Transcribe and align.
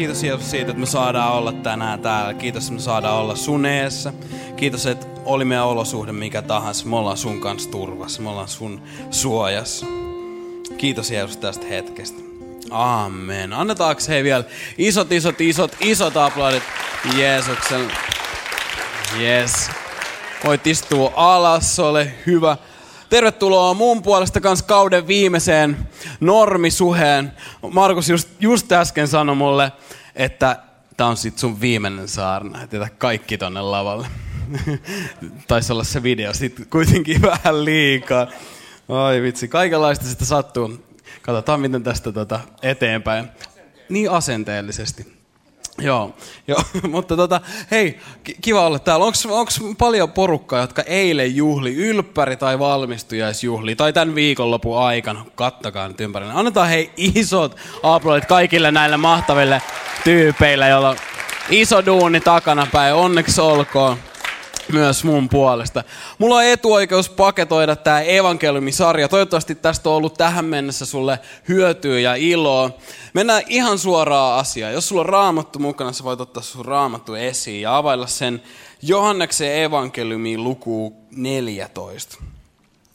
Kiitos 0.00 0.22
Jeesus 0.22 0.50
siitä, 0.50 0.70
että 0.70 0.80
me 0.80 0.86
saadaan 0.86 1.32
olla 1.32 1.52
tänään 1.52 2.00
täällä. 2.00 2.34
Kiitos, 2.34 2.62
että 2.62 2.74
me 2.74 2.80
saadaan 2.80 3.16
olla 3.16 3.36
sun 3.36 3.66
eessä. 3.66 4.12
Kiitos, 4.56 4.86
että 4.86 5.06
oli 5.24 5.44
meidän 5.44 5.66
olosuhde 5.66 6.12
mikä 6.12 6.42
tahansa. 6.42 6.86
Me 6.86 6.96
ollaan 6.96 7.16
sun 7.16 7.40
kanssa 7.40 7.70
turvassa. 7.70 8.22
Me 8.22 8.28
ollaan 8.28 8.48
sun 8.48 8.82
suojassa. 9.10 9.86
Kiitos 10.78 11.10
Jeesus 11.10 11.36
tästä 11.36 11.66
hetkestä. 11.66 12.18
Amen. 12.70 13.52
Annetaanko 13.52 14.02
hei 14.08 14.24
vielä 14.24 14.44
isot, 14.78 15.12
isot, 15.12 15.40
isot, 15.40 15.76
isot 15.80 16.16
aplodit 16.16 16.62
Jeesuksen. 17.16 17.92
Yes. 19.20 19.70
Voit 20.44 20.66
istua 20.66 21.12
alas, 21.16 21.78
ole 21.78 22.12
hyvä. 22.26 22.56
Tervetuloa 23.10 23.74
mun 23.74 24.02
puolesta 24.02 24.40
kanssa 24.40 24.64
kauden 24.64 25.06
viimeiseen 25.06 25.88
normisuheen. 26.20 27.32
Markus 27.72 28.08
just, 28.08 28.28
just 28.40 28.72
äsken 28.72 29.08
sanoi 29.08 29.36
mulle, 29.36 29.72
että 30.20 30.58
tämä 30.96 31.10
on 31.10 31.16
sit 31.16 31.38
sun 31.38 31.60
viimeinen 31.60 32.08
saarna, 32.08 32.62
että 32.62 32.88
kaikki 32.98 33.38
tonne 33.38 33.60
lavalle. 33.60 34.06
Taisi 35.48 35.72
olla 35.72 35.84
se 35.84 36.02
video 36.02 36.34
sitten 36.34 36.66
kuitenkin 36.66 37.22
vähän 37.44 37.64
liikaa. 37.64 38.26
Ai 38.88 39.22
vitsi, 39.22 39.48
kaikenlaista 39.48 40.04
sitä 40.04 40.24
sattuu. 40.24 40.84
Katsotaan 41.22 41.60
miten 41.60 41.82
tästä 41.82 42.12
tota 42.12 42.40
eteenpäin. 42.62 43.28
Niin 43.88 44.10
asenteellisesti. 44.10 45.19
Joo, 45.78 46.14
joo. 46.48 46.62
mutta 46.92 47.16
tota, 47.16 47.40
hei, 47.70 48.00
kiva 48.40 48.66
olla 48.66 48.78
täällä. 48.78 49.04
Onko 49.04 49.50
paljon 49.78 50.12
porukkaa, 50.12 50.60
jotka 50.60 50.82
eilen 50.82 51.36
juhli 51.36 51.74
ylppäri 51.74 52.36
tai 52.36 52.58
valmistujaisjuhli 52.58 53.76
tai 53.76 53.92
tämän 53.92 54.14
viikonlopun 54.14 54.78
aikana? 54.78 55.24
Kattakaa 55.34 55.88
nyt 55.88 56.00
ympärillä. 56.00 56.38
Annetaan 56.38 56.68
hei 56.68 56.90
isot 56.96 57.56
aplodit 57.82 58.24
kaikille 58.24 58.70
näille 58.70 58.96
mahtaville 58.96 59.62
tyypeille, 60.04 60.68
joilla 60.68 60.88
on 60.88 60.96
iso 61.50 61.86
duuni 61.86 62.20
takana 62.20 62.66
päin. 62.72 62.94
Onneksi 62.94 63.40
olkoon 63.40 63.96
myös 64.72 65.04
mun 65.04 65.28
puolesta. 65.28 65.84
Mulla 66.18 66.36
on 66.36 66.44
etuoikeus 66.44 67.08
paketoida 67.08 67.76
tämä 67.76 68.00
evankeliumisarja. 68.00 69.08
Toivottavasti 69.08 69.54
tästä 69.54 69.90
on 69.90 69.96
ollut 69.96 70.14
tähän 70.14 70.44
mennessä 70.44 70.86
sulle 70.86 71.18
hyötyä 71.48 72.00
ja 72.00 72.14
iloa. 72.14 72.70
Mennään 73.14 73.42
ihan 73.48 73.78
suoraan 73.78 74.38
asiaan. 74.38 74.72
Jos 74.72 74.88
sulla 74.88 75.00
on 75.00 75.08
raamattu 75.08 75.58
mukana, 75.58 75.92
sä 75.92 76.04
voit 76.04 76.20
ottaa 76.20 76.42
sun 76.42 76.64
raamattu 76.64 77.14
esiin 77.14 77.62
ja 77.62 77.76
availla 77.76 78.06
sen 78.06 78.42
Johanneksen 78.82 79.62
evankeliumiin 79.62 80.44
luku 80.44 80.96
14. 81.10 82.18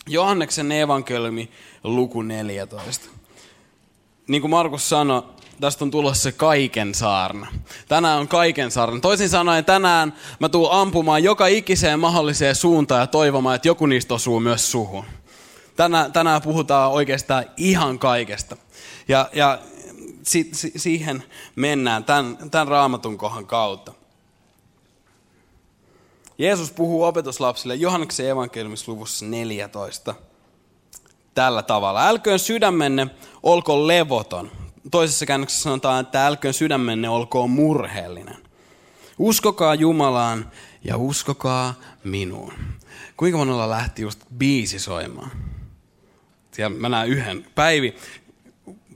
Johanneksen 0.07 0.71
evankeliumi 0.71 1.51
luku 1.83 2.21
14. 2.21 3.09
Niin 4.27 4.41
kuin 4.41 4.51
Markus 4.51 4.89
sanoi, 4.89 5.23
tästä 5.61 5.85
on 5.85 5.91
tulossa 5.91 6.23
se 6.23 6.31
kaiken 6.31 6.95
saarna. 6.95 7.47
Tänään 7.87 8.19
on 8.19 8.27
kaiken 8.27 8.71
saarna. 8.71 8.99
Toisin 8.99 9.29
sanoen 9.29 9.65
tänään 9.65 10.13
mä 10.39 10.49
tuun 10.49 10.71
ampumaan 10.71 11.23
joka 11.23 11.47
ikiseen 11.47 11.99
mahdolliseen 11.99 12.55
suuntaan 12.55 13.01
ja 13.01 13.07
toivomaan, 13.07 13.55
että 13.55 13.67
joku 13.67 13.85
niistä 13.85 14.13
osuu 14.13 14.39
myös 14.39 14.71
suhun. 14.71 15.05
Tänään, 15.75 16.13
tänään 16.13 16.41
puhutaan 16.41 16.91
oikeastaan 16.91 17.45
ihan 17.57 17.99
kaikesta. 17.99 18.57
Ja, 19.07 19.29
ja 19.33 19.59
si, 20.23 20.49
si, 20.53 20.71
siihen 20.75 21.23
mennään 21.55 22.03
tämän, 22.03 22.37
tämän 22.51 22.67
raamatun 22.67 23.17
kohan 23.17 23.47
kautta. 23.47 23.93
Jeesus 26.37 26.71
puhuu 26.71 27.03
opetuslapsille 27.03 27.75
Johanneksen 27.75 28.29
evankeliumisluvussa 28.29 29.25
14 29.25 30.15
tällä 31.33 31.63
tavalla. 31.63 32.07
Älköön 32.07 32.39
sydämenne 32.39 33.07
olko 33.43 33.87
levoton 33.87 34.51
toisessa 34.91 35.25
käännöksessä 35.25 35.63
sanotaan, 35.63 36.05
että 36.05 36.25
älköön 36.25 36.53
sydämenne 36.53 37.09
olkoon 37.09 37.49
murheellinen. 37.49 38.37
Uskokaa 39.17 39.75
Jumalaan 39.75 40.51
ja 40.83 40.97
uskokaa 40.97 41.73
minuun. 42.03 42.53
Kuinka 43.17 43.37
monella 43.37 43.69
lähti 43.69 44.01
just 44.01 44.19
biisi 44.37 44.79
soimaan? 44.79 45.31
Siellä 46.51 46.77
mä 46.77 46.89
näen 46.89 47.09
yhden. 47.09 47.45
Päivi, 47.55 47.95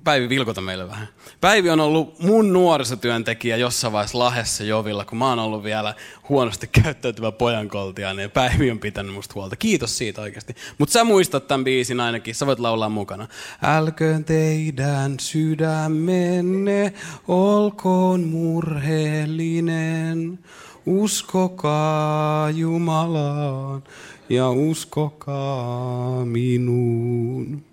Päivi 0.04 0.30
vilkota 0.30 0.62
meille 0.62 0.88
vähän. 0.88 1.08
Päivi 1.42 1.70
on 1.70 1.80
ollut 1.80 2.20
mun 2.20 2.54
nuorisotyöntekijä 2.54 3.58
jossain 3.58 3.94
vaiheessa 3.94 4.20
Lahessa 4.20 4.64
Jovilla, 4.64 5.06
kun 5.06 5.18
mä 5.18 5.30
oon 5.30 5.40
ollut 5.40 5.64
vielä 5.64 5.96
huonosti 6.30 6.70
käyttäytyvä 6.84 7.32
pojankoltia, 7.32 8.14
niin 8.14 8.32
Päivi 8.32 8.72
on 8.72 8.80
pitänyt 8.80 9.14
musta 9.14 9.34
huolta. 9.36 9.56
Kiitos 9.56 9.98
siitä 9.98 10.22
oikeasti. 10.22 10.56
Mutta 10.78 10.94
sä 10.94 11.04
muistat 11.04 11.48
tämän 11.48 11.64
biisin 11.64 12.00
ainakin, 12.00 12.36
sä 12.36 12.46
voit 12.46 12.60
laulaa 12.60 12.90
mukana. 12.90 13.28
Älköön 13.64 14.24
teidän 14.24 15.20
sydämenne 15.20 16.94
olkoon 17.28 18.24
murheellinen, 18.24 20.40
uskokaa 20.86 22.50
Jumalaan 22.50 23.84
ja 24.30 24.50
uskokaa 24.50 26.26
minuun. 26.26 27.69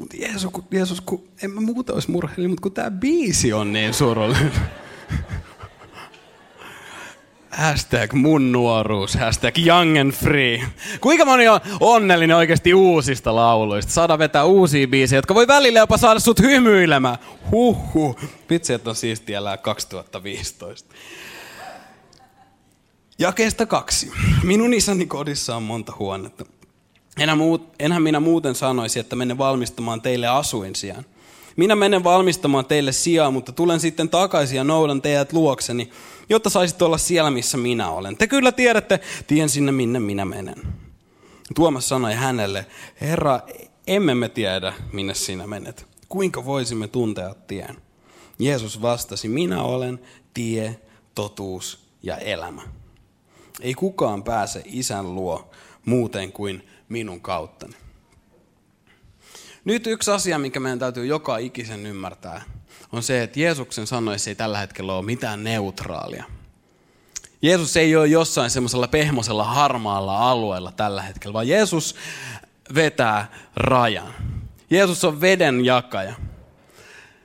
Mutta 0.00 0.16
Jeesus, 0.16 0.50
kun, 0.52 0.64
Jeesus, 0.70 1.00
kun 1.00 1.28
en 1.42 1.50
mä 1.50 1.60
muuta 1.60 1.92
olisi 1.92 2.10
murheellinen, 2.10 2.50
mutta 2.50 2.62
kun 2.62 2.72
tämä 2.72 2.90
biisi 2.90 3.52
on 3.52 3.72
niin 3.72 3.94
surullinen. 3.94 4.52
Hashtag 7.50 8.12
mun 8.12 8.52
nuoruus, 8.52 9.14
hashtag 9.14 9.58
young 9.66 10.00
and 10.00 10.12
free. 10.12 10.62
Kuinka 11.00 11.24
moni 11.24 11.48
on 11.48 11.60
onnellinen 11.80 12.36
oikeasti 12.36 12.74
uusista 12.74 13.34
lauluista? 13.34 13.92
Saada 13.92 14.18
vetää 14.18 14.44
uusia 14.44 14.88
biisejä, 14.88 15.18
jotka 15.18 15.34
voi 15.34 15.46
välillä 15.46 15.78
jopa 15.78 15.96
saada 15.96 16.20
sut 16.20 16.40
hymyilemään. 16.40 17.16
Huhhuh. 17.50 18.16
Vitsi, 18.50 18.72
että 18.72 18.90
on 18.90 18.96
siistiä 18.96 19.38
elää 19.38 19.56
2015. 19.56 20.94
Jakeesta 23.18 23.66
kaksi. 23.66 24.12
Minun 24.42 24.74
isäni 24.74 25.06
kodissa 25.06 25.56
on 25.56 25.62
monta 25.62 25.92
huonetta. 25.98 26.44
Enhän, 27.18 27.38
muut, 27.38 27.74
enhän 27.78 28.02
minä 28.02 28.20
muuten 28.20 28.54
sanoisi, 28.54 29.00
että 29.00 29.16
menen 29.16 29.38
valmistamaan 29.38 30.02
teille 30.02 30.26
asuin 30.26 30.76
sijaan. 30.76 31.04
Minä 31.56 31.76
menen 31.76 32.04
valmistamaan 32.04 32.64
teille 32.64 32.92
sijaa, 32.92 33.30
mutta 33.30 33.52
tulen 33.52 33.80
sitten 33.80 34.08
takaisin 34.08 34.56
ja 34.56 34.64
noudan 34.64 35.02
teidät 35.02 35.32
luokseni, 35.32 35.90
jotta 36.28 36.50
saisit 36.50 36.82
olla 36.82 36.98
siellä, 36.98 37.30
missä 37.30 37.56
minä 37.56 37.90
olen. 37.90 38.16
Te 38.16 38.26
kyllä 38.26 38.52
tiedätte 38.52 39.00
tien 39.26 39.48
sinne, 39.48 39.72
minne 39.72 40.00
minä 40.00 40.24
menen. 40.24 40.56
Tuomas 41.54 41.88
sanoi 41.88 42.14
hänelle, 42.14 42.66
Herra, 43.00 43.40
emme 43.86 44.14
me 44.14 44.28
tiedä, 44.28 44.72
minne 44.92 45.14
sinä 45.14 45.46
menet. 45.46 45.86
Kuinka 46.08 46.44
voisimme 46.44 46.88
tuntea 46.88 47.34
tien? 47.46 47.76
Jeesus 48.38 48.82
vastasi, 48.82 49.28
minä 49.28 49.62
olen 49.62 50.00
tie, 50.34 50.80
totuus 51.14 51.78
ja 52.02 52.16
elämä. 52.16 52.62
Ei 53.60 53.74
kukaan 53.74 54.22
pääse 54.22 54.62
isän 54.64 55.14
luo 55.14 55.50
muuten 55.84 56.32
kuin 56.32 56.68
minun 56.90 57.20
kauttani. 57.20 57.74
Nyt 59.64 59.86
yksi 59.86 60.10
asia, 60.10 60.38
mikä 60.38 60.60
meidän 60.60 60.78
täytyy 60.78 61.06
joka 61.06 61.36
ikisen 61.38 61.86
ymmärtää, 61.86 62.42
on 62.92 63.02
se, 63.02 63.22
että 63.22 63.40
Jeesuksen 63.40 63.86
sanoissa 63.86 64.30
ei 64.30 64.34
tällä 64.34 64.58
hetkellä 64.58 64.94
ole 64.94 65.04
mitään 65.04 65.44
neutraalia. 65.44 66.24
Jeesus 67.42 67.76
ei 67.76 67.96
ole 67.96 68.06
jossain 68.06 68.50
semmoisella 68.50 68.88
pehmosella 68.88 69.44
harmaalla 69.44 70.30
alueella 70.30 70.72
tällä 70.72 71.02
hetkellä, 71.02 71.32
vaan 71.32 71.48
Jeesus 71.48 71.94
vetää 72.74 73.32
rajan. 73.56 74.14
Jeesus 74.70 75.04
on 75.04 75.20
veden 75.20 75.64
jakaja. 75.64 76.14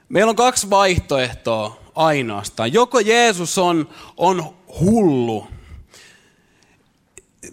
Meillä 0.10 0.30
on 0.30 0.36
kaksi 0.36 0.70
vaihtoehtoa 0.70 1.80
ainoastaan. 1.96 2.74
Joko 2.74 3.00
Jeesus 3.00 3.58
on, 3.58 3.90
on 4.18 4.56
hullu 4.80 5.48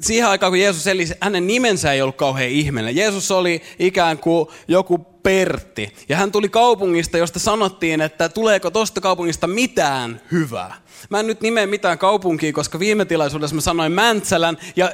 siihen 0.01 0.29
aikaan, 0.29 0.53
kun 0.53 0.61
Jeesus 0.61 0.87
eli, 0.87 1.05
hänen 1.21 1.47
nimensä 1.47 1.93
ei 1.93 2.03
ollut 2.03 2.17
kauhean 2.17 2.51
ihmeellinen. 2.51 2.97
Jeesus 2.97 3.31
oli 3.31 3.62
ikään 3.79 4.19
kuin 4.19 4.49
joku 4.69 4.99
Pertti. 4.99 5.93
Ja 6.09 6.17
hän 6.17 6.33
tuli 6.33 6.49
kaupungista, 6.49 7.19
josta 7.19 7.39
sanottiin, 7.39 8.00
että 8.00 8.29
tuleeko 8.29 8.71
tosta 8.71 9.00
kaupungista 9.00 9.47
mitään 9.47 10.21
hyvää. 10.33 10.75
Mä 11.10 11.20
en 11.20 11.26
nyt 11.26 11.40
nimeä 11.40 11.66
mitään 11.66 11.99
kaupunkia, 11.99 12.52
koska 12.52 12.78
viime 12.78 13.04
tilaisuudessa 13.04 13.54
mä 13.54 13.60
sanoin 13.60 13.93
Mäntsälän 13.93 14.56
ja 14.76 14.93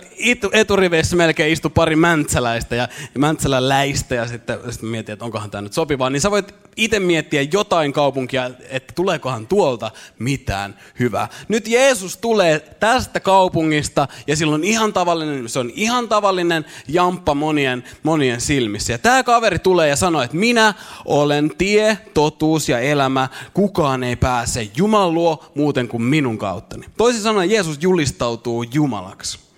eturiveissä 0.52 1.16
melkein 1.16 1.52
istui 1.52 1.70
pari 1.74 1.96
mäntsäläistä 1.96 2.76
ja 2.76 2.88
Mäntsälän 3.18 3.68
läistä 3.68 4.14
ja 4.14 4.28
sitten, 4.28 4.58
sitten 4.70 4.88
mietin, 4.88 5.12
että 5.12 5.24
onkohan 5.24 5.50
tämä 5.50 5.62
nyt 5.62 5.72
sopivaa. 5.72 6.10
Niin 6.10 6.20
sä 6.20 6.30
voit 6.30 6.54
itse 6.76 7.00
miettiä 7.00 7.42
jotain 7.52 7.92
kaupunkia, 7.92 8.50
että 8.68 8.92
tuleekohan 8.94 9.46
tuolta 9.46 9.90
mitään 10.18 10.78
hyvää. 10.98 11.28
Nyt 11.48 11.68
Jeesus 11.68 12.16
tulee 12.16 12.58
tästä 12.80 13.20
kaupungista 13.20 14.08
ja 14.26 14.36
silloin 14.36 14.64
ihan 14.64 14.92
tavallinen, 14.92 15.48
se 15.48 15.58
on 15.58 15.70
ihan 15.74 16.08
tavallinen 16.08 16.64
jamppa 16.88 17.34
monien, 17.34 17.84
monien 18.02 18.40
silmissä. 18.40 18.92
Ja 18.92 18.98
tämä 18.98 19.22
kaveri 19.22 19.58
tulee 19.58 19.88
ja 19.88 19.96
sanoo, 19.96 20.22
että 20.22 20.36
minä 20.36 20.74
olen 21.04 21.52
tie, 21.58 21.98
totuus 22.14 22.68
ja 22.68 22.78
elämä. 22.78 23.28
Kukaan 23.54 24.04
ei 24.04 24.16
pääse 24.16 24.70
Jumalan 24.76 25.14
luo 25.14 25.44
muuten 25.54 25.88
kuin 25.88 25.97
minun 25.98 26.38
kauttani. 26.38 26.86
Toisin 26.96 27.22
sanoen 27.22 27.50
Jeesus 27.50 27.78
julistautuu 27.80 28.62
Jumalaksi. 28.62 29.48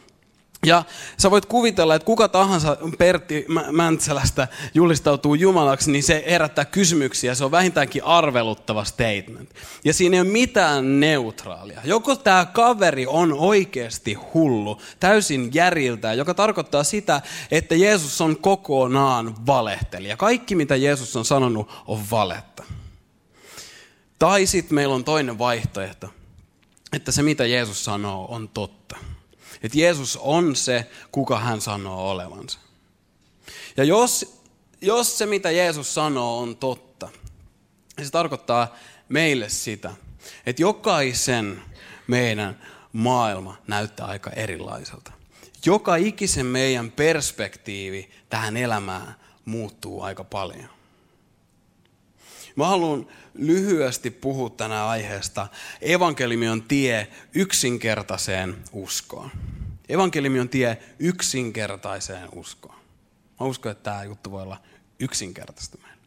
Ja 0.66 0.84
sä 1.18 1.30
voit 1.30 1.46
kuvitella, 1.46 1.94
että 1.94 2.06
kuka 2.06 2.28
tahansa 2.28 2.76
Pertti 2.98 3.46
Mäntsälästä 3.72 4.48
julistautuu 4.74 5.34
Jumalaksi, 5.34 5.90
niin 5.90 6.02
se 6.02 6.24
herättää 6.26 6.64
kysymyksiä. 6.64 7.34
Se 7.34 7.44
on 7.44 7.50
vähintäänkin 7.50 8.04
arveluttava 8.04 8.84
statement. 8.84 9.50
Ja 9.84 9.94
siinä 9.94 10.16
ei 10.16 10.20
ole 10.20 10.28
mitään 10.28 11.00
neutraalia. 11.00 11.80
Joko 11.84 12.16
tämä 12.16 12.44
kaveri 12.44 13.06
on 13.06 13.32
oikeasti 13.32 14.14
hullu, 14.14 14.80
täysin 15.00 15.50
järiltä, 15.54 16.12
joka 16.12 16.34
tarkoittaa 16.34 16.84
sitä, 16.84 17.22
että 17.50 17.74
Jeesus 17.74 18.20
on 18.20 18.36
kokonaan 18.36 19.46
valehtelija. 19.46 20.16
Kaikki, 20.16 20.54
mitä 20.54 20.76
Jeesus 20.76 21.16
on 21.16 21.24
sanonut, 21.24 21.70
on 21.86 22.00
valetta. 22.10 22.64
Tai 24.18 24.46
sitten 24.46 24.74
meillä 24.74 24.94
on 24.94 25.04
toinen 25.04 25.38
vaihtoehto, 25.38 26.08
että 26.92 27.12
se 27.12 27.22
mitä 27.22 27.46
Jeesus 27.46 27.84
sanoo 27.84 28.34
on 28.34 28.48
totta. 28.48 28.96
Että 29.62 29.78
Jeesus 29.78 30.16
on 30.16 30.56
se, 30.56 30.90
kuka 31.12 31.38
hän 31.38 31.60
sanoo 31.60 32.10
olevansa. 32.10 32.58
Ja 33.76 33.84
jos, 33.84 34.40
jos 34.80 35.18
se, 35.18 35.26
mitä 35.26 35.50
Jeesus 35.50 35.94
sanoo, 35.94 36.38
on 36.38 36.56
totta, 36.56 37.08
niin 37.96 38.06
se 38.06 38.10
tarkoittaa 38.12 38.76
meille 39.08 39.48
sitä, 39.48 39.94
että 40.46 40.62
jokaisen 40.62 41.62
meidän 42.06 42.62
maailma 42.92 43.56
näyttää 43.66 44.06
aika 44.06 44.30
erilaiselta. 44.30 45.12
Joka 45.66 45.96
ikisen 45.96 46.46
meidän 46.46 46.92
perspektiivi 46.92 48.10
tähän 48.28 48.56
elämään 48.56 49.16
muuttuu 49.44 50.02
aika 50.02 50.24
paljon. 50.24 50.79
Mä 52.56 52.66
haluan 52.66 53.06
lyhyesti 53.34 54.10
puhua 54.10 54.50
tänä 54.50 54.88
aiheesta. 54.88 55.46
Evankeliumi 55.80 56.48
on 56.48 56.62
tie 56.62 57.08
yksinkertaiseen 57.34 58.56
uskoon. 58.72 59.30
Evankeliumi 59.88 60.40
on 60.40 60.48
tie 60.48 60.78
yksinkertaiseen 60.98 62.28
uskoon. 62.34 62.74
Mä 63.40 63.46
uskon, 63.46 63.72
että 63.72 63.90
tämä 63.90 64.04
juttu 64.04 64.30
voi 64.30 64.42
olla 64.42 64.56
yksinkertaista 64.98 65.78
meille. 65.82 65.98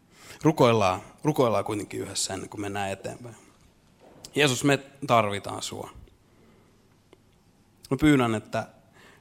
Rukoillaan, 0.43 1.01
rukoillaan 1.23 1.65
kuitenkin 1.65 1.99
yhdessä 1.99 2.33
ennen 2.33 2.49
kuin 2.49 2.61
mennään 2.61 2.91
eteenpäin. 2.91 3.35
Jeesus, 4.35 4.63
me 4.63 4.79
tarvitaan 5.07 5.61
sua. 5.61 5.89
Mä 7.91 7.97
pyydän, 7.97 8.35
että, 8.35 8.67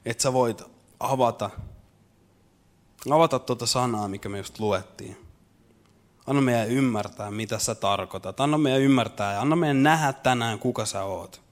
että 0.04 0.22
sä 0.22 0.32
voit 0.32 0.62
avata, 1.00 1.50
avata 3.10 3.38
tuota 3.38 3.66
sanaa, 3.66 4.08
mikä 4.08 4.28
me 4.28 4.38
just 4.38 4.58
luettiin. 4.58 5.16
Anna 6.26 6.42
meidän 6.42 6.68
ymmärtää, 6.68 7.30
mitä 7.30 7.58
sä 7.58 7.74
tarkoitat. 7.74 8.40
Anna 8.40 8.58
meidän 8.58 8.80
ymmärtää 8.80 9.32
ja 9.32 9.40
anna 9.40 9.56
meidän 9.56 9.82
nähdä 9.82 10.12
tänään, 10.12 10.58
kuka 10.58 10.86
sä 10.86 11.04
oot. 11.04 11.42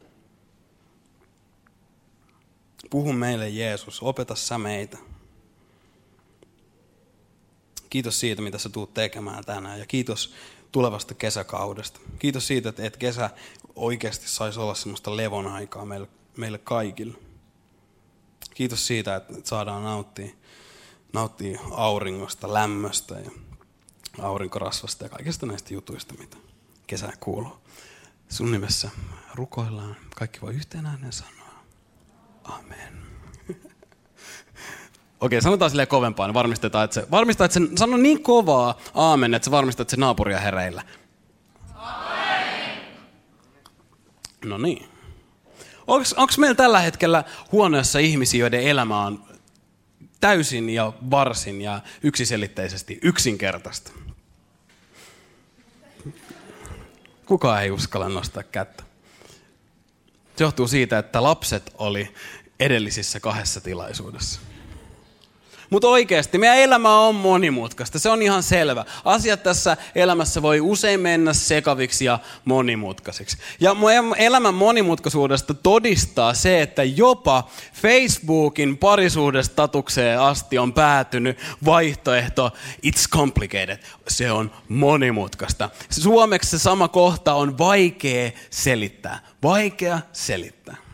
Puhu 2.90 3.12
meille 3.12 3.48
Jeesus, 3.48 4.02
opeta 4.02 4.34
sä 4.34 4.58
meitä. 4.58 4.98
Kiitos 7.90 8.20
siitä, 8.20 8.42
mitä 8.42 8.58
sä 8.58 8.68
tuut 8.68 8.94
tekemään 8.94 9.44
tänään 9.44 9.78
ja 9.78 9.86
kiitos 9.86 10.34
tulevasta 10.72 11.14
kesäkaudesta. 11.14 12.00
Kiitos 12.18 12.46
siitä, 12.46 12.68
että 12.68 12.98
kesä 12.98 13.30
oikeasti 13.76 14.28
saisi 14.28 14.60
olla 14.60 14.74
semmoista 14.74 15.16
levon 15.16 15.46
aikaa 15.46 15.84
meille, 16.36 16.58
kaikille. 16.58 17.14
Kiitos 18.54 18.86
siitä, 18.86 19.16
että 19.16 19.34
saadaan 19.44 19.84
nauttia, 19.84 20.34
nauttia 21.12 21.60
auringosta, 21.70 22.52
lämmöstä 22.52 23.14
ja 23.14 23.30
aurinkorasvasta 24.18 25.04
ja 25.04 25.08
kaikista 25.08 25.46
näistä 25.46 25.74
jutuista, 25.74 26.14
mitä 26.18 26.36
kesä 26.86 27.12
kuuluu. 27.20 27.56
Sun 28.28 28.52
nimessä 28.52 28.90
rukoillaan. 29.34 29.96
Kaikki 30.16 30.40
voi 30.40 30.54
yhteen 30.54 30.86
ääneen 30.86 31.12
sanoa. 31.12 31.64
Amen. 32.44 33.02
Okei, 35.20 35.42
sanotaan 35.42 35.70
silleen 35.70 35.88
kovempaa, 35.88 36.26
niin 36.26 36.34
varmistetaan, 36.34 36.84
että 36.84 36.94
se, 36.94 37.06
varmistaa, 37.10 37.44
että 37.44 37.60
se 37.60 37.66
sano 37.76 37.96
niin 37.96 38.22
kovaa 38.22 38.78
aamen, 38.94 39.34
että 39.34 39.44
se 39.44 39.50
varmistaa, 39.50 39.82
että 39.82 39.90
se 39.90 40.00
naapuria 40.00 40.40
hereillä. 40.40 40.82
No 44.44 44.58
niin. 44.58 44.88
Onko 45.86 46.32
meillä 46.38 46.54
tällä 46.54 46.80
hetkellä 46.80 47.24
huoneessa 47.52 47.98
ihmisiä, 47.98 48.40
joiden 48.40 48.62
elämä 48.62 49.06
on 49.06 49.24
täysin 50.20 50.70
ja 50.70 50.92
varsin 51.10 51.62
ja 51.62 51.80
yksiselitteisesti 52.02 52.98
yksinkertaista? 53.02 53.92
Kukaan 57.26 57.62
ei 57.62 57.70
uskalla 57.70 58.08
nostaa 58.08 58.42
kättä. 58.42 58.82
Se 60.36 60.44
johtuu 60.44 60.68
siitä, 60.68 60.98
että 60.98 61.22
lapset 61.22 61.74
oli 61.78 62.14
edellisissä 62.60 63.20
kahdessa 63.20 63.60
tilaisuudessa. 63.60 64.40
Mutta 65.70 65.88
oikeasti, 65.88 66.38
meidän 66.38 66.58
elämä 66.58 67.00
on 67.00 67.14
monimutkaista, 67.14 67.98
se 67.98 68.10
on 68.10 68.22
ihan 68.22 68.42
selvä. 68.42 68.84
Asiat 69.04 69.42
tässä 69.42 69.76
elämässä 69.94 70.42
voi 70.42 70.60
usein 70.60 71.00
mennä 71.00 71.32
sekaviksi 71.32 72.04
ja 72.04 72.18
monimutkaisiksi. 72.44 73.38
Ja 73.60 73.76
elämän 74.16 74.54
monimutkaisuudesta 74.54 75.54
todistaa 75.54 76.34
se, 76.34 76.62
että 76.62 76.82
jopa 76.82 77.48
Facebookin 77.72 78.78
parisuhdestatukseen 78.78 80.20
asti 80.20 80.58
on 80.58 80.72
päätynyt 80.72 81.38
vaihtoehto 81.64 82.52
It's 82.86 83.08
complicated. 83.10 83.78
Se 84.08 84.32
on 84.32 84.50
monimutkaista. 84.68 85.70
Suomeksi 85.90 86.50
se 86.50 86.58
sama 86.58 86.88
kohta 86.88 87.34
on 87.34 87.58
vaikea 87.58 88.30
selittää. 88.50 89.18
Vaikea 89.42 90.00
selittää. 90.12 90.89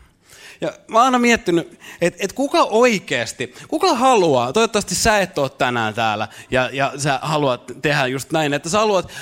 Ja 0.60 0.72
mä 0.88 0.98
oon 0.98 1.04
aina 1.04 1.18
miettinyt, 1.18 1.78
että 2.00 2.24
et 2.24 2.32
kuka 2.32 2.62
oikeasti, 2.62 3.54
kuka 3.68 3.94
haluaa, 3.94 4.52
toivottavasti 4.52 4.94
sä 4.94 5.18
et 5.18 5.38
ole 5.38 5.50
tänään 5.50 5.94
täällä 5.94 6.28
ja, 6.50 6.70
ja 6.72 6.92
sä 6.96 7.18
haluat 7.22 7.72
tehdä 7.82 8.06
just 8.06 8.32
näin, 8.32 8.54
että 8.54 8.68
sä 8.68 8.78
haluat 8.78 9.12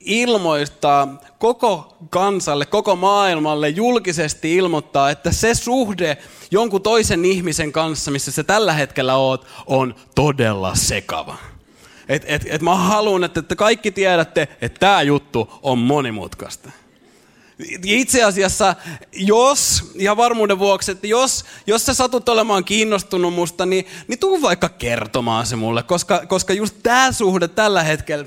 ilmoittaa 0.00 1.20
koko 1.38 1.96
kansalle, 2.10 2.66
koko 2.66 2.96
maailmalle 2.96 3.68
julkisesti 3.68 4.56
ilmoittaa, 4.56 5.10
että 5.10 5.32
se 5.32 5.54
suhde 5.54 6.18
jonkun 6.50 6.82
toisen 6.82 7.24
ihmisen 7.24 7.72
kanssa, 7.72 8.10
missä 8.10 8.30
sä 8.30 8.44
tällä 8.44 8.72
hetkellä 8.72 9.16
oot, 9.16 9.46
on 9.66 9.94
todella 10.14 10.74
sekava. 10.74 11.36
Et, 12.08 12.24
et, 12.26 12.42
et 12.46 12.62
mä 12.62 12.74
haluan, 12.74 13.24
että, 13.24 13.40
että 13.40 13.56
kaikki 13.56 13.90
tiedätte, 13.90 14.48
että 14.60 14.78
tämä 14.78 15.02
juttu 15.02 15.52
on 15.62 15.78
monimutkaista. 15.78 16.70
Itse 17.84 18.24
asiassa, 18.24 18.76
jos, 19.12 19.92
ja 19.94 20.16
varmuuden 20.16 20.58
vuoksi, 20.58 20.92
että 20.92 21.06
jos, 21.06 21.44
jos 21.66 21.86
sä 21.86 21.94
satut 21.94 22.28
olemaan 22.28 22.64
kiinnostunut 22.64 23.34
musta, 23.34 23.66
niin, 23.66 23.86
niin 24.08 24.18
tuu 24.18 24.42
vaikka 24.42 24.68
kertomaan 24.68 25.46
se 25.46 25.56
mulle, 25.56 25.82
koska, 25.82 26.26
koska 26.26 26.52
just 26.52 26.76
tämä 26.82 27.12
suhde 27.12 27.48
tällä 27.48 27.82
hetkellä, 27.82 28.24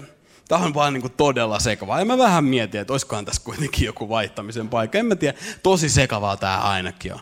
tämä 0.47 0.65
on 0.65 0.73
vaan 0.73 0.93
niin 0.93 1.01
kuin 1.01 1.13
todella 1.17 1.59
sekavaa. 1.59 1.99
Ja 1.99 2.05
mä 2.05 2.17
vähän 2.17 2.43
mietin, 2.43 2.81
että 2.81 2.93
olisikohan 2.93 3.25
tässä 3.25 3.41
kuitenkin 3.45 3.85
joku 3.85 4.09
vaihtamisen 4.09 4.69
paikka. 4.69 4.97
En 4.97 5.05
mä 5.05 5.15
tiedä, 5.15 5.37
tosi 5.63 5.89
sekavaa 5.89 6.37
tämä 6.37 6.57
ainakin 6.57 7.13
on. 7.13 7.19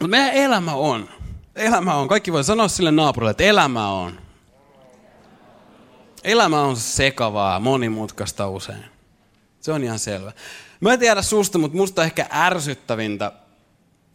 Mutta 0.00 0.08
meidän 0.08 0.30
elämä 0.30 0.74
on. 0.74 1.08
Elämä 1.56 1.94
on. 1.94 2.08
Kaikki 2.08 2.32
voi 2.32 2.44
sanoa 2.44 2.68
sille 2.68 2.90
naapurille, 2.90 3.30
että 3.30 3.44
elämä 3.44 3.88
on. 3.88 4.20
Elämä 6.24 6.60
on 6.60 6.76
sekavaa, 6.76 7.60
monimutkaista 7.60 8.48
usein. 8.48 8.93
Se 9.64 9.72
on 9.72 9.84
ihan 9.84 9.98
selvä. 9.98 10.32
Mä 10.80 10.92
en 10.92 10.98
tiedä 10.98 11.22
susta, 11.22 11.58
mutta 11.58 11.76
musta 11.76 12.04
ehkä 12.04 12.26
ärsyttävintä 12.32 13.32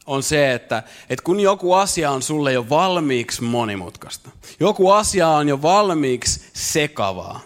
on 0.05 0.23
se, 0.23 0.53
että, 0.53 0.83
että 1.09 1.23
kun 1.23 1.39
joku 1.39 1.73
asia 1.73 2.11
on 2.11 2.21
sulle 2.21 2.53
jo 2.53 2.69
valmiiksi 2.69 3.43
monimutkaista, 3.43 4.29
joku 4.59 4.91
asia 4.91 5.27
on 5.27 5.49
jo 5.49 5.61
valmiiksi 5.61 6.41
sekavaa, 6.53 7.41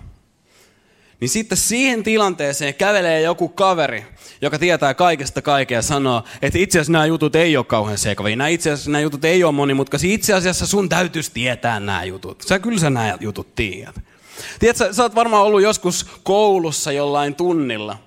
niin 1.19 1.29
sitten 1.29 1.57
siihen 1.57 2.03
tilanteeseen 2.03 2.73
kävelee 2.73 3.21
joku 3.21 3.49
kaveri, 3.49 4.05
joka 4.41 4.59
tietää 4.59 4.93
kaikesta 4.93 5.41
kaikkea 5.41 5.77
ja 5.77 5.81
sanoo, 5.81 6.23
että 6.41 6.59
itse 6.59 6.79
asiassa 6.79 6.91
nämä 6.91 7.05
jutut 7.05 7.35
ei 7.35 7.57
ole 7.57 7.65
kauhean 7.65 7.97
sekavia, 7.97 8.35
nämä 8.35 8.47
itse 8.47 8.71
asiassa 8.71 8.91
nämä 8.91 9.01
jutut 9.01 9.25
ei 9.25 9.43
ole 9.43 9.51
monimutkaisia, 9.51 10.13
itse 10.13 10.33
asiassa 10.33 10.67
sun 10.67 10.89
täytyisi 10.89 11.31
tietää 11.33 11.79
nämä 11.79 12.03
jutut. 12.03 12.41
Sä 12.41 12.59
kyllä 12.59 12.79
sä 12.79 12.89
nämä 12.89 13.17
jutut 13.19 13.55
tiedät. 13.55 14.12
Tiedätkö, 14.59 14.93
sä 14.93 15.03
oot 15.03 15.15
varmaan 15.15 15.43
ollut 15.43 15.61
joskus 15.61 16.05
koulussa 16.23 16.91
jollain 16.91 17.35
tunnilla. 17.35 17.97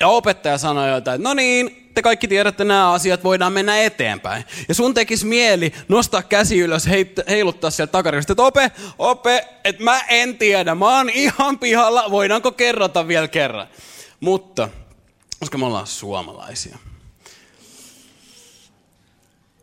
Ja 0.00 0.08
opettaja 0.08 0.58
sanoi 0.58 0.88
jotain, 0.88 1.14
että 1.14 1.28
no 1.28 1.34
niin, 1.34 1.90
te 1.94 2.02
kaikki 2.02 2.28
tiedätte 2.28 2.64
nämä 2.64 2.92
asiat, 2.92 3.24
voidaan 3.24 3.52
mennä 3.52 3.82
eteenpäin. 3.82 4.44
Ja 4.68 4.74
sun 4.74 4.94
tekisi 4.94 5.26
mieli 5.26 5.72
nostaa 5.88 6.22
käsi 6.22 6.58
ylös, 6.58 6.88
heiluttaa 7.28 7.70
sieltä 7.70 7.92
takarivistä, 7.92 8.32
että 8.32 8.42
ope, 8.42 8.72
ope, 8.98 9.48
että 9.64 9.82
mä 9.82 10.00
en 10.08 10.38
tiedä, 10.38 10.74
mä 10.74 10.96
oon 10.96 11.10
ihan 11.10 11.58
pihalla, 11.58 12.10
voidaanko 12.10 12.52
kerrata 12.52 13.08
vielä 13.08 13.28
kerran. 13.28 13.66
Mutta, 14.20 14.68
koska 15.40 15.58
me 15.58 15.66
ollaan 15.66 15.86
suomalaisia, 15.86 16.78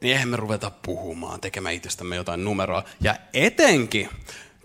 niin 0.02 0.14
eihän 0.14 0.30
me 0.30 0.38
ruveta 0.38 0.72
puhumaan, 0.82 1.42
tekemään 1.42 1.76
itsestämme 1.76 2.16
jotain 2.16 2.44
numeroa. 2.44 2.84
Ja 3.02 3.16
etenkin, 3.34 4.10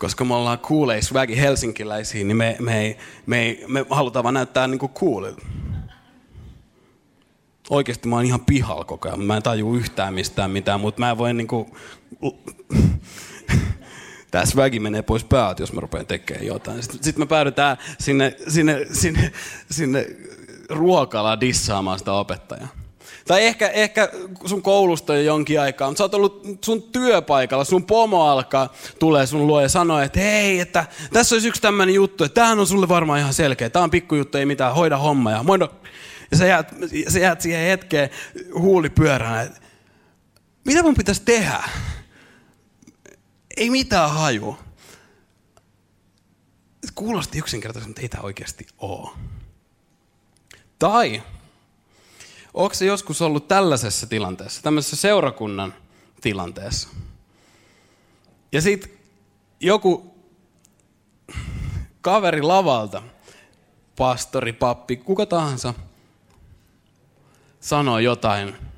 koska 0.00 0.24
me 0.24 0.34
ollaan 0.34 0.58
kuulei 0.58 1.02
swaggy 1.02 1.36
helsinkiläisiä, 1.36 2.24
niin 2.24 2.36
me, 2.36 2.56
me, 2.60 2.80
ei, 2.80 2.96
me, 3.26 3.42
ei, 3.42 3.64
me 3.68 3.86
halutaan 3.90 4.22
vaan 4.22 4.34
näyttää 4.34 4.66
niin 4.66 4.78
kuin 4.78 4.92
coolilta. 4.92 5.42
oikeasti 7.70 8.08
mä 8.08 8.16
oon 8.16 8.24
ihan 8.24 8.40
pihalla 8.40 8.84
koko 8.84 9.08
ajan. 9.08 9.24
Mä 9.24 9.36
en 9.36 9.42
taju 9.42 9.74
yhtään 9.74 10.14
mistään 10.14 10.50
mitään, 10.50 10.80
mutta 10.80 11.00
mä 11.00 11.10
en 11.10 11.18
voi 11.18 11.34
niinku... 11.34 11.76
Tässä 14.30 14.56
väki 14.56 14.80
menee 14.80 15.02
pois 15.02 15.24
päät, 15.24 15.60
jos 15.60 15.72
mä 15.72 15.80
rupean 15.80 16.06
tekemään 16.06 16.46
jotain. 16.46 16.82
Sitten 16.82 17.04
sit 17.04 17.16
me 17.16 17.26
päädytään 17.26 17.76
sinne, 17.98 18.36
sinne, 18.48 18.86
sinne, 18.92 19.32
sinne 19.70 20.06
ruokalaan 20.68 21.40
dissaamaan 21.40 21.98
sitä 21.98 22.12
opettajaa. 22.12 22.68
Tai 23.30 23.46
ehkä, 23.46 23.68
ehkä 23.68 24.08
sun 24.44 24.62
koulusta 24.62 25.14
jo 25.14 25.22
jonkin 25.22 25.60
aikaa, 25.60 25.88
mutta 25.88 25.98
sä 25.98 26.04
oot 26.04 26.14
ollut 26.14 26.42
sun 26.64 26.82
työpaikalla, 26.82 27.64
sun 27.64 27.84
pomo 27.84 28.26
alkaa, 28.26 28.72
tulee 28.98 29.26
sun 29.26 29.46
luo 29.46 29.60
ja 29.60 29.68
sanoo, 29.68 30.00
että 30.00 30.20
hei, 30.20 30.60
että 30.60 30.84
tässä 31.12 31.34
olisi 31.34 31.48
yksi 31.48 31.62
tämmöinen 31.62 31.94
juttu, 31.94 32.24
että 32.24 32.34
tämähän 32.34 32.58
on 32.58 32.66
sulle 32.66 32.88
varmaan 32.88 33.20
ihan 33.20 33.34
selkeä, 33.34 33.70
tämä 33.70 33.82
on 33.82 33.90
pikkujuttu, 33.90 34.38
ei 34.38 34.46
mitään, 34.46 34.74
hoida 34.74 34.98
homma 34.98 35.30
ja 35.30 35.42
moido. 35.42 35.74
Ja 36.30 36.36
sä 36.36 36.46
jäät, 36.46 36.74
sä 37.08 37.18
jäät 37.18 37.40
siihen 37.40 37.66
hetkeen 37.66 38.10
huuli 38.54 38.90
pyörään, 38.90 39.46
että 39.46 39.60
mitä 40.64 40.82
mun 40.82 40.94
pitäisi 40.94 41.22
tehdä? 41.24 41.62
Ei 43.56 43.70
mitään 43.70 44.10
haju. 44.10 44.58
Kuulosti 46.94 47.38
yksinkertaisesti, 47.38 47.88
mutta 47.88 48.02
ei 48.02 48.08
tämä 48.08 48.22
oikeasti 48.22 48.66
ole. 48.78 49.10
Tai 50.78 51.22
onko 52.54 52.74
se 52.74 52.84
joskus 52.84 53.22
ollut 53.22 53.48
tällaisessa 53.48 54.06
tilanteessa, 54.06 54.62
tämmöisessä 54.62 54.96
seurakunnan 54.96 55.74
tilanteessa? 56.20 56.88
Ja 58.52 58.60
sitten 58.60 58.92
joku 59.60 60.14
kaveri 62.00 62.42
lavalta, 62.42 63.02
pastori, 63.96 64.52
pappi, 64.52 64.96
kuka 64.96 65.26
tahansa, 65.26 65.74
sanoo 67.60 67.98
jotain 67.98 68.69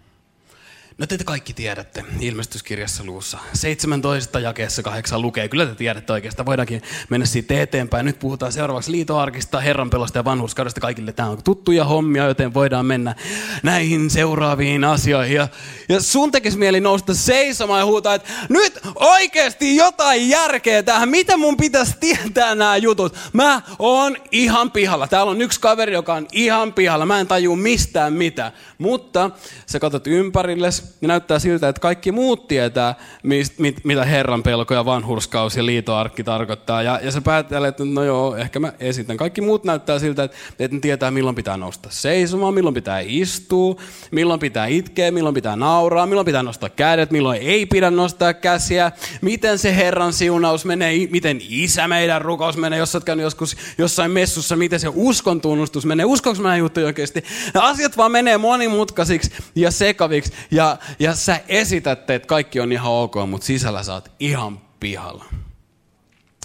No 1.03 1.07
te 1.07 1.25
kaikki 1.25 1.55
tiedätte, 1.55 2.05
ilmestyskirjassa 2.21 3.05
luussa 3.05 3.39
17 3.53 4.41
jakeessa 4.41 4.83
8 4.83 5.23
lukee. 5.23 5.49
Kyllä 5.49 5.67
te 5.67 5.75
tiedätte 5.75 6.13
oikeastaan, 6.13 6.47
voidaankin 6.47 6.83
mennä 7.11 7.27
siitä 7.27 7.61
eteenpäin. 7.63 8.07
Nyt 8.07 8.19
puhutaan 8.19 8.53
seuraavaksi 8.53 8.93
liitoarkista, 8.93 9.61
herranpelosta 9.61 10.19
ja 10.19 10.25
vanhurskaudesta. 10.25 10.81
Kaikille 10.81 11.13
tämä 11.13 11.29
on 11.29 11.43
tuttuja 11.43 11.85
hommia, 11.85 12.27
joten 12.27 12.55
voidaan 12.55 12.87
mennä 12.87 13.15
näihin 13.63 14.11
seuraaviin 14.11 14.85
asioihin. 14.85 15.37
Ja, 15.37 15.49
ja 15.89 16.01
sun 16.01 16.33
tekisi 16.33 16.59
mieli 16.59 16.81
nousta 16.81 17.15
seisomaan 17.15 17.81
ja 17.81 17.87
huutaa, 17.87 18.15
että 18.15 18.31
nyt 18.49 18.81
oikeasti 18.95 19.77
jotain 19.77 20.29
järkeä 20.29 20.83
tähän. 20.83 21.09
Mitä 21.09 21.37
mun 21.37 21.57
pitäisi 21.57 21.97
tietää 22.01 22.55
nämä 22.55 22.77
jutut? 22.77 23.17
Mä 23.33 23.63
oon 23.79 24.17
ihan 24.31 24.71
pihalla. 24.71 25.09
Täällä 25.09 25.31
on 25.31 25.43
yksi 25.43 25.61
kaveri, 25.61 25.93
joka 25.93 26.15
on 26.15 26.27
ihan 26.33 26.73
pihalla. 26.73 27.07
Mä 27.07 27.21
en 27.21 27.27
tajua 27.27 27.57
mistään 27.57 28.13
mitä. 28.13 28.53
Mutta 28.79 29.31
sä 29.67 29.81
katsot 29.81 30.07
ympärilles, 30.07 30.92
niin 31.01 31.09
näyttää 31.09 31.39
siltä, 31.39 31.69
että 31.69 31.81
kaikki 31.81 32.13
muut 32.13 32.49
tietää, 32.49 32.95
mist, 33.23 33.59
mit, 33.59 33.85
mitä 33.85 34.05
Herran 34.05 34.43
pelko 34.43 34.75
ja 34.75 34.85
vanhurskaus 34.85 35.57
ja 35.57 35.67
liitoarkki 35.67 36.25
tarkoittaa. 36.25 36.83
Ja, 36.83 37.01
ja 37.03 37.11
sä 37.11 37.21
päättelet, 37.21 37.69
että 37.69 37.85
no 37.85 38.05
joo, 38.05 38.37
ehkä 38.37 38.61
mä 38.61 38.73
esitän. 38.81 39.17
Kaikki 39.17 39.41
muut 39.41 39.65
näyttää 39.65 39.99
siltä, 39.99 40.25
että, 40.25 40.37
että 40.59 40.77
ne 40.77 40.81
tietää, 40.81 41.11
milloin 41.11 41.37
pitää 41.37 41.57
nousta 41.57 41.89
seisomaan, 41.93 42.55
milloin 42.55 42.75
pitää 42.75 43.01
istua, 43.07 43.77
milloin 44.11 44.41
pitää 44.41 44.67
itkeä, 44.67 45.11
milloin 45.11 45.35
pitää 45.35 45.57
nauraa, 45.57 46.07
milloin 46.07 46.25
pitää 46.25 46.43
nostaa 46.43 46.69
kädet, 46.69 47.11
milloin 47.11 47.43
ei 47.43 47.67
pidä 47.67 47.91
nostaa 47.91 48.35
käsiä, 48.35 48.93
miten 49.21 49.59
se 49.59 49.77
Herran 49.77 50.13
siunaus 50.13 50.65
menee, 50.65 51.09
miten 51.11 51.41
isä 51.49 51.89
meidän 51.89 52.23
rukous 52.23 52.57
menee, 52.57 52.79
jos 52.79 52.95
oot 52.95 53.05
käynyt 53.05 53.25
joskus 53.25 53.57
jossain 53.79 54.11
messussa, 54.11 54.57
miten 54.57 54.81
se 54.81 54.89
uskon 54.95 55.41
tunnustus 55.41 55.87
menee, 55.87 56.07
uskonko 56.07 56.43
mä 56.43 56.57
juttu 56.57 56.81
oikeasti. 56.81 57.25
Asiat 57.55 57.97
vaan 57.97 58.13
menee 58.13 58.39
monimutkaisiksi 58.39 59.31
ja 59.55 59.71
sekaviksi 59.71 60.33
ja, 60.51 60.72
ja 60.99 61.15
sä 61.15 61.41
esitätte, 61.49 62.15
että 62.15 62.27
kaikki 62.27 62.61
on 62.61 62.73
ihan 62.73 62.93
ok, 62.93 63.15
mutta 63.27 63.47
sisällä 63.47 63.83
sä 63.83 63.95
oot 63.95 64.13
ihan 64.21 64.61
pihalla. 64.81 65.25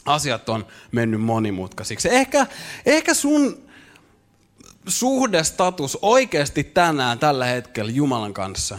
Asiat 0.05 0.49
on 0.49 0.65
mennyt 0.91 1.21
monimutkaisiksi. 1.21 2.09
Ehkä, 2.09 2.47
ehkä 2.85 3.13
sun 3.13 3.67
suhdestatus 4.87 5.97
oikeasti 6.01 6.63
tänään, 6.63 7.19
tällä 7.19 7.45
hetkellä 7.45 7.91
Jumalan 7.91 8.33
kanssa 8.33 8.77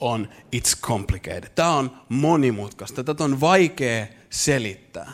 on 0.00 0.28
it's 0.56 0.80
complicated. 0.80 1.48
Tämä 1.54 1.70
on 1.70 2.00
monimutkaista. 2.08 3.04
Tätä 3.04 3.24
on 3.24 3.40
vaikea 3.40 4.06
selittää. 4.30 5.12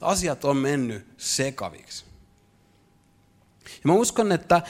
Asiat 0.00 0.44
on 0.44 0.56
mennyt 0.56 1.06
sekaviksi. 1.16 2.04
Ja 3.64 3.80
mä 3.84 3.92
uskon, 3.92 4.32
että 4.32 4.62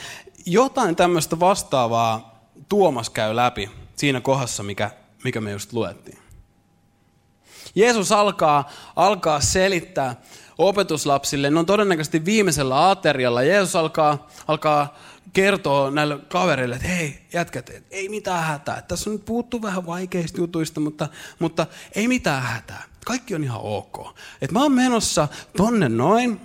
jotain 0.45 0.95
tämmöistä 0.95 1.39
vastaavaa 1.39 2.37
Tuomas 2.69 3.09
käy 3.09 3.35
läpi 3.35 3.69
siinä 3.97 4.21
kohdassa, 4.21 4.63
mikä, 4.63 4.91
mikä 5.23 5.41
me 5.41 5.51
just 5.51 5.73
luettiin. 5.73 6.17
Jeesus 7.75 8.11
alkaa, 8.11 8.71
alkaa 8.95 9.41
selittää 9.41 10.21
opetuslapsille, 10.57 11.49
ne 11.49 11.59
on 11.59 11.65
todennäköisesti 11.65 12.25
viimeisellä 12.25 12.89
aterialla. 12.89 13.43
Jeesus 13.43 13.75
alkaa, 13.75 14.27
alkaa 14.47 14.97
kertoa 15.33 15.91
näille 15.91 16.17
kavereille, 16.17 16.75
että 16.75 16.87
hei 16.87 17.25
jätkät, 17.33 17.71
ei 17.91 18.09
mitään 18.09 18.43
hätää. 18.43 18.81
Tässä 18.81 19.09
on 19.09 19.15
nyt 19.15 19.25
puuttu 19.25 19.61
vähän 19.61 19.85
vaikeista 19.85 20.37
jutuista, 20.37 20.79
mutta, 20.79 21.07
mutta 21.39 21.65
ei 21.95 22.07
mitään 22.07 22.43
hätää. 22.43 22.83
Kaikki 23.05 23.35
on 23.35 23.43
ihan 23.43 23.61
ok. 23.61 24.17
Et 24.41 24.51
mä 24.51 24.61
oon 24.61 24.71
menossa 24.71 25.27
tonne 25.57 25.89
noin, 25.89 26.41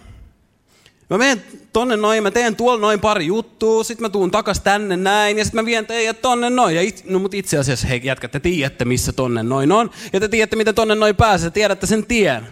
Mä 1.12 1.18
menen 1.18 1.44
tonne 1.72 1.96
noin, 1.96 2.22
mä 2.22 2.30
teen 2.30 2.56
tuolla 2.56 2.80
noin 2.80 3.00
pari 3.00 3.26
juttua, 3.26 3.84
sitten 3.84 4.04
mä 4.04 4.08
tuun 4.08 4.30
takas 4.30 4.60
tänne 4.60 4.96
näin, 4.96 5.38
ja 5.38 5.44
sitten 5.44 5.60
mä 5.62 5.66
vien 5.66 5.86
teidät 5.86 6.22
tonne 6.22 6.50
noin. 6.50 6.76
Ja 6.76 6.82
it, 6.82 7.04
no 7.04 7.18
mut 7.18 7.34
itse 7.34 7.58
asiassa, 7.58 7.86
hei 7.86 8.00
jätkät, 8.04 8.30
te 8.30 8.40
tiedätte 8.40 8.84
missä 8.84 9.12
tonne 9.12 9.42
noin 9.42 9.72
on, 9.72 9.90
ja 10.12 10.20
te 10.20 10.28
tiedätte 10.28 10.56
miten 10.56 10.74
tonne 10.74 10.94
noin 10.94 11.16
pääsee, 11.16 11.50
tiedätte 11.50 11.86
sen 11.86 12.06
tien. 12.06 12.46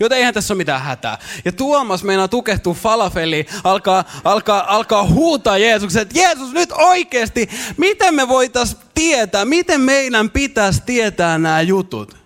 Joten 0.00 0.18
eihän 0.18 0.34
tässä 0.34 0.54
ole 0.54 0.58
mitään 0.58 0.82
hätää. 0.82 1.18
Ja 1.44 1.52
Tuomas 1.52 2.04
meinaa 2.04 2.28
tukehtua 2.28 2.74
falafeliin, 2.74 3.46
alkaa, 3.64 4.04
alkaa, 4.24 4.74
alkaa 4.76 5.06
huutaa 5.06 5.58
Jeesuksen, 5.58 6.02
että 6.02 6.18
Jeesus 6.18 6.52
nyt 6.52 6.72
oikeasti, 6.72 7.48
miten 7.76 8.14
me 8.14 8.28
voitais 8.28 8.76
tietää, 8.94 9.44
miten 9.44 9.80
meidän 9.80 10.30
pitäisi 10.30 10.82
tietää 10.86 11.38
nämä 11.38 11.60
jutut? 11.60 12.16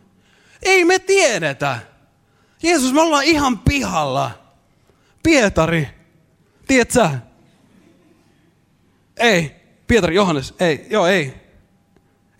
Ei 0.63 0.85
me 0.85 0.99
tiedetä. 0.99 1.79
Jeesus, 2.63 2.93
me 2.93 3.01
ollaan 3.01 3.25
ihan 3.25 3.59
pihalla. 3.59 4.40
Pietari, 5.23 5.89
tiedät 6.67 6.91
sä? 6.91 7.11
Ei. 9.17 9.61
Pietari, 9.87 10.15
Johannes, 10.15 10.55
ei, 10.61 10.87
joo 10.91 11.07
ei. 11.07 11.35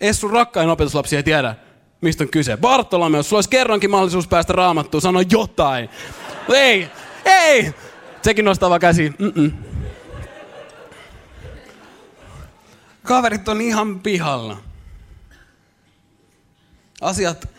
Ei 0.01 0.13
sun 0.13 0.31
rakkain 0.31 0.69
opetuslapsi 0.69 1.15
ei 1.15 1.23
tiedä, 1.23 1.55
mistä 2.01 2.23
on 2.23 2.29
kyse. 2.29 2.57
Bartolomeus, 2.57 3.29
sulla 3.29 3.37
olisi 3.37 3.49
kerrankin 3.49 3.91
mahdollisuus 3.91 4.27
päästä 4.27 4.53
raamattuun, 4.53 5.01
sano 5.01 5.19
jotain. 5.31 5.89
ei, 6.53 6.89
ei. 7.25 7.73
Sekin 8.21 8.45
nostaa 8.45 8.69
vaan 8.69 8.81
käsi. 8.81 9.13
Mm-mm. 9.19 9.53
Kaverit 13.03 13.47
on 13.47 13.61
ihan 13.61 13.99
pihalla. 13.99 14.57
Asiat, 17.01 17.49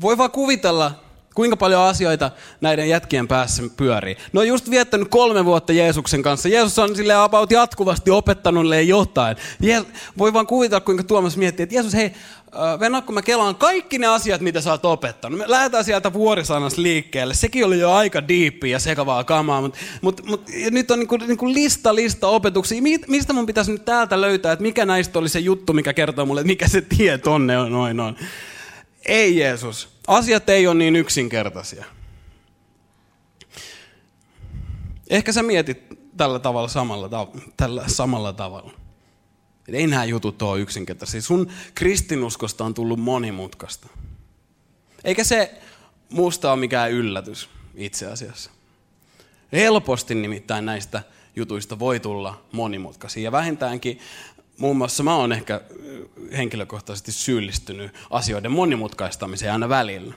voi 0.00 0.18
vaan 0.18 0.30
kuvitella, 0.30 1.04
Kuinka 1.36 1.56
paljon 1.56 1.82
asioita 1.82 2.30
näiden 2.60 2.88
jätkien 2.88 3.28
päässä 3.28 3.62
pyörii. 3.76 4.16
Ne 4.32 4.40
on 4.40 4.48
just 4.48 4.70
viettänyt 4.70 5.08
kolme 5.08 5.44
vuotta 5.44 5.72
Jeesuksen 5.72 6.22
kanssa. 6.22 6.48
Jeesus 6.48 6.78
on 6.78 6.96
sille 6.96 7.14
about 7.14 7.50
jatkuvasti 7.50 8.10
opettanut 8.10 8.62
niille 8.62 8.82
jotain. 8.82 9.36
Je- 9.62 9.84
voi 10.18 10.32
vaan 10.32 10.46
kuvitella, 10.46 10.80
kuinka 10.80 11.02
Tuomas 11.02 11.36
miettii, 11.36 11.62
että 11.62 11.74
Jeesus, 11.74 11.94
hei, 11.94 12.12
Venä, 12.80 13.02
kun 13.02 13.14
mä 13.14 13.22
kelaan 13.22 13.54
kaikki 13.54 13.98
ne 13.98 14.06
asiat, 14.06 14.40
mitä 14.40 14.60
sä 14.60 14.70
oot 14.70 14.84
opettanut. 14.84 15.38
Me 15.38 15.44
lähdetään 15.48 15.84
sieltä 15.84 16.12
vuorisanas 16.12 16.78
liikkeelle. 16.78 17.34
Sekin 17.34 17.64
oli 17.64 17.78
jo 17.78 17.92
aika 17.92 18.28
diippiä 18.28 18.72
ja 18.72 18.78
sekavaa 18.78 19.24
kamaa, 19.24 19.60
mutta 19.60 19.78
mut, 20.02 20.26
mut, 20.26 20.42
nyt 20.70 20.90
on 20.90 20.98
niinku, 20.98 21.16
niinku 21.16 21.52
lista, 21.52 21.94
lista 21.94 22.28
opetuksia. 22.28 22.82
Mistä 23.08 23.32
mun 23.32 23.46
pitäisi 23.46 23.72
nyt 23.72 23.84
täältä 23.84 24.20
löytää, 24.20 24.52
että 24.52 24.62
mikä 24.62 24.86
näistä 24.86 25.18
oli 25.18 25.28
se 25.28 25.38
juttu, 25.38 25.72
mikä 25.72 25.92
kertoo 25.92 26.26
mulle, 26.26 26.40
että 26.40 26.46
mikä 26.46 26.68
se 26.68 26.80
tie 26.80 27.18
tonne 27.18 27.58
on, 27.58 27.72
noin 27.72 28.00
on. 28.00 28.16
Ei 29.06 29.36
Jeesus 29.36 29.95
asiat 30.06 30.48
ei 30.48 30.66
ole 30.66 30.74
niin 30.74 30.96
yksinkertaisia. 30.96 31.84
Ehkä 35.10 35.32
sä 35.32 35.42
mietit 35.42 35.86
tällä 36.16 36.38
tavalla 36.38 36.68
samalla, 36.68 37.10
tällä 37.56 37.84
samalla 37.86 38.32
tavalla. 38.32 38.72
ei 39.68 39.86
nämä 39.86 40.04
jutut 40.04 40.42
ole 40.42 40.60
yksinkertaisia. 40.60 41.22
Sun 41.22 41.50
kristinuskosta 41.74 42.64
on 42.64 42.74
tullut 42.74 42.98
monimutkaista. 42.98 43.88
Eikä 45.04 45.24
se 45.24 45.60
musta 46.10 46.52
ole 46.52 46.60
mikään 46.60 46.90
yllätys 46.90 47.48
itse 47.74 48.06
asiassa. 48.06 48.50
Helposti 49.52 50.14
nimittäin 50.14 50.66
näistä 50.66 51.02
jutuista 51.36 51.78
voi 51.78 52.00
tulla 52.00 52.44
monimutkaisia. 52.52 53.22
Ja 53.22 53.32
vähintäänkin 53.32 54.00
muun 54.58 54.76
muassa 54.76 55.02
mä 55.02 55.16
oon 55.16 55.32
ehkä 55.32 55.60
henkilökohtaisesti 56.36 57.12
syyllistynyt 57.12 57.92
asioiden 58.10 58.52
monimutkaistamiseen 58.52 59.52
aina 59.52 59.68
välillä. 59.68 60.14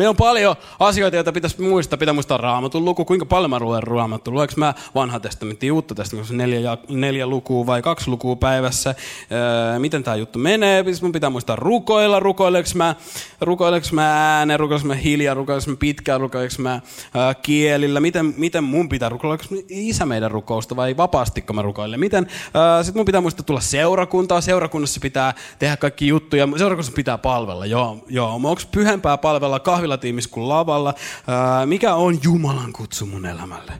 Meillä 0.00 0.10
on 0.10 0.16
paljon 0.16 0.56
asioita, 0.78 1.16
joita 1.16 1.32
pitäisi 1.32 1.62
muistaa. 1.62 1.96
Pitää 1.96 2.14
muistaa 2.14 2.36
raamatun 2.36 2.84
luku. 2.84 3.04
Kuinka 3.04 3.26
paljon 3.26 3.50
mä 3.50 3.58
luen 3.58 3.82
raamattua? 3.82 4.34
Luenko 4.34 4.54
mä 4.56 4.74
vanha 4.94 5.20
testamentti, 5.20 5.70
uutta 5.70 5.94
testamentti, 5.94 6.36
neljä, 6.36 6.78
neljä 6.88 7.26
lukua 7.26 7.66
vai 7.66 7.82
kaksi 7.82 8.10
lukua 8.10 8.36
päivässä? 8.36 8.94
Öö, 9.32 9.78
miten 9.78 10.02
tämä 10.02 10.16
juttu 10.16 10.38
menee? 10.38 10.84
Siis 10.84 11.02
mun 11.02 11.12
pitää 11.12 11.30
muistaa 11.30 11.56
rukoilla. 11.56 12.20
Rukoileks 12.20 12.74
mä, 12.74 12.94
rukoileks 13.40 13.92
mä 13.92 14.36
ääneen, 14.38 14.60
rukoileks 14.60 14.84
mä 14.84 14.94
hiljaa, 14.94 15.34
rukoileks 15.34 15.66
mä 15.66 15.76
pitkään, 15.76 16.20
rukoileks 16.20 16.58
mä 16.58 16.80
öö, 17.16 17.34
kielillä? 17.42 18.00
Miten, 18.00 18.34
miten 18.36 18.64
mun 18.64 18.88
pitää 18.88 19.08
rukoilla? 19.08 19.38
isä 19.68 20.06
meidän 20.06 20.30
rukousta 20.30 20.76
vai 20.76 20.96
vapaastiko 20.96 21.52
mä 21.52 21.62
rukoilen? 21.62 22.00
Miten, 22.00 22.26
öö, 22.56 22.84
sit 22.84 22.94
mun 22.94 23.04
pitää 23.04 23.20
muistaa 23.20 23.44
tulla 23.44 23.60
seurakuntaa. 23.60 24.40
Seurakunnassa 24.40 25.00
pitää 25.00 25.34
tehdä 25.58 25.76
kaikki 25.76 26.08
juttuja. 26.08 26.48
Seurakunnassa 26.56 26.92
pitää 26.96 27.18
palvella. 27.18 27.66
Joo, 27.66 27.98
joo. 28.08 28.34
Onko 28.34 28.62
pyhempää 28.72 29.18
palvella 29.18 29.58
kahvilatiimissä 29.90 30.30
kuin 30.30 30.48
lavalla? 30.48 30.94
Ää, 31.26 31.66
mikä 31.66 31.94
on 31.94 32.18
Jumalan 32.22 32.72
kutsu 32.72 33.06
mun 33.06 33.26
elämälle? 33.26 33.72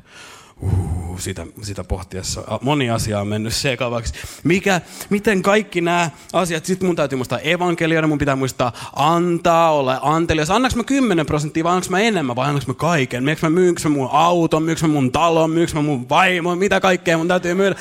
Uh, 0.62 1.00
sitä, 1.20 1.46
sitä 1.62 1.84
pohtiessa 1.84 2.58
moni 2.60 2.90
asia 2.90 3.20
on 3.20 3.28
mennyt 3.28 3.54
sekavaksi. 3.54 4.14
Mikä, 4.44 4.80
miten 5.10 5.42
kaikki 5.42 5.80
nämä 5.80 6.10
asiat, 6.32 6.64
sitten 6.64 6.86
mun 6.86 6.96
täytyy 6.96 7.16
muistaa 7.16 7.38
evankelioida, 7.38 8.06
mun 8.06 8.18
pitää 8.18 8.36
muistaa 8.36 8.72
antaa, 8.96 9.72
olla 9.72 9.98
antelias. 10.02 10.50
Annaks 10.50 10.76
mä 10.76 10.84
10 10.84 11.26
prosenttia 11.26 11.64
vai 11.64 11.72
annaks 11.72 11.90
mä 11.90 12.00
enemmän 12.00 12.36
vai 12.36 12.48
annaks 12.48 12.66
mä 12.66 12.74
kaiken? 12.74 13.24
Myyks 13.24 13.42
mä, 13.42 13.50
myyks 13.50 13.84
mä 13.84 13.90
mun 13.90 14.08
auton, 14.12 14.62
myyks 14.62 14.82
mä 14.82 14.88
mun 14.88 15.12
talon, 15.12 15.50
myyks 15.50 15.74
mä 15.74 15.82
mun 15.82 16.08
vaimon, 16.08 16.58
mitä 16.58 16.80
kaikkea 16.80 17.18
mun 17.18 17.28
täytyy 17.28 17.54
myydä. 17.54 17.76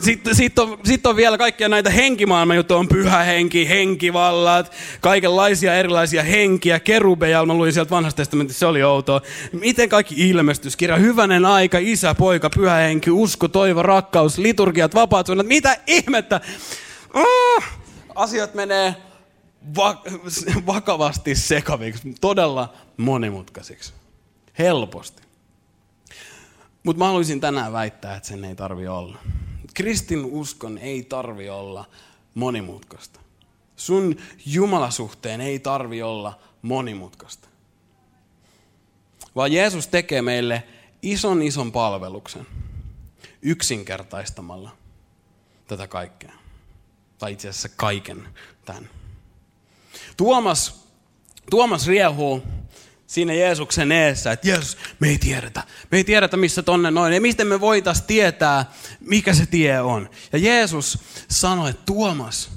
Sitten 0.00 0.34
sit 0.34 0.58
on, 0.58 0.78
sit 0.84 1.06
on 1.06 1.16
vielä 1.16 1.38
kaikkia 1.38 1.68
näitä 1.68 1.90
henkimaailman 1.90 2.56
juttuja, 2.56 2.78
on 2.78 2.88
pyhä 2.88 3.22
henki, 3.22 3.68
henkivallat, 3.68 4.72
kaikenlaisia 5.00 5.74
erilaisia 5.74 6.22
henkiä, 6.22 6.80
kerubeja, 6.80 7.46
mä 7.46 7.54
luin 7.54 7.72
sieltä 7.72 7.90
vanhasta 7.90 8.16
testamentista, 8.16 8.58
se 8.58 8.66
oli 8.66 8.82
outoa. 8.82 9.20
Miten 9.52 9.88
kaikki 9.88 10.30
ilmestyskirja, 10.30 10.96
hyvänen 10.96 11.44
aika, 11.44 11.78
isä, 11.80 12.14
poika, 12.24 12.50
pyhä 12.50 12.74
henki, 12.74 13.10
usko, 13.10 13.48
toivo, 13.48 13.82
rakkaus, 13.82 14.38
liturgiat, 14.38 14.94
vapaat 14.94 15.26
suunnat, 15.26 15.46
mitä 15.46 15.76
ihmettä? 15.86 16.40
Uh, 17.16 17.64
asiat 18.14 18.54
menee 18.54 18.94
va- 19.76 20.02
vakavasti 20.74 21.34
sekaviksi, 21.34 22.14
todella 22.20 22.72
monimutkaisiksi. 22.96 23.92
Helposti. 24.58 25.22
Mutta 26.82 26.98
mä 26.98 27.06
haluaisin 27.06 27.40
tänään 27.40 27.72
väittää, 27.72 28.16
että 28.16 28.28
sen 28.28 28.44
ei 28.44 28.54
tarvi 28.54 28.88
olla. 28.88 29.18
Kristin 29.74 30.24
uskon 30.24 30.78
ei 30.78 31.02
tarvi 31.02 31.48
olla 31.48 31.84
monimutkaista. 32.34 33.20
Sun 33.76 34.16
jumalasuhteen 34.46 35.40
ei 35.40 35.58
tarvi 35.58 36.02
olla 36.02 36.38
monimutkaista. 36.62 37.48
Vaan 39.36 39.52
Jeesus 39.52 39.88
tekee 39.88 40.22
meille 40.22 40.62
ison 41.04 41.42
ison 41.42 41.72
palveluksen 41.72 42.46
yksinkertaistamalla 43.42 44.76
tätä 45.66 45.88
kaikkea. 45.88 46.32
Tai 47.18 47.32
itse 47.32 47.48
asiassa 47.48 47.68
kaiken 47.68 48.28
tämän. 48.64 48.90
Tuomas, 50.16 50.84
Tuomas 51.50 51.86
riehuu 51.86 52.42
siinä 53.06 53.32
Jeesuksen 53.32 53.92
eessä, 53.92 54.32
että 54.32 54.48
Jeesus, 54.48 54.76
me 55.00 55.08
ei 55.08 55.18
tiedetä. 55.18 55.62
Me 55.90 55.98
ei 55.98 56.04
tiedetä, 56.04 56.36
missä 56.36 56.62
tonne 56.62 56.90
noin. 56.90 57.12
Ja 57.12 57.20
mistä 57.20 57.44
me 57.44 57.60
voitais 57.60 58.02
tietää, 58.02 58.72
mikä 59.00 59.34
se 59.34 59.46
tie 59.46 59.80
on. 59.80 60.10
Ja 60.32 60.38
Jeesus 60.38 60.98
sanoi, 61.28 61.70
että 61.70 61.82
Tuomas, 61.86 62.50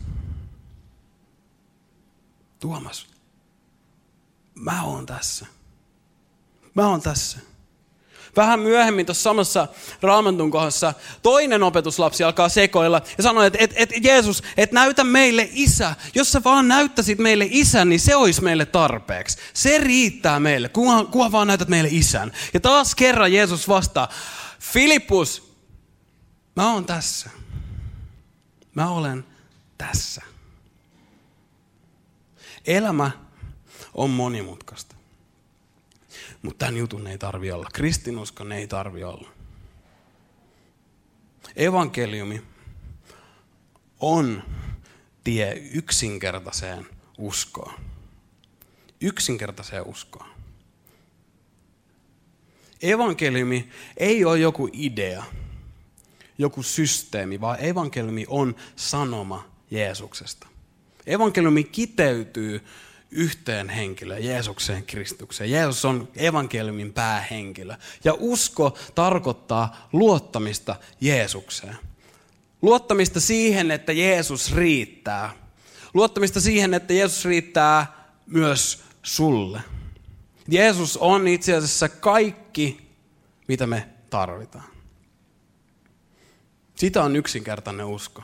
Tuomas, 2.59 3.07
mä 4.55 4.83
oon 4.83 5.05
tässä. 5.05 5.45
Mä 6.73 6.87
oon 6.87 7.01
tässä. 7.01 7.39
Vähän 8.37 8.59
myöhemmin 8.59 9.05
tuossa 9.05 9.23
samassa 9.23 9.67
raamatun 10.01 10.51
kohdassa 10.51 10.93
toinen 11.23 11.63
opetuslapsi 11.63 12.23
alkaa 12.23 12.49
sekoilla 12.49 13.01
ja 13.17 13.23
sanoo, 13.23 13.43
että 13.43 13.59
et, 13.61 13.73
et, 13.75 13.89
Jeesus, 14.01 14.43
että 14.57 14.73
näytä 14.73 15.03
meille 15.03 15.49
isä. 15.51 15.95
Jos 16.15 16.31
sä 16.31 16.43
vaan 16.43 16.67
näyttäisit 16.67 17.19
meille 17.19 17.47
isän, 17.49 17.89
niin 17.89 17.99
se 17.99 18.15
olisi 18.15 18.43
meille 18.43 18.65
tarpeeksi. 18.65 19.37
Se 19.53 19.77
riittää 19.77 20.39
meille, 20.39 20.69
kunhan, 20.69 21.07
kunhan 21.07 21.31
vaan 21.31 21.47
näytät 21.47 21.67
meille 21.67 21.89
isän. 21.91 22.31
Ja 22.53 22.59
taas 22.59 22.95
kerran 22.95 23.33
Jeesus 23.33 23.67
vastaa, 23.67 24.09
Filippus, 24.59 25.53
mä 26.55 26.73
oon 26.73 26.85
tässä. 26.85 27.29
Mä 28.75 28.89
olen 28.89 29.25
tässä. 29.77 30.21
Elämä 32.65 33.11
on 33.93 34.09
monimutkaista. 34.09 34.96
Mutta 36.41 36.65
tämän 36.65 36.77
jutun 36.77 37.07
ei 37.07 37.17
tarvi 37.17 37.51
olla. 37.51 37.69
Kristinuskon 37.73 38.51
ei 38.51 38.67
tarvi 38.67 39.03
olla. 39.03 39.29
Evankeliumi 41.55 42.41
on 43.99 44.43
tie 45.23 45.53
yksinkertaiseen 45.73 46.87
uskoon. 47.17 47.73
Yksinkertaiseen 49.01 49.85
uskoon. 49.85 50.29
Evankeliumi 52.81 53.69
ei 53.97 54.25
ole 54.25 54.39
joku 54.39 54.69
idea, 54.73 55.23
joku 56.37 56.63
systeemi, 56.63 57.41
vaan 57.41 57.63
evankeliumi 57.65 58.25
on 58.27 58.55
sanoma 58.75 59.49
Jeesuksesta. 59.71 60.47
Evankeliumi 61.07 61.63
kiteytyy 61.63 62.65
yhteen 63.11 63.69
henkilöön, 63.69 64.23
Jeesukseen 64.23 64.83
Kristukseen. 64.83 65.51
Jeesus 65.51 65.85
on 65.85 66.07
evankeliumin 66.15 66.93
päähenkilö. 66.93 67.75
Ja 68.03 68.13
usko 68.19 68.77
tarkoittaa 68.95 69.87
luottamista 69.93 70.75
Jeesukseen. 71.01 71.77
Luottamista 72.61 73.19
siihen, 73.19 73.71
että 73.71 73.93
Jeesus 73.93 74.55
riittää. 74.55 75.33
Luottamista 75.93 76.41
siihen, 76.41 76.73
että 76.73 76.93
Jeesus 76.93 77.25
riittää 77.25 78.07
myös 78.25 78.83
sulle. 79.03 79.61
Jeesus 80.47 80.97
on 80.97 81.27
itse 81.27 81.55
asiassa 81.55 81.89
kaikki, 81.89 82.87
mitä 83.47 83.67
me 83.67 83.87
tarvitaan. 84.09 84.77
Sitä 86.75 87.03
on 87.03 87.15
yksinkertainen 87.15 87.85
usko. 87.85 88.23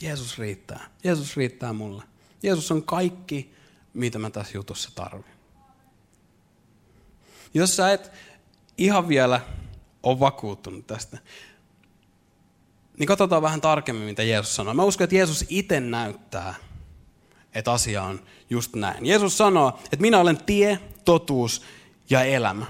Jeesus 0.00 0.38
riittää. 0.38 0.90
Jeesus 1.04 1.36
riittää 1.36 1.72
mulle. 1.72 2.02
Jeesus 2.42 2.70
on 2.70 2.82
kaikki, 2.82 3.54
mitä 3.94 4.18
mä 4.18 4.30
tässä 4.30 4.58
jutussa 4.58 4.90
tarvin. 4.94 5.24
Jos 7.54 7.76
sä 7.76 7.92
et 7.92 8.12
ihan 8.78 9.08
vielä 9.08 9.40
ole 10.02 10.20
vakuuttunut 10.20 10.86
tästä, 10.86 11.18
niin 12.98 13.06
katsotaan 13.06 13.42
vähän 13.42 13.60
tarkemmin, 13.60 14.04
mitä 14.04 14.22
Jeesus 14.22 14.56
sanoo. 14.56 14.74
Mä 14.74 14.82
uskon, 14.84 15.04
että 15.04 15.16
Jeesus 15.16 15.44
itse 15.48 15.80
näyttää, 15.80 16.54
että 17.54 17.72
asia 17.72 18.02
on 18.02 18.20
just 18.50 18.74
näin. 18.74 19.06
Jeesus 19.06 19.38
sanoo, 19.38 19.78
että 19.84 19.96
minä 20.00 20.18
olen 20.18 20.44
tie, 20.44 20.78
totuus 21.04 21.62
ja 22.10 22.24
elämä. 22.24 22.66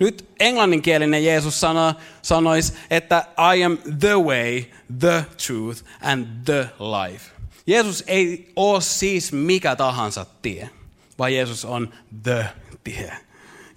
Nyt 0.00 0.28
englanninkielinen 0.40 1.24
Jeesus 1.24 1.60
sano, 1.60 1.94
sanoisi, 2.22 2.74
että 2.90 3.26
I 3.54 3.64
am 3.64 3.78
the 3.98 4.14
way, 4.14 4.64
the 4.98 5.24
truth 5.46 5.84
and 6.00 6.26
the 6.44 6.68
life. 6.78 7.41
Jeesus 7.66 8.04
ei 8.06 8.52
ole 8.56 8.80
siis 8.80 9.32
mikä 9.32 9.76
tahansa 9.76 10.26
tie, 10.42 10.70
vaan 11.18 11.34
Jeesus 11.34 11.64
on 11.64 11.94
the 12.22 12.46
tie. 12.84 13.12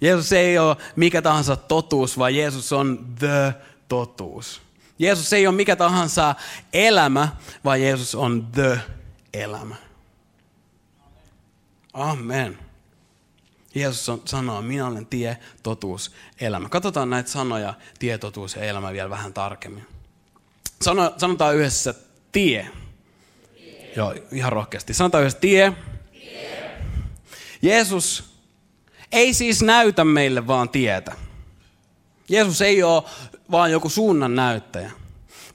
Jeesus 0.00 0.32
ei 0.32 0.58
ole 0.58 0.76
mikä 0.96 1.22
tahansa 1.22 1.56
totuus, 1.56 2.18
vaan 2.18 2.34
Jeesus 2.34 2.72
on 2.72 3.06
the 3.18 3.54
totuus. 3.88 4.62
Jeesus 4.98 5.32
ei 5.32 5.46
ole 5.46 5.56
mikä 5.56 5.76
tahansa 5.76 6.34
elämä, 6.72 7.28
vaan 7.64 7.82
Jeesus 7.82 8.14
on 8.14 8.46
the 8.46 8.80
elämä. 9.34 9.76
Amen. 11.92 12.58
Jeesus 13.74 14.08
on, 14.08 14.22
sanoo, 14.24 14.62
minä 14.62 14.86
olen 14.86 15.06
tie, 15.06 15.38
totuus, 15.62 16.12
elämä. 16.40 16.68
Katsotaan 16.68 17.10
näitä 17.10 17.30
sanoja, 17.30 17.74
tie, 17.98 18.18
totuus 18.18 18.54
ja 18.54 18.62
elämä 18.62 18.92
vielä 18.92 19.10
vähän 19.10 19.32
tarkemmin. 19.32 19.86
Sano, 20.82 21.14
sanotaan 21.16 21.56
yhdessä 21.56 21.94
tie. 22.32 22.70
Joo, 23.96 24.14
ihan 24.32 24.52
rohkeasti. 24.52 24.94
Sanotaan 24.94 25.22
yhdessä 25.22 25.40
tie. 25.40 25.72
tie. 26.12 26.80
Jeesus 27.62 28.24
ei 29.12 29.34
siis 29.34 29.62
näytä 29.62 30.04
meille 30.04 30.46
vaan 30.46 30.68
tietä. 30.68 31.12
Jeesus 32.28 32.62
ei 32.62 32.82
ole 32.82 33.02
vaan 33.50 33.72
joku 33.72 33.88
suunnan 33.88 34.34
näyttäjä, 34.34 34.90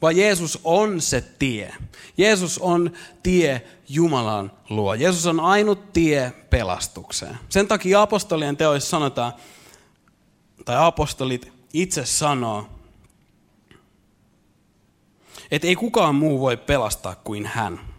vaan 0.01 0.17
Jeesus 0.17 0.59
on 0.63 1.01
se 1.01 1.21
tie. 1.21 1.73
Jeesus 2.17 2.59
on 2.59 2.91
tie 3.23 3.61
Jumalan 3.89 4.51
luo. 4.69 4.93
Jeesus 4.93 5.25
on 5.25 5.39
ainut 5.39 5.93
tie 5.93 6.33
pelastukseen. 6.49 7.37
Sen 7.49 7.67
takia 7.67 8.01
apostolien 8.01 8.57
teoissa 8.57 8.89
sanotaan, 8.89 9.33
tai 10.65 10.75
apostolit 10.79 11.53
itse 11.73 12.05
sanoo, 12.05 12.69
että 15.51 15.67
ei 15.67 15.75
kukaan 15.75 16.15
muu 16.15 16.39
voi 16.39 16.57
pelastaa 16.57 17.15
kuin 17.15 17.45
hän. 17.45 17.90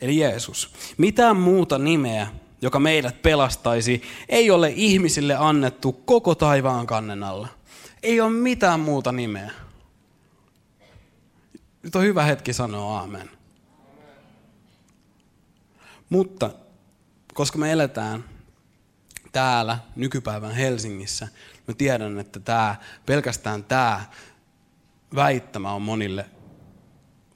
Eli 0.00 0.18
Jeesus. 0.18 0.72
Mitään 0.98 1.36
muuta 1.36 1.78
nimeä 1.78 2.26
joka 2.62 2.80
meidät 2.80 3.22
pelastaisi, 3.22 4.02
ei 4.28 4.50
ole 4.50 4.72
ihmisille 4.76 5.36
annettu 5.36 5.92
koko 5.92 6.34
taivaan 6.34 6.86
kannen 6.86 7.22
alla. 7.22 7.48
Ei 8.02 8.20
ole 8.20 8.30
mitään 8.30 8.80
muuta 8.80 9.12
nimeä. 9.12 9.50
Nyt 11.82 11.96
on 11.96 12.02
hyvä 12.02 12.24
hetki 12.24 12.52
sanoa 12.52 12.98
aamen. 12.98 13.30
Mutta 16.10 16.50
koska 17.34 17.58
me 17.58 17.72
eletään 17.72 18.24
täällä 19.32 19.78
nykypäivän 19.96 20.54
Helsingissä, 20.54 21.28
mä 21.68 21.74
tiedän, 21.74 22.18
että 22.18 22.40
tämä, 22.40 22.76
pelkästään 23.06 23.64
tämä 23.64 24.04
väittämä 25.14 25.72
on 25.72 25.82
monille 25.82 26.26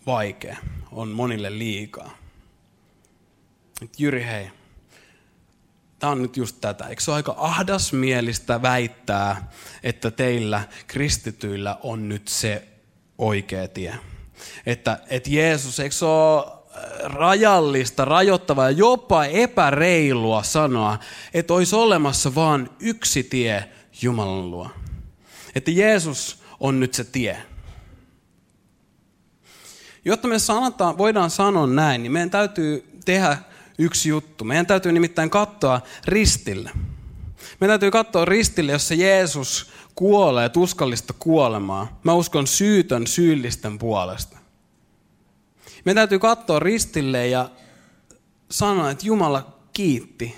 vaikea, 0.06 0.56
on 0.92 1.08
monille 1.08 1.58
liikaa. 1.58 2.23
Et 3.84 4.00
Jyri, 4.00 4.24
hei, 4.24 4.50
tämä 5.98 6.10
on 6.10 6.22
nyt 6.22 6.36
just 6.36 6.56
tätä. 6.60 6.86
Eikö 6.86 7.02
se 7.02 7.10
ole 7.10 7.16
aika 7.16 7.34
ahdasmielistä 7.38 8.62
väittää, 8.62 9.52
että 9.82 10.10
teillä 10.10 10.62
kristityillä 10.86 11.78
on 11.82 12.08
nyt 12.08 12.28
se 12.28 12.68
oikea 13.18 13.68
tie? 13.68 13.94
Että, 14.66 14.98
että 15.10 15.30
Jeesus, 15.30 15.80
eikö 15.80 15.94
se 15.94 16.04
ole 16.04 16.44
rajallista, 17.02 18.04
rajoittavaa 18.04 18.70
ja 18.70 18.76
jopa 18.76 19.24
epäreilua 19.24 20.42
sanoa, 20.42 20.98
että 21.34 21.54
olisi 21.54 21.76
olemassa 21.76 22.34
vain 22.34 22.68
yksi 22.80 23.22
tie 23.22 23.68
Jumalan 24.02 24.50
luo. 24.50 24.70
Että 25.54 25.70
Jeesus 25.70 26.42
on 26.60 26.80
nyt 26.80 26.94
se 26.94 27.04
tie. 27.04 27.42
Jotta 30.04 30.28
me 30.28 30.38
sanotaan, 30.38 30.98
voidaan 30.98 31.30
sanoa 31.30 31.66
näin, 31.66 32.02
niin 32.02 32.12
meidän 32.12 32.30
täytyy 32.30 32.98
tehdä 33.04 33.38
yksi 33.78 34.08
juttu. 34.08 34.44
Meidän 34.44 34.66
täytyy 34.66 34.92
nimittäin 34.92 35.30
katsoa 35.30 35.80
ristille. 36.04 36.70
Meidän 37.60 37.72
täytyy 37.72 37.90
katsoa 37.90 38.24
ristille, 38.24 38.72
jossa 38.72 38.94
Jeesus 38.94 39.70
kuolee 39.94 40.48
tuskallista 40.48 41.14
kuolemaa. 41.18 42.00
Mä 42.04 42.14
uskon 42.14 42.46
syytön 42.46 43.06
syyllisten 43.06 43.78
puolesta. 43.78 44.38
Meidän 45.84 46.00
täytyy 46.00 46.18
katsoa 46.18 46.58
ristille 46.58 47.28
ja 47.28 47.50
sanoa, 48.50 48.90
että 48.90 49.06
Jumala 49.06 49.58
kiitti. 49.72 50.36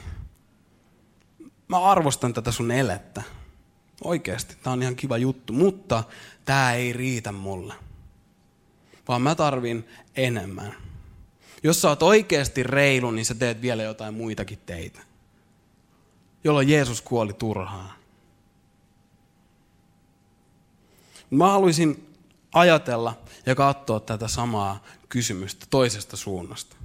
Mä 1.68 1.78
arvostan 1.78 2.34
tätä 2.34 2.52
sun 2.52 2.70
elettä. 2.70 3.22
Oikeasti, 4.04 4.56
tämä 4.62 4.72
on 4.72 4.82
ihan 4.82 4.96
kiva 4.96 5.18
juttu, 5.18 5.52
mutta 5.52 6.04
tämä 6.44 6.72
ei 6.72 6.92
riitä 6.92 7.32
mulle. 7.32 7.74
Vaan 9.08 9.22
mä 9.22 9.34
tarvin 9.34 9.88
enemmän. 10.16 10.85
Jos 11.66 11.82
sä 11.82 11.88
oot 11.88 12.02
oikeasti 12.02 12.62
reilu, 12.62 13.10
niin 13.10 13.24
sä 13.24 13.34
teet 13.34 13.62
vielä 13.62 13.82
jotain 13.82 14.14
muitakin 14.14 14.58
teitä. 14.66 15.00
Jolloin 16.44 16.68
Jeesus 16.68 17.02
kuoli 17.02 17.32
turhaan. 17.32 17.92
Mä 21.30 21.48
haluaisin 21.48 22.14
ajatella 22.52 23.18
ja 23.46 23.54
katsoa 23.54 24.00
tätä 24.00 24.28
samaa 24.28 24.84
kysymystä 25.08 25.66
toisesta 25.70 26.16
suunnasta. 26.16 26.76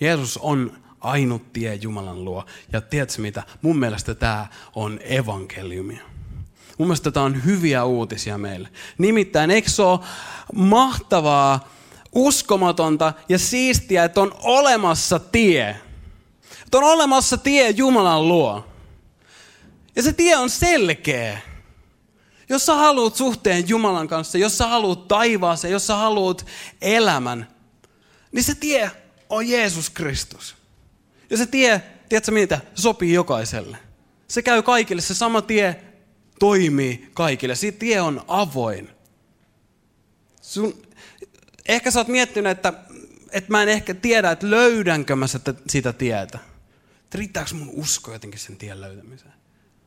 Jeesus 0.00 0.38
on 0.38 0.78
ainut 1.00 1.52
tie 1.52 1.74
Jumalan 1.74 2.24
luo. 2.24 2.46
Ja 2.72 2.80
tiedätkö 2.80 3.22
mitä? 3.22 3.42
Mun 3.62 3.78
mielestä 3.78 4.14
tämä 4.14 4.46
on 4.74 5.00
evankeliumia. 5.02 6.02
Mun 6.78 6.88
mielestä 6.88 7.10
tämä 7.10 7.26
on 7.26 7.44
hyviä 7.44 7.84
uutisia 7.84 8.38
meille. 8.38 8.68
Nimittäin, 8.98 9.50
eikö 9.50 9.70
se 9.70 9.82
ole 9.82 10.00
mahtavaa, 10.54 11.73
uskomatonta 12.14 13.12
ja 13.28 13.38
siistiä, 13.38 14.04
että 14.04 14.20
on 14.20 14.34
olemassa 14.42 15.18
tie. 15.18 15.76
Että 16.64 16.78
on 16.78 16.84
olemassa 16.84 17.36
tie 17.36 17.70
Jumalan 17.70 18.28
luo. 18.28 18.66
Ja 19.96 20.02
se 20.02 20.12
tie 20.12 20.36
on 20.36 20.50
selkeä. 20.50 21.38
Jos 22.48 22.66
sä 22.66 22.74
haluat 22.74 23.16
suhteen 23.16 23.68
Jumalan 23.68 24.08
kanssa, 24.08 24.38
jos 24.38 24.58
sä 24.58 24.66
haluat 24.66 25.08
taivaaseen, 25.08 25.72
jos 25.72 25.86
sä 25.86 25.96
haluat 25.96 26.46
elämän, 26.80 27.48
niin 28.32 28.44
se 28.44 28.54
tie 28.54 28.90
on 29.28 29.48
Jeesus 29.48 29.90
Kristus. 29.90 30.56
Ja 31.30 31.36
se 31.36 31.46
tie, 31.46 31.82
tiedätkö 32.08 32.32
mitä, 32.32 32.60
sopii 32.74 33.12
jokaiselle. 33.12 33.78
Se 34.28 34.42
käy 34.42 34.62
kaikille, 34.62 35.02
se 35.02 35.14
sama 35.14 35.42
tie 35.42 35.80
toimii 36.38 37.10
kaikille. 37.14 37.54
Se 37.54 37.72
tie 37.72 38.00
on 38.00 38.24
avoin. 38.28 38.90
Sun, 40.42 40.82
ehkä 41.68 41.90
sä 41.90 42.00
oot 42.00 42.08
miettinyt, 42.08 42.52
että, 42.52 42.72
että 43.30 43.50
mä 43.50 43.62
en 43.62 43.68
ehkä 43.68 43.94
tiedä, 43.94 44.30
että 44.30 44.50
löydänkö 44.50 45.16
mä 45.16 45.26
sitä, 45.26 45.54
sitä 45.68 45.92
tietä. 45.92 46.38
Että 47.04 47.18
riittääkö 47.18 47.54
mun 47.54 47.70
usko 47.72 48.12
jotenkin 48.12 48.40
sen 48.40 48.56
tien 48.56 48.80
löytämiseen? 48.80 49.32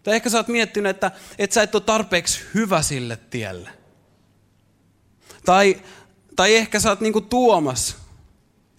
Tai 0.04 0.16
ehkä 0.16 0.30
sä 0.30 0.38
oot 0.38 0.48
miettinyt, 0.48 0.90
että, 0.90 1.12
että 1.38 1.54
sä 1.54 1.64
et 1.64 1.76
ole 1.76 1.84
tarpeeksi 1.84 2.40
hyvä 2.54 2.82
sille 2.82 3.18
tielle. 3.18 3.70
Tai, 5.46 5.82
tai 6.36 6.56
ehkä 6.56 6.80
sä 6.80 6.90
oot 6.90 7.02
niinku 7.02 7.22
Tuomas. 7.22 7.98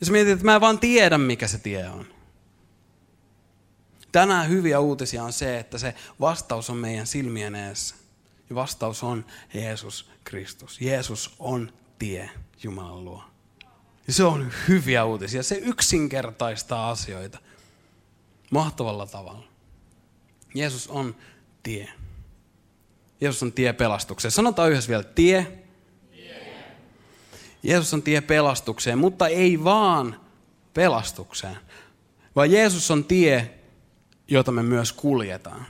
Ja 0.01 0.07
sä 0.07 0.13
mietit, 0.13 0.33
että 0.33 0.45
mä 0.45 0.55
en 0.55 0.61
vaan 0.61 0.79
tiedä, 0.79 1.19
mikä 1.19 1.49
se 1.49 1.59
tie 1.59 1.89
on. 1.89 2.07
Tänään 4.13 4.49
hyviä 4.49 4.81
uutisia 4.81 5.25
on 5.25 5.33
se, 5.33 5.59
että 5.59 5.79
se 5.79 5.95
vastaus 6.21 6.71
on 6.71 6.77
meidän 6.77 7.07
silmien 7.07 7.55
eessä. 7.55 7.95
Ja 8.51 8.55
vastaus 8.55 9.03
on 9.03 9.25
Jeesus 9.55 10.11
Kristus. 10.25 10.81
Jeesus 10.81 11.35
on 11.39 11.73
tie 11.99 12.31
Jumalan 12.63 13.05
luo. 13.05 13.25
Ja 14.07 14.13
se 14.13 14.25
on 14.25 14.53
hyviä 14.69 15.05
uutisia. 15.05 15.43
Se 15.43 15.55
yksinkertaistaa 15.55 16.91
asioita 16.91 17.39
mahtavalla 18.51 19.07
tavalla. 19.07 19.45
Jeesus 20.55 20.89
on 20.89 21.17
tie. 21.63 21.89
Jeesus 23.21 23.43
on 23.43 23.53
tie 23.53 23.73
pelastukseen. 23.73 24.33
Sanotaan 24.33 24.71
yhdessä 24.71 24.89
vielä, 24.89 25.03
tie. 25.03 25.65
Jeesus 27.63 27.95
on 27.95 28.03
tie 28.03 28.21
pelastukseen, 28.21 28.99
mutta 28.99 29.29
ei 29.29 29.65
vaan 29.65 30.21
pelastukseen, 30.75 31.57
vaan 32.37 32.51
Jeesus 32.51 32.91
on 32.91 33.05
tie, 33.05 33.55
jota 34.29 34.53
me 34.53 34.63
myös 34.63 34.93
kuljetaan. 34.93 35.67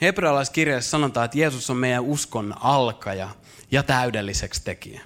Hebrealaiskirjassa 0.00 0.90
sanotaan, 0.90 1.24
että 1.24 1.38
Jeesus 1.38 1.70
on 1.70 1.76
meidän 1.76 2.02
uskon 2.02 2.54
alkaja 2.60 3.28
ja 3.70 3.82
täydelliseksi 3.82 4.62
tekijä. 4.64 5.00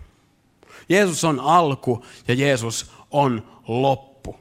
Jeesus 0.89 1.25
on 1.25 1.41
alku 1.41 2.05
ja 2.29 2.35
Jeesus 2.35 2.91
on 3.11 3.43
loppu. 3.69 4.37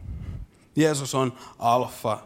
Jeesus 0.76 1.16
on 1.16 1.34
alfa 1.60 2.20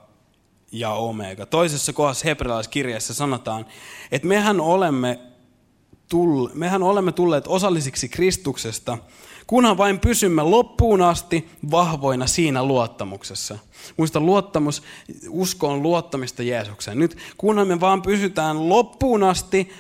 ja 0.72 0.92
omega. 0.92 1.46
Toisessa 1.46 1.94
kohdassa 1.94 2.26
hebrealaiskirjassa 2.26 3.14
sanotaan, 3.14 3.66
että 4.12 4.28
mehän 4.28 4.62
olemme, 4.62 5.20
tull, 6.10 6.50
mehän 6.54 6.84
olemme 6.84 7.12
tulleet 7.12 7.48
osallisiksi 7.48 8.10
Kristuksesta, 8.10 8.98
kunhan 9.48 9.78
vain 9.78 10.00
pysymme 10.00 10.44
loppuun 10.44 11.02
asti 11.02 11.50
vahvoina 11.72 12.28
siinä 12.28 12.64
luottamuksessa. 12.64 13.58
Muista 13.98 14.20
luottamus, 14.20 14.84
usko 15.30 15.68
on 15.68 15.84
luottamista 15.84 16.44
Jeesukseen. 16.44 17.00
Nyt 17.00 17.18
kunhan 17.38 17.68
me 17.68 17.80
vaan 17.80 18.02
pysytään 18.02 18.70
loppuun 18.70 19.24
asti 19.24 19.74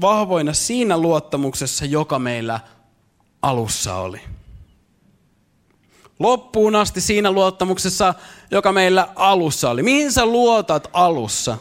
vahvoina 0.00 0.52
siinä 0.52 0.98
luottamuksessa, 0.98 1.84
joka 1.84 2.18
meillä 2.18 2.60
alussa 3.42 3.94
oli 3.94 4.20
loppuun 6.22 6.76
asti 6.76 7.00
siinä 7.00 7.32
luottamuksessa, 7.32 8.14
joka 8.50 8.72
meillä 8.72 9.08
alussa 9.14 9.70
oli. 9.70 9.82
Mihin 9.82 10.12
sä 10.12 10.26
luotat 10.26 10.88
alussa? 10.92 11.58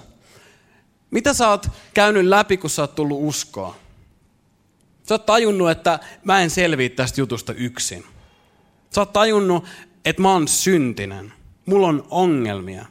Mitä 1.12 1.34
sä 1.34 1.50
oot 1.50 1.68
käynyt 1.94 2.26
läpi, 2.26 2.58
kun 2.58 2.70
sä 2.70 2.82
oot 2.82 2.96
tullut 2.96 3.20
uskoa? 3.22 3.76
Sä 5.08 5.14
oot 5.14 5.26
tajunnut, 5.26 5.72
että 5.72 6.00
mä 6.24 6.42
en 6.42 6.50
selviä 6.50 6.90
tästä 6.90 7.22
jutusta 7.22 7.54
yksin. 7.54 8.06
Sä 8.90 9.02
oot 9.02 9.14
tajunnut, 9.14 9.66
että 10.06 10.22
mä 10.22 10.32
oon 10.32 10.48
syntinen. 10.48 11.34
Mulla 11.66 11.88
on 11.88 12.08
ongelmia. 12.10 12.86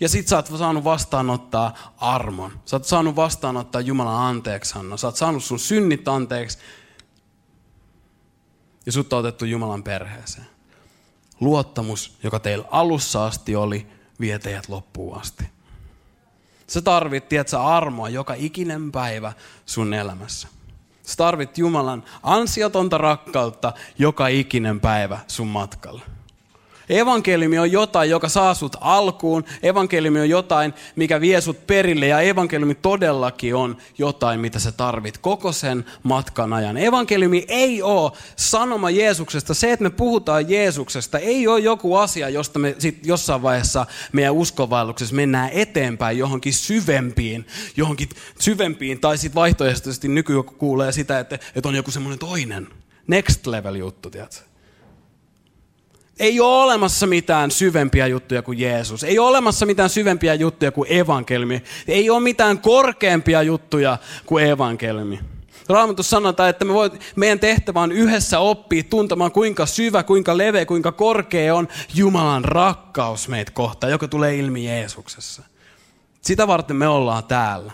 Ja 0.00 0.08
sit 0.08 0.28
sä 0.28 0.36
oot 0.36 0.46
saanut 0.58 0.84
vastaanottaa 0.84 1.94
armon. 1.96 2.52
Sä 2.64 2.76
oot 2.76 2.84
saanut 2.84 3.16
vastaanottaa 3.16 3.80
Jumalan 3.80 4.26
anteeksi, 4.26 4.74
Hanna. 4.74 4.96
Sä 4.96 5.06
oot 5.06 5.16
saanut 5.16 5.44
sun 5.44 5.58
synnit 5.58 6.08
anteeksi 6.08 6.58
ja 8.86 8.92
sut 8.92 9.12
on 9.12 9.18
otettu 9.18 9.44
Jumalan 9.44 9.82
perheeseen. 9.82 10.46
Luottamus, 11.40 12.18
joka 12.22 12.38
teillä 12.38 12.64
alussa 12.70 13.26
asti 13.26 13.56
oli, 13.56 13.86
vie 14.20 14.38
teidät 14.38 14.68
loppuun 14.68 15.20
asti. 15.20 15.44
Sä 16.66 16.82
tarvit, 16.82 17.28
tiedätkö, 17.28 17.60
armoa 17.60 18.08
joka 18.08 18.34
ikinen 18.34 18.92
päivä 18.92 19.32
sun 19.66 19.94
elämässä. 19.94 20.48
Sä 21.02 21.16
tarvit 21.16 21.58
Jumalan 21.58 22.04
ansiotonta 22.22 22.98
rakkautta 22.98 23.72
joka 23.98 24.26
ikinen 24.28 24.80
päivä 24.80 25.18
sun 25.28 25.48
matkalla. 25.48 26.02
Evankeliumi 26.88 27.58
on 27.58 27.72
jotain, 27.72 28.10
joka 28.10 28.28
saa 28.28 28.54
sut 28.54 28.76
alkuun. 28.80 29.44
Evankeliumi 29.62 30.20
on 30.20 30.28
jotain, 30.28 30.74
mikä 30.96 31.20
vie 31.20 31.40
sut 31.40 31.66
perille. 31.66 32.06
Ja 32.06 32.20
evankeliumi 32.20 32.74
todellakin 32.74 33.54
on 33.54 33.76
jotain, 33.98 34.40
mitä 34.40 34.58
sä 34.58 34.72
tarvit 34.72 35.18
koko 35.18 35.52
sen 35.52 35.84
matkan 36.02 36.52
ajan. 36.52 36.76
Evankeliumi 36.76 37.44
ei 37.48 37.82
ole 37.82 38.12
sanoma 38.36 38.90
Jeesuksesta. 38.90 39.54
Se, 39.54 39.72
että 39.72 39.82
me 39.82 39.90
puhutaan 39.90 40.50
Jeesuksesta, 40.50 41.18
ei 41.18 41.46
ole 41.46 41.60
joku 41.60 41.96
asia, 41.96 42.28
josta 42.28 42.58
me 42.58 42.74
sit 42.78 43.06
jossain 43.06 43.42
vaiheessa 43.42 43.86
meidän 44.12 44.34
uskonvaelluksessa 44.34 45.14
mennään 45.14 45.50
eteenpäin 45.52 46.18
johonkin 46.18 46.52
syvempiin, 46.52 47.46
johonkin 47.76 48.08
syvempiin. 48.38 49.00
Tai 49.00 49.18
sitten 49.18 49.34
vaihtoehtoisesti 49.34 50.08
nykyään 50.08 50.44
kuulee 50.44 50.92
sitä, 50.92 51.18
että, 51.18 51.38
että 51.54 51.68
on 51.68 51.74
joku 51.74 51.90
semmoinen 51.90 52.18
toinen 52.18 52.68
next 53.06 53.46
level 53.46 53.74
juttu, 53.74 54.10
tiedätkö? 54.10 54.53
Ei 56.18 56.40
ole 56.40 56.62
olemassa 56.62 57.06
mitään 57.06 57.50
syvempiä 57.50 58.06
juttuja 58.06 58.42
kuin 58.42 58.58
Jeesus. 58.58 59.04
Ei 59.04 59.18
ole 59.18 59.28
olemassa 59.28 59.66
mitään 59.66 59.90
syvempiä 59.90 60.34
juttuja 60.34 60.72
kuin 60.72 60.92
evankeliumi. 60.92 61.62
Ei 61.88 62.10
ole 62.10 62.20
mitään 62.20 62.58
korkeampia 62.58 63.42
juttuja 63.42 63.98
kuin 64.26 64.46
evankeliumi. 64.46 65.20
Raamatus 65.68 66.10
sanotaan, 66.10 66.50
että 66.50 66.64
me 66.64 66.74
voit, 66.74 67.00
meidän 67.16 67.40
tehtävä 67.40 67.80
on 67.80 67.92
yhdessä 67.92 68.38
oppia 68.38 68.82
tuntemaan, 68.82 69.32
kuinka 69.32 69.66
syvä, 69.66 70.02
kuinka 70.02 70.38
leveä, 70.38 70.66
kuinka 70.66 70.92
korkea 70.92 71.54
on 71.54 71.68
Jumalan 71.94 72.44
rakkaus 72.44 73.28
meitä 73.28 73.52
kohtaan, 73.52 73.90
joka 73.90 74.08
tulee 74.08 74.36
ilmi 74.36 74.64
Jeesuksessa. 74.66 75.42
Sitä 76.22 76.46
varten 76.46 76.76
me 76.76 76.88
ollaan 76.88 77.24
täällä. 77.24 77.72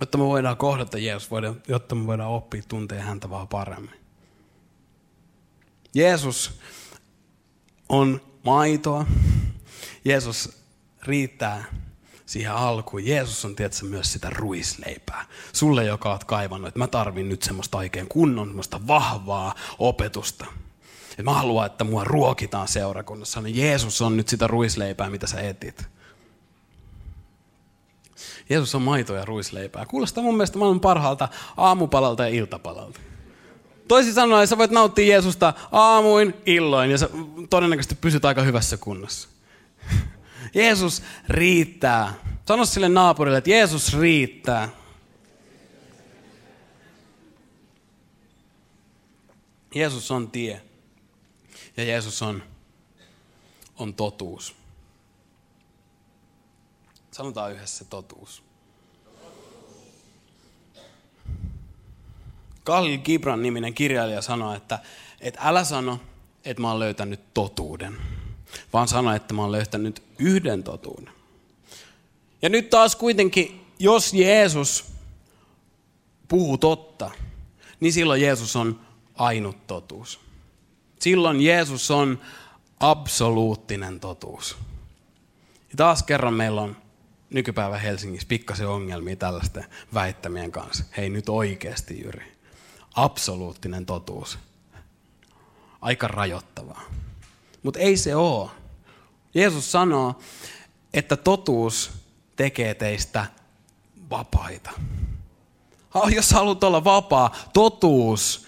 Jotta 0.00 0.18
me 0.18 0.24
voidaan 0.24 0.56
kohdata 0.56 0.98
Jeesus, 0.98 1.30
jotta 1.68 1.94
me 1.94 2.06
voidaan 2.06 2.30
oppia 2.30 2.62
tuntea 2.68 3.02
häntä 3.02 3.30
vaan 3.30 3.48
paremmin. 3.48 4.03
Jeesus 5.94 6.60
on 7.88 8.20
maitoa. 8.44 9.06
Jeesus 10.04 10.64
riittää 11.02 11.64
siihen 12.26 12.52
alkuun. 12.52 13.06
Jeesus 13.06 13.44
on 13.44 13.56
tietysti 13.56 13.84
myös 13.84 14.12
sitä 14.12 14.30
ruisleipää. 14.30 15.26
Sulle, 15.52 15.84
joka 15.84 16.10
oot 16.10 16.24
kaivannut, 16.24 16.68
että 16.68 16.78
mä 16.78 16.86
tarvin 16.86 17.28
nyt 17.28 17.42
semmoista 17.42 17.78
oikein 17.78 18.08
kunnon, 18.08 18.48
semmoista 18.48 18.86
vahvaa 18.86 19.54
opetusta. 19.78 20.46
Että 21.10 21.22
mä 21.22 21.32
haluan, 21.32 21.66
että 21.66 21.84
mua 21.84 22.04
ruokitaan 22.04 22.68
seurakunnassa. 22.68 23.40
Niin 23.40 23.56
Jeesus 23.56 24.02
on 24.02 24.16
nyt 24.16 24.28
sitä 24.28 24.46
ruisleipää, 24.46 25.10
mitä 25.10 25.26
sä 25.26 25.40
etit. 25.40 25.88
Jeesus 28.50 28.74
on 28.74 28.82
maito 28.82 29.14
ja 29.14 29.24
ruisleipää. 29.24 29.86
Kuulostaa 29.86 30.24
mun 30.24 30.34
mielestä 30.34 30.58
maailman 30.58 30.80
parhaalta 30.80 31.28
aamupalalta 31.56 32.22
ja 32.22 32.28
iltapalalta. 32.28 33.00
Toisin 33.88 34.14
sanoen 34.14 34.48
sä 34.48 34.58
voit 34.58 34.70
nauttia 34.70 35.06
Jeesusta 35.06 35.54
aamuin, 35.72 36.34
illoin 36.46 36.90
ja 36.90 36.98
sä 36.98 37.08
todennäköisesti 37.50 37.94
pysyt 37.94 38.24
aika 38.24 38.42
hyvässä 38.42 38.76
kunnossa. 38.76 39.28
Jeesus 40.54 41.02
riittää. 41.28 42.14
Sano 42.48 42.64
sille 42.64 42.88
naapurille, 42.88 43.38
että 43.38 43.50
Jeesus 43.50 43.98
riittää. 43.98 44.68
Jeesus 49.74 50.10
on 50.10 50.30
tie. 50.30 50.62
Ja 51.76 51.84
Jeesus 51.84 52.22
on, 52.22 52.42
on 53.78 53.94
totuus. 53.94 54.54
Sanotaan 57.10 57.52
yhdessä 57.52 57.84
totuus. 57.84 58.43
Khalil 62.64 62.98
Gibran 62.98 63.42
niminen 63.42 63.74
kirjailija 63.74 64.22
sanoi, 64.22 64.56
että, 64.56 64.78
että 65.20 65.40
älä 65.42 65.64
sano, 65.64 66.00
että 66.44 66.62
mä 66.62 66.70
oon 66.70 66.78
löytänyt 66.78 67.34
totuuden, 67.34 67.96
vaan 68.72 68.88
sano, 68.88 69.14
että 69.14 69.34
mä 69.34 69.42
oon 69.42 69.52
löytänyt 69.52 70.02
yhden 70.18 70.62
totuuden. 70.62 71.10
Ja 72.42 72.48
nyt 72.48 72.70
taas 72.70 72.96
kuitenkin, 72.96 73.66
jos 73.78 74.14
Jeesus 74.14 74.84
puhuu 76.28 76.58
totta, 76.58 77.10
niin 77.80 77.92
silloin 77.92 78.22
Jeesus 78.22 78.56
on 78.56 78.80
ainut 79.14 79.66
totuus. 79.66 80.20
Silloin 81.00 81.40
Jeesus 81.40 81.90
on 81.90 82.20
absoluuttinen 82.80 84.00
totuus. 84.00 84.56
Ja 85.70 85.76
taas 85.76 86.02
kerran 86.02 86.34
meillä 86.34 86.60
on 86.60 86.76
nykypäivä 87.30 87.78
Helsingissä 87.78 88.28
pikkasen 88.28 88.68
ongelmia 88.68 89.16
tällaisten 89.16 89.64
väittämien 89.94 90.52
kanssa. 90.52 90.84
Hei 90.96 91.10
nyt 91.10 91.28
oikeasti 91.28 92.00
Jyri 92.00 92.33
absoluuttinen 92.94 93.86
totuus. 93.86 94.38
Aika 95.80 96.08
rajoittavaa. 96.08 96.82
Mutta 97.62 97.80
ei 97.80 97.96
se 97.96 98.16
ole. 98.16 98.50
Jeesus 99.34 99.72
sanoo, 99.72 100.18
että 100.92 101.16
totuus 101.16 101.90
tekee 102.36 102.74
teistä 102.74 103.26
vapaita. 104.10 104.70
Jos 106.14 106.30
haluat 106.30 106.64
olla 106.64 106.84
vapaa, 106.84 107.36
totuus, 107.52 108.46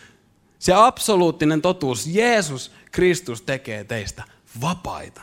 se 0.59 0.73
absoluuttinen 0.73 1.63
totuus, 1.63 2.07
Jeesus 2.07 2.71
Kristus 2.93 3.43
tekee 3.43 3.85
teistä 3.85 4.25
vapaita. 4.61 5.21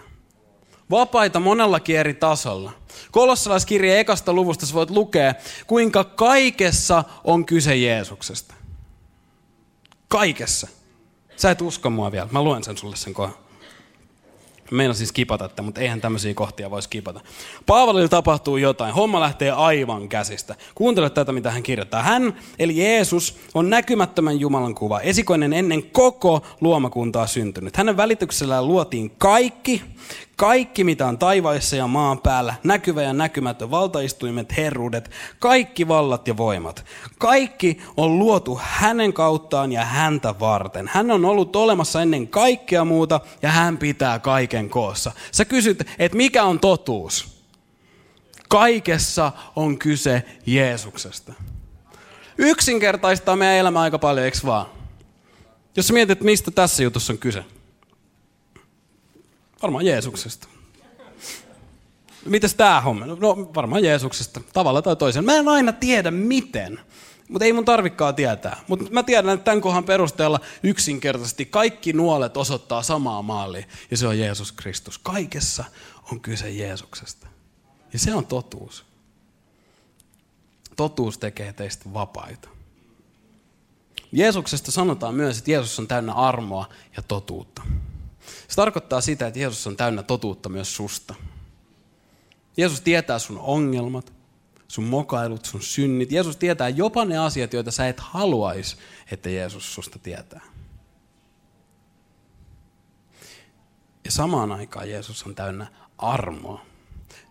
Vapaita 0.92 1.40
monellakin 1.40 1.98
eri 1.98 2.14
tasolla. 2.14 2.72
Kolossalaiskirjeen 3.12 4.00
ekasta 4.00 4.34
luvusta 4.34 4.66
voit 4.74 4.90
lukea, 4.90 5.36
kuinka 5.68 6.04
kaikessa 6.04 7.04
on 7.24 7.46
kyse 7.46 7.76
Jeesuksesta. 7.76 8.54
Kaikessa. 10.13 10.67
Sä 11.36 11.52
et 11.52 11.62
usko 11.62 11.89
mua 11.89 12.12
vielä. 12.12 12.28
Mä 12.32 12.43
luen 12.43 12.63
sen 12.63 12.78
sulle 12.78 12.95
sen 12.95 13.13
kohdan. 13.13 13.38
Meina 14.71 14.93
siis 14.93 15.12
kipata 15.12 15.45
että, 15.45 15.62
mutta 15.62 15.82
eihän 15.82 16.02
tämmöisiä 16.02 16.34
kohtia 16.34 16.71
voisi 16.71 16.89
kipata. 16.89 17.21
Paavalille 17.65 18.08
tapahtuu 18.08 18.58
jotain. 18.58 18.93
Homma 18.93 19.19
lähtee 19.19 19.52
aivan 19.52 20.10
käsistä. 20.10 20.56
Kuuntele 20.76 21.10
tätä, 21.10 21.32
mitä 21.32 21.52
hän 21.52 21.63
kirjoittaa. 21.63 22.04
Hän, 22.04 22.34
eli 22.60 22.78
Jeesus, 22.78 23.38
on 23.54 23.69
näkymättömän 23.69 24.39
Jumalan 24.39 24.76
kuva. 24.76 24.99
Esikoinen 24.99 25.54
ennen 25.54 25.84
koko 25.84 26.41
luomakuntaa 26.62 27.28
syntynyt. 27.28 27.78
Hänen 27.78 27.97
välityksellään 27.97 28.67
luotiin 28.67 29.12
kaikki, 29.17 29.82
kaikki, 30.36 30.84
mitä 30.84 31.08
on 31.08 31.17
taivaissa 31.17 31.76
ja 31.76 31.88
maan 31.88 32.19
päällä, 32.19 32.56
näkyvä 32.63 33.02
ja 33.02 33.13
näkymätön, 33.13 33.71
valtaistuimet, 33.71 34.58
herruudet, 34.58 35.12
kaikki 35.39 35.88
vallat 35.88 36.28
ja 36.28 36.38
voimat. 36.38 36.86
Kaikki 37.19 37.78
on 37.97 38.19
luotu 38.19 38.60
hänen 38.63 39.13
kauttaan 39.13 39.71
ja 39.71 39.86
häntä 39.86 40.36
varten. 40.39 40.89
Hän 40.93 41.12
on 41.12 41.26
ollut 41.26 41.56
olemassa 41.56 42.02
ennen 42.02 42.28
kaikkea 42.28 42.86
muuta 42.86 43.19
ja 43.41 43.49
hän 43.49 43.78
pitää 43.78 44.19
kaiken 44.19 44.53
koossa. 44.70 45.12
Sä 45.32 45.46
kysyt, 45.46 45.84
että 46.00 46.18
mikä 46.18 46.44
on 46.44 46.60
totuus? 46.60 47.44
Kaikessa 48.50 49.32
on 49.56 49.80
kyse 49.80 50.24
Jeesuksesta. 50.46 51.34
Yksinkertaistaa 52.38 53.36
meidän 53.36 53.58
elämä 53.58 53.82
aika 53.82 54.00
paljon, 54.00 54.26
eikö 54.26 54.38
vaan? 54.46 54.66
Jos 55.76 55.88
sä 55.88 55.94
mietit, 55.94 56.22
mistä 56.22 56.52
tässä 56.52 56.84
jutussa 56.84 57.13
on 57.13 57.20
kyse. 57.20 57.46
Varmaan 59.62 59.86
Jeesuksesta. 59.86 60.48
Mites 62.26 62.56
tää 62.56 62.82
homma? 62.82 63.06
No 63.06 63.18
varmaan 63.56 63.84
Jeesuksesta, 63.84 64.42
tavalla 64.54 64.82
tai 64.82 64.96
toisella. 64.96 65.26
Mä 65.26 65.36
en 65.38 65.48
aina 65.48 65.72
tiedä 65.72 66.12
miten, 66.12 66.80
mutta 67.30 67.46
ei 67.46 67.54
mun 67.54 67.66
tarvikkaa 67.66 68.14
tietää. 68.14 68.62
Mutta 68.68 68.86
mä 68.92 69.04
tiedän, 69.04 69.34
että 69.34 69.44
tämän 69.44 69.62
kohan 69.62 69.84
perusteella 69.84 70.40
yksinkertaisesti 70.64 71.46
kaikki 71.46 71.94
nuolet 71.94 72.38
osoittaa 72.38 72.84
samaa 72.84 73.22
maalia, 73.22 73.66
ja 73.92 73.98
se 73.98 74.08
on 74.08 74.20
Jeesus 74.20 74.52
Kristus. 74.52 74.98
Kaikessa 74.98 75.64
on 76.12 76.20
kyse 76.20 76.50
Jeesuksesta. 76.50 77.28
Ja 77.94 78.00
se 78.00 78.16
on 78.16 78.26
totuus. 78.26 78.86
Totuus 80.76 81.18
tekee 81.18 81.54
teistä 81.54 81.94
vapaita. 81.94 82.50
Jeesuksesta 84.12 84.72
sanotaan 84.72 85.16
myös, 85.16 85.38
että 85.38 85.52
Jeesus 85.52 85.80
on 85.80 85.88
täynnä 85.88 86.14
armoa 86.14 86.70
ja 86.98 87.02
totuutta. 87.02 87.62
Se 88.48 88.56
tarkoittaa 88.56 89.02
sitä, 89.02 89.28
että 89.28 89.40
Jeesus 89.40 89.68
on 89.68 89.78
täynnä 89.78 90.04
totuutta 90.04 90.50
myös 90.50 90.76
susta. 90.76 91.16
Jeesus 92.58 92.82
tietää 92.82 93.20
sun 93.20 93.38
ongelmat, 93.40 94.14
sun 94.74 94.84
mokailut, 94.84 95.46
sun 95.46 95.62
synnit. 95.62 96.12
Jeesus 96.12 96.38
tietää 96.38 96.70
jopa 96.70 97.06
ne 97.06 97.18
asiat, 97.18 97.54
joita 97.54 97.72
sä 97.72 97.88
et 97.88 98.00
haluaisi, 98.00 98.78
että 99.12 99.30
Jeesus 99.30 99.74
susta 99.74 100.00
tietää. 100.00 100.42
Ja 104.06 104.12
samaan 104.12 104.52
aikaan 104.52 104.90
Jeesus 104.90 105.24
on 105.24 105.36
täynnä 105.36 105.68
armoa 105.98 106.66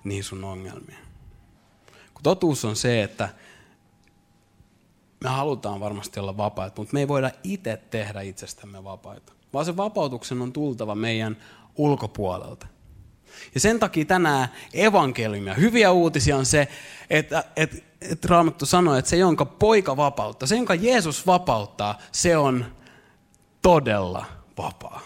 niin 0.05 0.24
sun 0.24 0.44
ongelmia. 0.44 0.98
Kun 2.14 2.22
totuus 2.22 2.64
on 2.64 2.76
se, 2.76 3.02
että 3.02 3.28
me 5.24 5.31
halutaan 5.31 5.81
varmasti 5.81 6.20
olla 6.20 6.37
vapaita, 6.37 6.81
mutta 6.81 6.94
me 6.94 7.00
ei 7.00 7.09
voida 7.09 7.31
itse 7.44 7.83
tehdä 7.90 8.20
itsestämme 8.20 8.85
vapaita 8.85 9.33
vaan 9.52 9.64
se 9.64 9.76
vapautuksen 9.76 10.42
on 10.42 10.52
tultava 10.52 10.94
meidän 10.94 11.37
ulkopuolelta. 11.76 12.66
Ja 13.55 13.61
sen 13.61 13.78
takia 13.78 14.05
tänään 14.05 14.48
evankeliumia, 14.74 15.55
hyviä 15.55 15.90
uutisia 15.90 16.37
on 16.37 16.46
se, 16.46 16.68
että, 17.11 17.44
että, 17.57 17.76
että 18.00 18.28
Raamattu 18.28 18.66
sanoo, 18.66 18.94
että 18.94 19.09
se, 19.09 19.16
jonka 19.16 19.44
poika 19.44 19.96
vapauttaa, 19.96 20.46
se, 20.46 20.57
jonka 20.57 20.74
Jeesus 20.74 21.26
vapauttaa, 21.26 21.98
se 22.12 22.37
on 22.37 22.66
todella 23.62 24.26
vapaa. 24.59 25.00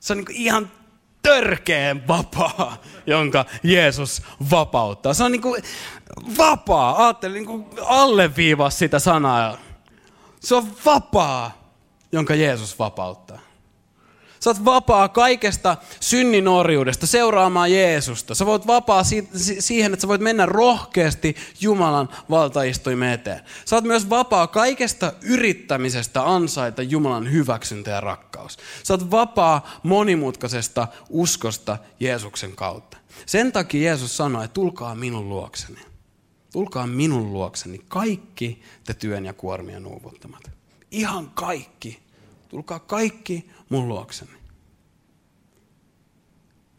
Se 0.00 0.12
on 0.12 0.16
niin 0.16 0.26
ihan 0.30 0.70
törkeen 1.22 2.08
vapaa, 2.08 2.76
jonka 3.06 3.44
Jeesus 3.62 4.22
vapauttaa. 4.50 5.14
Se 5.14 5.24
on 5.24 5.32
niin 5.32 5.42
vapaa. 6.38 7.04
Ajattelin 7.04 7.46
niin 7.46 7.66
alleviivaa 7.86 8.70
sitä 8.70 8.98
sanaa. 8.98 9.56
Se 10.40 10.54
on 10.54 10.68
vapaa, 10.84 11.50
jonka 12.12 12.34
Jeesus 12.34 12.78
vapauttaa. 12.78 13.38
Sä 14.44 14.50
oot 14.50 14.64
vapaa 14.64 15.08
kaikesta 15.08 15.76
synninorjuudesta 16.00 17.06
seuraamaan 17.06 17.72
Jeesusta. 17.72 18.34
Sä 18.34 18.46
voit 18.46 18.66
vapaa 18.66 19.02
siihen, 19.58 19.92
että 19.92 20.02
sä 20.02 20.08
voit 20.08 20.20
mennä 20.20 20.46
rohkeasti 20.46 21.36
Jumalan 21.60 22.08
valtaistuimen 22.30 23.12
eteen. 23.12 23.40
Sä 23.64 23.76
oot 23.76 23.84
myös 23.84 24.10
vapaa 24.10 24.46
kaikesta 24.46 25.12
yrittämisestä 25.22 26.32
ansaita 26.34 26.82
Jumalan 26.82 27.32
hyväksyntä 27.32 27.90
ja 27.90 28.00
rakkaus. 28.00 28.58
Sä 28.82 28.94
oot 28.94 29.10
vapaa 29.10 29.80
monimutkaisesta 29.82 30.88
uskosta 31.10 31.78
Jeesuksen 32.00 32.52
kautta. 32.56 32.96
Sen 33.26 33.52
takia 33.52 33.82
Jeesus 33.82 34.16
sanoi, 34.16 34.44
että 34.44 34.54
tulkaa 34.54 34.94
minun 34.94 35.28
luokseni. 35.28 35.80
Tulkaa 36.52 36.86
minun 36.86 37.32
luokseni 37.32 37.80
kaikki 37.88 38.62
te 38.84 38.94
työn 38.94 39.24
ja 39.24 39.32
kuormien 39.32 39.86
uuvuttamat. 39.86 40.50
Ihan 40.90 41.30
kaikki. 41.30 42.04
Tulkaa 42.48 42.78
kaikki 42.78 43.50
mun 43.68 43.88
luokseni. 43.88 44.32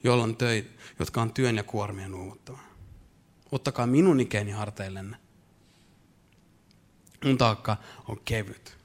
Joilla 0.04 0.24
on 0.24 0.38
töitä, 0.38 0.70
jotka 1.00 1.22
on 1.22 1.34
työn 1.34 1.56
ja 1.56 1.64
kuormien 1.64 2.14
uuvuttava. 2.14 2.60
Ottakaa 3.52 3.88
minun 3.88 4.20
ikäni 4.20 4.52
harteillenne. 4.52 5.18
Mun 7.26 7.38
taakka 7.38 7.78
on 8.08 8.18
kevyt. 8.26 8.78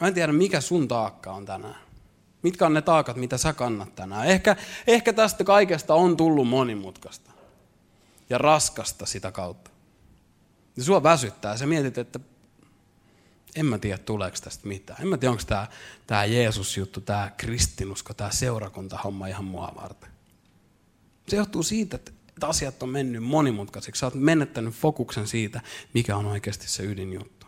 Mä 0.00 0.06
en 0.08 0.14
tiedä, 0.14 0.32
mikä 0.32 0.60
sun 0.60 0.88
taakka 0.88 1.32
on 1.32 1.46
tänään. 1.46 1.88
Mitkä 2.42 2.66
on 2.66 2.74
ne 2.74 2.82
taakat, 2.82 3.16
mitä 3.16 3.38
sä 3.38 3.52
kannat 3.52 3.94
tänään. 3.94 4.26
Ehkä, 4.26 4.56
ehkä 4.86 5.12
tästä 5.12 5.44
kaikesta 5.44 5.94
on 5.94 6.16
tullut 6.16 6.48
monimutkaista 6.48 7.30
ja 8.30 8.38
raskasta 8.38 9.06
sitä 9.06 9.32
kautta. 9.32 9.70
Ja 10.76 10.84
sua 10.84 11.02
väsyttää. 11.02 11.56
Sä 11.56 11.66
mietit, 11.66 11.98
että 11.98 12.20
en 13.58 13.66
mä 13.66 13.78
tiedä 13.78 13.98
tuleeko 13.98 14.36
tästä 14.44 14.68
mitään. 14.68 15.02
En 15.02 15.08
mä 15.08 15.18
tiedä, 15.18 15.32
onko 15.32 15.42
tämä, 15.46 15.66
tämä 16.06 16.24
Jeesus-juttu, 16.24 17.00
tämä 17.00 17.30
kristinusko, 17.36 18.14
tämä 18.14 18.30
seurakunta-homma 18.30 19.26
ihan 19.26 19.44
mua 19.44 19.72
varten. 19.76 20.10
Se 21.28 21.36
johtuu 21.36 21.62
siitä, 21.62 21.96
että 21.96 22.12
asiat 22.42 22.82
on 22.82 22.88
mennyt 22.88 23.22
monimutkaisiksi. 23.22 24.00
Sä 24.00 24.06
oot 24.06 24.14
menettänyt 24.14 24.74
fokuksen 24.74 25.26
siitä, 25.26 25.60
mikä 25.94 26.16
on 26.16 26.26
oikeasti 26.26 26.68
se 26.68 26.82
ydinjuttu. 26.82 27.46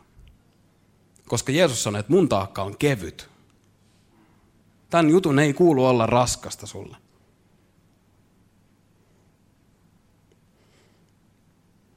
Koska 1.29 1.53
Jeesus 1.53 1.83
sanoi, 1.83 2.01
että 2.01 2.13
mun 2.13 2.29
taakka 2.29 2.63
on 2.63 2.79
kevyt. 2.79 3.31
Tämän 4.91 5.11
jutun 5.11 5.39
ei 5.39 5.53
kuulu 5.53 5.87
olla 5.87 6.07
raskasta 6.07 6.67
sulle. 6.67 6.97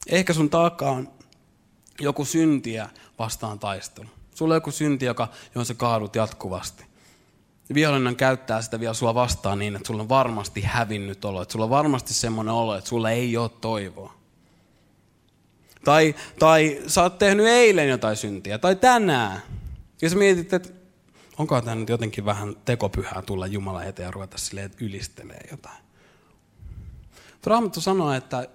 Ehkä 0.07 0.33
sun 0.33 0.49
taakka 0.49 0.91
on 0.91 1.11
joku 1.99 2.25
syntiä 2.25 2.89
vastaan 3.19 3.59
taistelu. 3.59 4.07
Sulla 4.35 4.53
on 4.53 4.57
joku 4.57 4.71
synti, 4.71 5.05
joka, 5.05 5.27
johon 5.55 5.65
sä 5.65 5.73
kaadut 5.73 6.15
jatkuvasti. 6.15 6.85
Vihollinen 7.73 8.15
käyttää 8.15 8.61
sitä 8.61 8.79
vielä 8.79 8.93
sua 8.93 9.13
vastaan 9.13 9.59
niin, 9.59 9.75
että 9.75 9.87
sulla 9.87 10.01
on 10.01 10.09
varmasti 10.09 10.61
hävinnyt 10.61 11.25
olo. 11.25 11.41
Että 11.41 11.51
sulla 11.51 11.65
on 11.65 11.69
varmasti 11.69 12.13
semmoinen 12.13 12.53
olo, 12.53 12.75
että 12.75 12.89
sulla 12.89 13.11
ei 13.11 13.37
ole 13.37 13.49
toivoa. 13.61 14.13
Tai, 15.85 16.15
tai 16.39 16.81
sä 16.87 17.03
oot 17.03 17.17
tehnyt 17.17 17.45
eilen 17.45 17.89
jotain 17.89 18.15
syntiä, 18.15 18.57
tai 18.57 18.75
tänään. 18.75 19.41
Ja 20.01 20.09
sä 20.09 20.15
mietit, 20.15 20.53
että 20.53 20.69
onko 21.37 21.61
tämä 21.61 21.75
nyt 21.75 21.89
jotenkin 21.89 22.25
vähän 22.25 22.55
tekopyhää 22.65 23.21
tulla 23.21 23.47
Jumala 23.47 23.83
eteen 23.83 24.07
ja 24.07 24.11
ruveta 24.11 24.37
silleen, 24.37 24.65
että 24.65 24.85
ylistelee 24.85 25.47
jotain. 25.51 25.83
Raamattu 27.45 27.81
sanoo, 27.81 28.13
että 28.13 28.47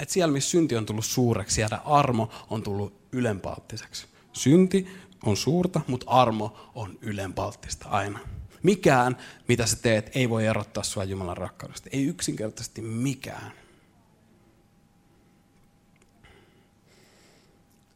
että 0.00 0.12
siellä, 0.12 0.32
missä 0.32 0.50
synti 0.50 0.76
on 0.76 0.86
tullut 0.86 1.04
suureksi, 1.04 1.54
siellä 1.54 1.80
armo 1.84 2.30
on 2.50 2.62
tullut 2.62 3.00
ylenpalttiseksi. 3.12 4.06
Synti 4.32 4.88
on 5.24 5.36
suurta, 5.36 5.80
mutta 5.86 6.10
armo 6.10 6.70
on 6.74 6.98
ylenpalttista 7.02 7.88
aina. 7.88 8.18
Mikään, 8.62 9.16
mitä 9.48 9.66
sä 9.66 9.76
teet, 9.76 10.10
ei 10.14 10.30
voi 10.30 10.46
erottaa 10.46 10.82
sua 10.82 11.04
Jumalan 11.04 11.36
rakkaudesta. 11.36 11.88
Ei 11.92 12.04
yksinkertaisesti 12.04 12.82
mikään. 12.82 13.52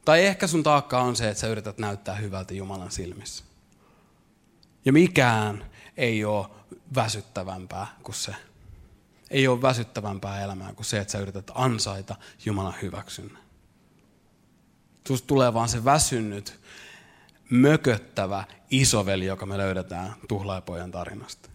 Tai 0.05 0.27
ehkä 0.27 0.47
sun 0.47 0.63
taakka 0.63 1.01
on 1.01 1.17
se, 1.17 1.29
että 1.29 1.41
sä 1.41 1.47
yrität 1.47 1.79
näyttää 1.79 2.15
hyvältä 2.15 2.55
Jumalan 2.55 2.91
silmissä. 2.91 3.45
Ja 4.85 4.93
mikään 4.93 5.71
ei 5.97 6.25
ole 6.25 6.47
väsyttävämpää 6.95 7.87
kuin 8.03 8.15
se 8.15 8.35
ei 9.31 9.49
ole 9.49 9.63
väsyttävämpää 9.63 10.43
elämää 10.43 10.73
kuin 10.73 10.87
se, 10.87 11.01
että 11.01 11.13
sä 11.13 11.19
yrität 11.19 11.51
ansaita 11.55 12.17
Jumalan 12.45 12.75
hyväksynnän. 12.83 13.43
Susta 15.09 15.27
tulee 15.27 15.55
vaan 15.55 15.69
se 15.69 15.85
väsynyt, 15.85 16.61
mököttävä 17.51 18.45
isoveli, 18.71 19.27
joka 19.27 19.47
me 19.47 19.59
löydetään 19.59 20.15
tuhlaipojan 20.29 20.91
tarinasta. 20.91 21.49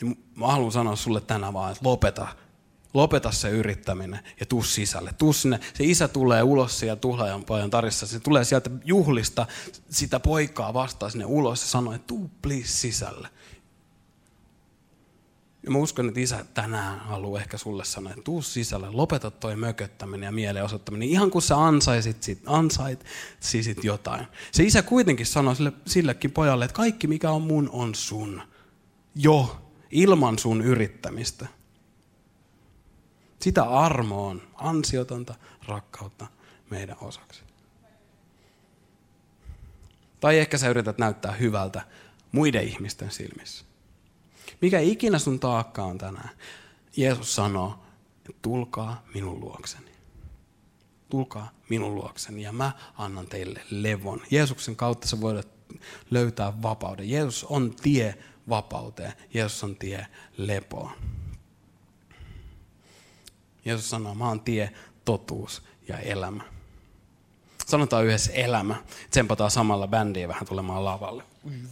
Ja 0.00 0.06
mä 0.34 0.46
haluan 0.46 0.72
sanoa 0.72 0.96
sulle 0.96 1.20
tänään 1.20 1.52
vaan, 1.52 1.72
että 1.72 1.88
lopeta, 1.88 2.28
lopeta 2.94 3.32
se 3.32 3.50
yrittäminen 3.50 4.20
ja 4.40 4.46
tuu 4.46 4.62
sisälle. 4.62 5.14
Tuu 5.18 5.32
sinne. 5.32 5.60
Se 5.74 5.84
isä 5.84 6.08
tulee 6.08 6.42
ulos 6.42 6.78
siellä 6.78 6.96
tuhlaajan 6.96 7.44
pojan 7.44 7.70
tarissa. 7.70 8.06
Se 8.06 8.20
tulee 8.20 8.44
sieltä 8.44 8.70
juhlista 8.84 9.46
sitä 9.90 10.20
poikaa 10.20 10.74
vastaan 10.74 11.10
sinne 11.10 11.24
ulos 11.24 11.62
ja 11.62 11.68
sanoo, 11.68 11.92
että 11.92 12.06
tuu 12.06 12.30
please 12.42 12.68
sisälle. 12.68 13.28
Ja 15.62 15.70
mä 15.70 15.78
uskon, 15.78 16.08
että 16.08 16.20
isä 16.20 16.44
tänään 16.54 16.98
haluaa 16.98 17.40
ehkä 17.40 17.58
sulle 17.58 17.84
sanoa, 17.84 18.10
että 18.10 18.22
tuu 18.22 18.42
sisälle, 18.42 18.90
lopeta 18.90 19.30
toi 19.30 19.56
mököttäminen 19.56 20.26
ja 20.26 20.32
mieleen 20.32 20.64
osoittaminen. 20.64 21.08
Ihan 21.08 21.30
kun 21.30 21.42
sä 21.42 21.64
ansaisit 21.64 22.22
sit, 22.22 22.42
ansait 22.46 23.04
sit 23.40 23.84
jotain. 23.84 24.26
Se 24.52 24.62
isä 24.62 24.82
kuitenkin 24.82 25.26
sanoi 25.26 25.56
sille, 25.56 25.72
sillekin 25.86 26.30
pojalle, 26.30 26.64
että 26.64 26.74
kaikki 26.74 27.06
mikä 27.06 27.30
on 27.30 27.42
mun 27.42 27.70
on 27.72 27.94
sun. 27.94 28.42
Jo, 29.14 29.56
ilman 29.90 30.38
sun 30.38 30.62
yrittämistä. 30.62 31.46
Sitä 33.40 33.62
armo 33.62 34.26
on 34.28 34.42
ansiotonta 34.54 35.34
rakkautta 35.66 36.26
meidän 36.70 36.96
osaksi. 37.00 37.42
Tai 40.20 40.38
ehkä 40.38 40.58
sä 40.58 40.68
yrität 40.68 40.98
näyttää 40.98 41.32
hyvältä 41.32 41.82
muiden 42.32 42.64
ihmisten 42.64 43.10
silmissä. 43.10 43.71
Mikä 44.60 44.80
ikinä 44.80 45.18
sun 45.18 45.40
taakka 45.40 45.84
on 45.84 45.98
tänään, 45.98 46.30
Jeesus 46.96 47.34
sanoo, 47.34 47.78
että 48.16 48.32
tulkaa 48.42 49.02
minun 49.14 49.40
luokseni. 49.40 49.92
Tulkaa 51.10 51.50
minun 51.68 51.94
luokseni 51.94 52.42
ja 52.42 52.52
mä 52.52 52.72
annan 52.98 53.26
teille 53.26 53.60
levon. 53.70 54.20
Jeesuksen 54.30 54.76
kautta 54.76 55.08
sä 55.08 55.20
voit 55.20 55.48
löytää 56.10 56.62
vapauden. 56.62 57.10
Jeesus 57.10 57.44
on 57.44 57.74
tie 57.82 58.18
vapauteen. 58.48 59.12
Jeesus 59.34 59.64
on 59.64 59.76
tie 59.76 60.06
lepoon. 60.36 60.90
Jeesus 63.64 63.90
sanoo, 63.90 64.14
mä 64.14 64.28
oon 64.28 64.40
tie, 64.40 64.72
totuus 65.04 65.62
ja 65.88 65.98
elämä. 65.98 66.42
Sanotaan 67.66 68.04
yhdessä 68.04 68.32
elämä. 68.32 68.82
Tsempataan 69.10 69.50
samalla 69.50 69.88
bändiä 69.88 70.28
vähän 70.28 70.46
tulemaan 70.46 70.84
lavalle. 70.84 71.22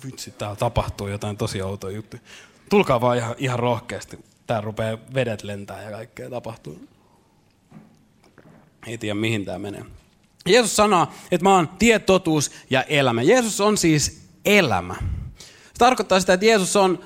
Vitsi, 0.04 0.30
täällä 0.30 0.56
tapahtuu 0.56 1.08
jotain 1.08 1.36
tosi 1.36 1.62
outoa 1.62 1.90
juttuja. 1.90 2.22
Tulkaa 2.70 3.00
vaan 3.00 3.16
ihan, 3.16 3.34
ihan 3.38 3.58
rohkeasti. 3.58 4.18
Tää 4.46 4.60
rupeaa 4.60 4.98
vedet 5.14 5.42
lentää 5.42 5.82
ja 5.82 5.90
kaikkea 5.90 6.30
tapahtuu. 6.30 6.88
Ei 8.86 8.98
tiedä 8.98 9.14
mihin 9.14 9.44
tämä 9.44 9.58
menee. 9.58 9.84
Jeesus 10.46 10.76
sanoo, 10.76 11.08
että 11.30 11.44
mä 11.44 11.54
oon 11.54 11.68
tie, 11.68 11.98
totuus 11.98 12.50
ja 12.70 12.82
elämä. 12.82 13.22
Jeesus 13.22 13.60
on 13.60 13.78
siis 13.78 14.22
elämä. 14.44 14.94
Se 15.38 15.78
tarkoittaa 15.78 16.20
sitä, 16.20 16.32
että 16.32 16.46
Jeesus 16.46 16.76
on, 16.76 17.04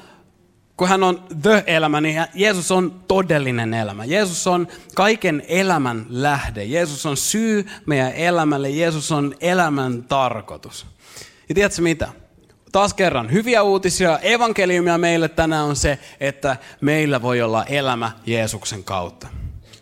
kun 0.77 0.89
hän 0.89 1.03
on 1.03 1.25
the-elämä, 1.43 2.01
niin 2.01 2.27
Jeesus 2.35 2.71
on 2.71 3.05
todellinen 3.09 3.75
elämä. 3.75 4.05
Jeesus 4.05 4.47
on 4.47 4.69
kaiken 4.95 5.43
elämän 5.49 6.07
lähde. 6.09 6.65
Jeesus 6.65 7.07
on 7.07 7.17
syy 7.17 7.67
meidän 7.87 8.13
elämälle. 8.13 8.71
Jeesus 8.71 9.13
on 9.13 9.35
elämän 9.41 10.03
tarkoitus. 10.03 10.87
Ja 11.49 11.55
tiedätkö 11.55 11.83
mitä? 11.83 12.24
Taas 12.75 12.95
kerran 12.95 13.33
hyviä 13.33 13.63
uutisia. 13.63 14.19
Evankeliumia 14.19 14.99
meille 14.99 15.29
tänään 15.29 15.65
on 15.65 15.77
se, 15.77 15.99
että 16.21 16.57
meillä 16.81 17.23
voi 17.23 17.43
olla 17.43 17.65
elämä 17.65 18.13
Jeesuksen 18.27 18.85
kautta. 18.85 19.27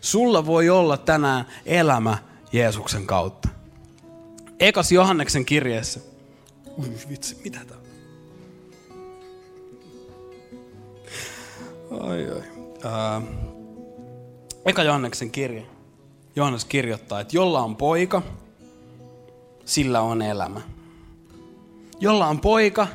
Sulla 0.01 0.45
voi 0.45 0.69
olla 0.69 0.97
tänään 0.97 1.45
elämä 1.65 2.17
Jeesuksen 2.51 3.07
kautta. 3.07 3.49
Ekas 4.59 4.91
Johanneksen 4.91 5.45
kirjeessä. 5.45 5.99
Ui 6.79 6.85
vitsi, 7.09 7.37
mitä 7.43 7.59
tää 7.67 7.77
Ai 11.99 12.29
ai. 12.29 12.43
Uh, 12.75 13.27
Eka 14.65 14.83
Johanneksen 14.83 15.31
kirje. 15.31 15.65
Johannes 16.35 16.65
kirjoittaa, 16.65 17.19
että 17.19 17.37
jolla 17.37 17.61
on 17.61 17.75
poika, 17.75 18.21
sillä 19.65 20.01
on 20.01 20.21
elämä. 20.21 20.61
Jolla 21.99 22.27
on 22.27 22.39
poika, 22.39 22.87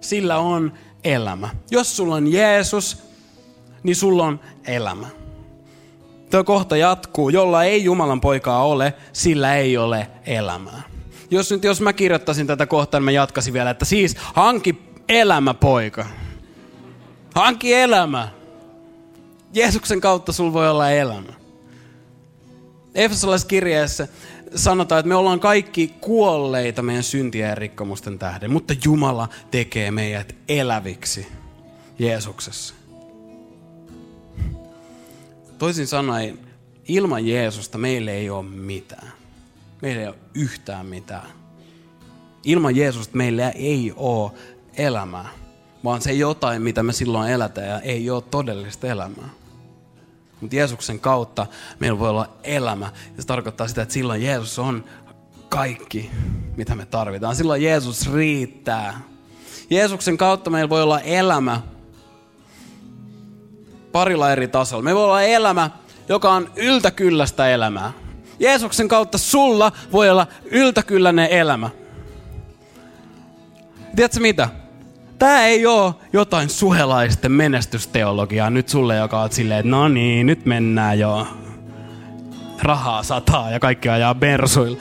sillä 0.00 0.38
on 0.38 0.72
elämä. 1.04 1.48
Jos 1.70 1.96
sulla 1.96 2.14
on 2.14 2.32
Jeesus, 2.32 3.02
niin 3.82 3.96
sulla 3.96 4.24
on 4.24 4.40
elämä. 4.66 5.06
Tuo 6.30 6.44
kohta 6.44 6.76
jatkuu, 6.76 7.28
jolla 7.28 7.64
ei 7.64 7.84
Jumalan 7.84 8.20
poikaa 8.20 8.64
ole, 8.64 8.94
sillä 9.12 9.56
ei 9.56 9.76
ole 9.76 10.08
elämää. 10.26 10.82
Jos 11.30 11.50
nyt 11.50 11.64
jos 11.64 11.80
mä 11.80 11.92
kirjoittaisin 11.92 12.46
tätä 12.46 12.66
kohtaa, 12.66 13.00
niin 13.00 13.04
mä 13.04 13.10
jatkaisin 13.10 13.52
vielä, 13.52 13.70
että 13.70 13.84
siis 13.84 14.16
hanki 14.34 14.82
elämä 15.08 15.54
poika. 15.54 16.06
Hanki 17.34 17.74
elämä. 17.74 18.28
Jeesuksen 19.54 20.00
kautta 20.00 20.32
sulla 20.32 20.52
voi 20.52 20.70
olla 20.70 20.90
elämä. 20.90 21.32
Efesolaiskirjeessä 22.94 24.08
sanotaan, 24.54 24.98
että 24.98 25.08
me 25.08 25.14
ollaan 25.14 25.40
kaikki 25.40 25.94
kuolleita 26.00 26.82
meidän 26.82 27.02
syntien 27.02 27.48
ja 27.48 27.54
rikkomusten 27.54 28.18
tähden, 28.18 28.50
mutta 28.50 28.74
Jumala 28.84 29.28
tekee 29.50 29.90
meidät 29.90 30.34
eläviksi 30.48 31.26
Jeesuksessa. 31.98 32.74
Toisin 35.58 35.86
sanoen, 35.86 36.38
ilman 36.88 37.26
Jeesusta 37.26 37.78
meille 37.78 38.12
ei 38.12 38.30
ole 38.30 38.42
mitään. 38.44 39.12
Meillä 39.82 40.02
ei 40.02 40.08
ole 40.08 40.16
yhtään 40.34 40.86
mitään. 40.86 41.28
Ilman 42.44 42.76
Jeesusta 42.76 43.16
meillä 43.16 43.50
ei 43.50 43.92
ole 43.96 44.30
elämää, 44.76 45.28
vaan 45.84 46.02
se 46.02 46.12
jotain, 46.12 46.62
mitä 46.62 46.82
me 46.82 46.92
silloin 46.92 47.30
elätään 47.30 47.68
ja 47.68 47.80
ei 47.80 48.10
ole 48.10 48.22
todellista 48.22 48.86
elämää. 48.86 49.28
Mutta 50.42 50.56
Jeesuksen 50.56 51.00
kautta 51.00 51.46
meillä 51.78 51.98
voi 51.98 52.10
olla 52.10 52.28
elämä. 52.44 52.90
Ja 53.16 53.22
se 53.22 53.26
tarkoittaa 53.26 53.68
sitä, 53.68 53.82
että 53.82 53.94
silloin 53.94 54.22
Jeesus 54.22 54.58
on 54.58 54.84
kaikki, 55.48 56.10
mitä 56.56 56.74
me 56.74 56.86
tarvitaan. 56.86 57.36
Silloin 57.36 57.62
Jeesus 57.62 58.12
riittää. 58.12 59.00
Jeesuksen 59.70 60.18
kautta 60.18 60.50
meillä 60.50 60.68
voi 60.68 60.82
olla 60.82 61.00
elämä 61.00 61.60
parilla 63.92 64.32
eri 64.32 64.48
tasolla. 64.48 64.82
Me 64.82 64.94
voi 64.94 65.04
olla 65.04 65.22
elämä, 65.22 65.70
joka 66.08 66.32
on 66.32 66.50
yltäkyllästä 66.56 67.48
elämää. 67.48 67.92
Jeesuksen 68.38 68.88
kautta 68.88 69.18
sulla 69.18 69.72
voi 69.92 70.10
olla 70.10 70.26
yltäkylläinen 70.44 71.30
elämä. 71.30 71.70
Tiedätkö 73.96 74.20
mitä? 74.20 74.48
Tämä 75.22 75.44
ei 75.44 75.66
ole 75.66 75.94
jotain 76.12 76.48
suhelaisten 76.48 77.32
menestysteologiaa 77.32 78.50
nyt 78.50 78.68
sulle, 78.68 78.96
joka 78.96 79.20
on 79.20 79.32
silleen, 79.32 79.60
että 79.60 79.70
no 79.70 79.88
niin, 79.88 80.26
nyt 80.26 80.46
mennään 80.46 80.98
jo. 80.98 81.26
Rahaa 82.62 83.02
sataa 83.02 83.50
ja 83.50 83.60
kaikki 83.60 83.88
ajaa 83.88 84.14
bersuilla. 84.14 84.78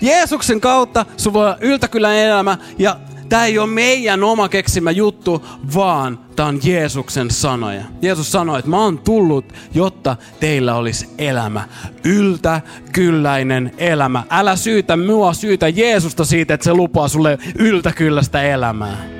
Jeesuksen 0.00 0.60
kautta 0.60 1.06
sun 1.16 1.32
voi 1.32 1.44
olla 1.44 1.56
yltäkylläinen 1.60 2.26
elämä 2.26 2.58
ja 2.78 2.96
Tämä 3.28 3.46
ei 3.46 3.58
ole 3.58 3.70
meidän 3.70 4.24
oma 4.24 4.48
keksimä 4.48 4.90
juttu, 4.90 5.46
vaan 5.74 6.18
tämä 6.36 6.48
on 6.48 6.60
Jeesuksen 6.64 7.30
sanoja. 7.30 7.84
Jeesus 8.02 8.32
sanoi, 8.32 8.58
että 8.58 8.70
mä 8.70 8.78
oon 8.78 8.98
tullut, 8.98 9.52
jotta 9.74 10.16
teillä 10.40 10.74
olisi 10.74 11.08
elämä. 11.18 11.68
Yltäkylläinen 12.04 13.72
elämä. 13.78 14.22
Älä 14.30 14.56
syytä 14.56 14.96
mua, 14.96 15.32
syytä 15.32 15.68
Jeesusta 15.68 16.24
siitä, 16.24 16.54
että 16.54 16.64
se 16.64 16.74
lupaa 16.74 17.08
sulle 17.08 17.38
yltäkylläistä 17.58 18.42
elämää. 18.42 19.19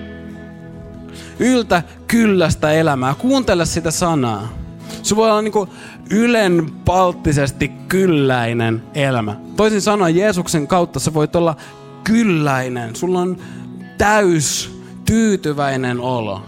Yltäkylläistä 1.41 2.72
elämää. 2.72 3.14
Kuuntele 3.14 3.66
sitä 3.66 3.91
sanaa. 3.91 4.49
Se 5.03 5.16
voi 5.16 5.30
olla 5.30 5.43
niin 5.43 5.68
ylenpalttisesti 6.11 7.68
kylläinen 7.68 8.82
elämä. 8.95 9.36
Toisin 9.57 9.80
sanoen 9.80 10.16
Jeesuksen 10.16 10.66
kautta 10.66 11.01
sä 11.01 11.14
voit 11.14 11.36
olla 11.36 11.57
kylläinen. 12.05 12.97
Sulla 12.97 13.20
on 13.20 13.36
täys, 13.99 14.78
tyytyväinen 15.05 16.01
olo. 16.01 16.43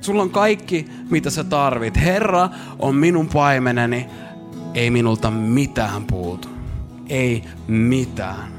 Sulla 0.00 0.22
on 0.22 0.30
kaikki, 0.30 0.86
mitä 1.10 1.30
sä 1.30 1.44
tarvit. 1.44 1.96
Herra 1.96 2.48
on 2.78 2.94
minun 2.94 3.28
paimeneni, 3.28 4.06
ei 4.74 4.90
minulta 4.90 5.30
mitään 5.30 6.04
puutu. 6.04 6.48
Ei 7.08 7.44
mitään. 7.66 8.52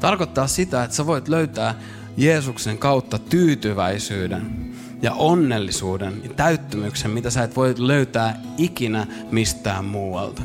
Tarkoittaa 0.00 0.46
sitä, 0.46 0.84
että 0.84 0.96
sä 0.96 1.06
voit 1.06 1.28
löytää 1.28 1.74
Jeesuksen 2.16 2.78
kautta 2.78 3.18
tyytyväisyyden 3.18 4.72
ja 5.02 5.12
onnellisuuden 5.12 6.20
ja 6.22 6.30
täyttymyksen, 6.30 7.10
mitä 7.10 7.30
sä 7.30 7.42
et 7.42 7.56
voi 7.56 7.74
löytää 7.78 8.40
ikinä 8.58 9.06
mistään 9.30 9.84
muualta. 9.84 10.42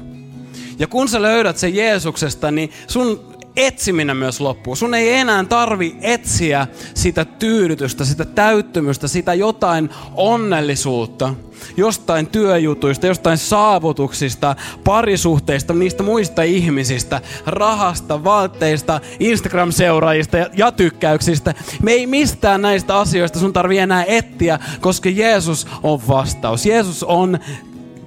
Ja 0.79 0.87
kun 0.87 1.09
sä 1.09 1.21
löydät 1.21 1.57
sen 1.57 1.75
Jeesuksesta, 1.75 2.51
niin 2.51 2.71
sun 2.87 3.36
etsiminen 3.57 4.17
myös 4.17 4.41
loppuu. 4.41 4.75
Sun 4.75 4.93
ei 4.93 5.13
enää 5.13 5.43
tarvi 5.43 5.97
etsiä 6.01 6.67
sitä 6.93 7.25
tyydytystä, 7.25 8.05
sitä 8.05 8.25
täyttymystä, 8.25 9.07
sitä 9.07 9.33
jotain 9.33 9.89
onnellisuutta, 10.15 11.33
jostain 11.77 12.27
työjutuista, 12.27 13.07
jostain 13.07 13.37
saavutuksista, 13.37 14.55
parisuhteista, 14.83 15.73
niistä 15.73 16.03
muista 16.03 16.43
ihmisistä, 16.43 17.21
rahasta, 17.45 18.23
vaatteista, 18.23 19.01
Instagram-seuraajista 19.19 20.37
ja 20.53 20.71
tykkäyksistä. 20.71 21.53
Me 21.81 21.91
ei 21.91 22.07
mistään 22.07 22.61
näistä 22.61 22.99
asioista 22.99 23.39
sun 23.39 23.53
tarvi 23.53 23.77
enää 23.77 24.03
etsiä, 24.07 24.59
koska 24.81 25.09
Jeesus 25.09 25.67
on 25.83 25.99
vastaus. 26.07 26.65
Jeesus 26.65 27.03
on 27.03 27.39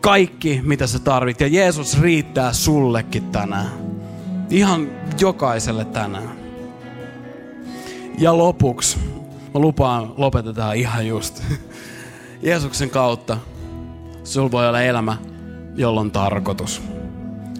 kaikki, 0.00 0.60
mitä 0.64 0.86
sä 0.86 0.98
tarvit 0.98 1.40
ja 1.40 1.46
Jeesus 1.46 2.00
riittää 2.00 2.52
sullekin 2.52 3.24
tänään. 3.30 3.99
Ihan 4.50 4.90
jokaiselle 5.20 5.84
tänään. 5.84 6.40
Ja 8.18 8.38
lopuksi, 8.38 8.98
mä 9.54 9.60
lupaan, 9.60 10.14
lopetetaan 10.16 10.76
ihan 10.76 11.06
just. 11.06 11.42
Jeesuksen 12.42 12.90
kautta 12.90 13.38
sulla 14.24 14.50
voi 14.50 14.68
olla 14.68 14.82
elämä, 14.82 15.16
jolla 15.76 16.00
on 16.00 16.10
tarkoitus. 16.10 16.82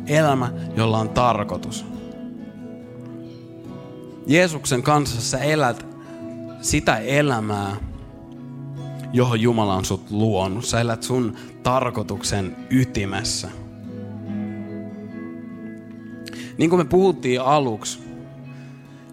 Elämä, 0.07 0.53
jolla 0.77 0.99
on 0.99 1.09
tarkoitus. 1.09 1.87
Jeesuksen 4.27 4.83
kanssa 4.83 5.21
sä 5.21 5.39
elät 5.39 5.87
sitä 6.61 6.99
elämää, 6.99 7.77
johon 9.13 9.41
Jumala 9.41 9.75
on 9.75 9.85
sut 9.85 10.11
luonut. 10.11 10.65
Sä 10.65 10.81
elät 10.81 11.03
sun 11.03 11.37
tarkoituksen 11.63 12.57
ytimessä. 12.71 13.49
Niin 16.61 16.71
kuin 16.71 16.81
me 16.81 16.85
puhuttiin 16.85 17.41
aluksi, 17.41 17.99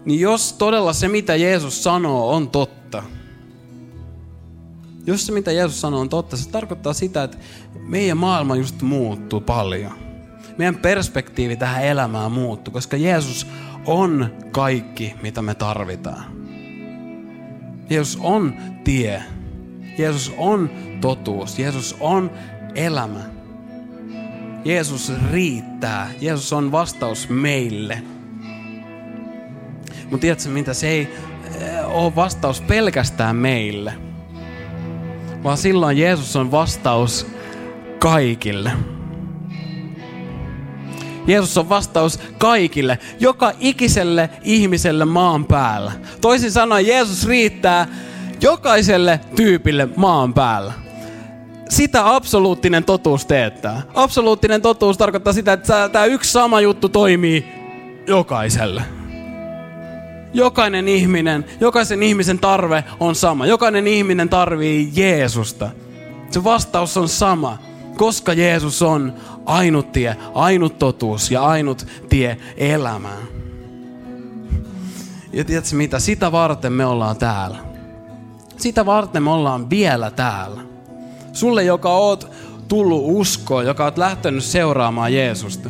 niin 0.04 0.20
jos 0.20 0.52
todella 0.52 0.92
se, 0.92 1.08
mitä 1.08 1.36
Jeesus 1.36 1.82
sanoo, 1.82 2.34
on 2.34 2.50
totta, 2.50 3.02
jos 5.06 5.26
se, 5.26 5.32
mitä 5.32 5.52
Jeesus 5.52 5.80
sanoo, 5.80 6.00
on 6.00 6.08
totta, 6.08 6.36
se 6.36 6.50
tarkoittaa 6.50 6.92
sitä, 6.92 7.22
että 7.22 7.38
meidän 7.74 8.16
maailma 8.16 8.56
just 8.56 8.82
muuttuu 8.82 9.40
paljon. 9.40 9.92
Meidän 10.58 10.76
perspektiivi 10.76 11.56
tähän 11.56 11.84
elämään 11.84 12.32
muuttuu, 12.32 12.72
koska 12.72 12.96
Jeesus 12.96 13.46
on 13.86 14.34
kaikki, 14.52 15.14
mitä 15.22 15.42
me 15.42 15.54
tarvitaan. 15.54 16.24
Jeesus 17.90 18.18
on 18.22 18.54
tie. 18.84 19.22
Jeesus 19.98 20.32
on 20.38 20.70
totuus. 21.00 21.58
Jeesus 21.58 21.96
on 22.00 22.30
elämä. 22.74 23.37
Jeesus 24.64 25.12
riittää. 25.32 26.10
Jeesus 26.20 26.52
on 26.52 26.72
vastaus 26.72 27.28
meille. 27.28 28.02
Mutta 30.02 30.18
tiedätkö 30.20 30.48
mitä? 30.48 30.74
Se 30.74 30.88
ei 30.88 31.00
eh, 31.00 31.88
ole 31.88 32.16
vastaus 32.16 32.60
pelkästään 32.60 33.36
meille. 33.36 33.92
Vaan 35.44 35.58
silloin 35.58 35.98
Jeesus 35.98 36.36
on 36.36 36.50
vastaus 36.50 37.26
kaikille. 37.98 38.70
Jeesus 41.26 41.58
on 41.58 41.68
vastaus 41.68 42.20
kaikille, 42.38 42.98
joka 43.20 43.52
ikiselle 43.60 44.30
ihmiselle 44.42 45.04
maan 45.04 45.44
päällä. 45.44 45.92
Toisin 46.20 46.52
sanoen 46.52 46.86
Jeesus 46.86 47.26
riittää 47.26 47.86
jokaiselle 48.40 49.20
tyypille 49.36 49.88
maan 49.96 50.34
päällä 50.34 50.87
sitä 51.68 52.14
absoluuttinen 52.14 52.84
totuus 52.84 53.26
teettää. 53.26 53.82
Absoluuttinen 53.94 54.62
totuus 54.62 54.98
tarkoittaa 54.98 55.32
sitä, 55.32 55.52
että 55.52 55.88
tämä 55.88 56.04
yksi 56.04 56.32
sama 56.32 56.60
juttu 56.60 56.88
toimii 56.88 57.46
jokaiselle. 58.06 58.82
Jokainen 60.34 60.88
ihminen, 60.88 61.44
jokaisen 61.60 62.02
ihmisen 62.02 62.38
tarve 62.38 62.84
on 63.00 63.14
sama. 63.14 63.46
Jokainen 63.46 63.86
ihminen 63.86 64.28
tarvii 64.28 64.90
Jeesusta. 64.94 65.70
Se 66.30 66.44
vastaus 66.44 66.96
on 66.96 67.08
sama, 67.08 67.58
koska 67.96 68.32
Jeesus 68.32 68.82
on 68.82 69.12
ainut 69.46 69.92
tie, 69.92 70.16
ainut 70.34 70.78
totuus 70.78 71.30
ja 71.30 71.42
ainut 71.42 71.86
tie 72.08 72.36
elämään. 72.56 73.28
Ja 75.32 75.44
tiedätkö 75.44 75.76
mitä? 75.76 75.98
Sitä 75.98 76.32
varten 76.32 76.72
me 76.72 76.86
ollaan 76.86 77.16
täällä. 77.16 77.56
Sitä 78.56 78.86
varten 78.86 79.22
me 79.22 79.30
ollaan 79.30 79.70
vielä 79.70 80.10
täällä. 80.10 80.67
Sulle, 81.38 81.64
joka 81.64 81.90
oot 81.90 82.32
tullut 82.68 83.02
uskoon, 83.04 83.66
joka 83.66 83.84
oot 83.84 83.98
lähtenyt 83.98 84.44
seuraamaan 84.44 85.14
Jeesusta. 85.14 85.68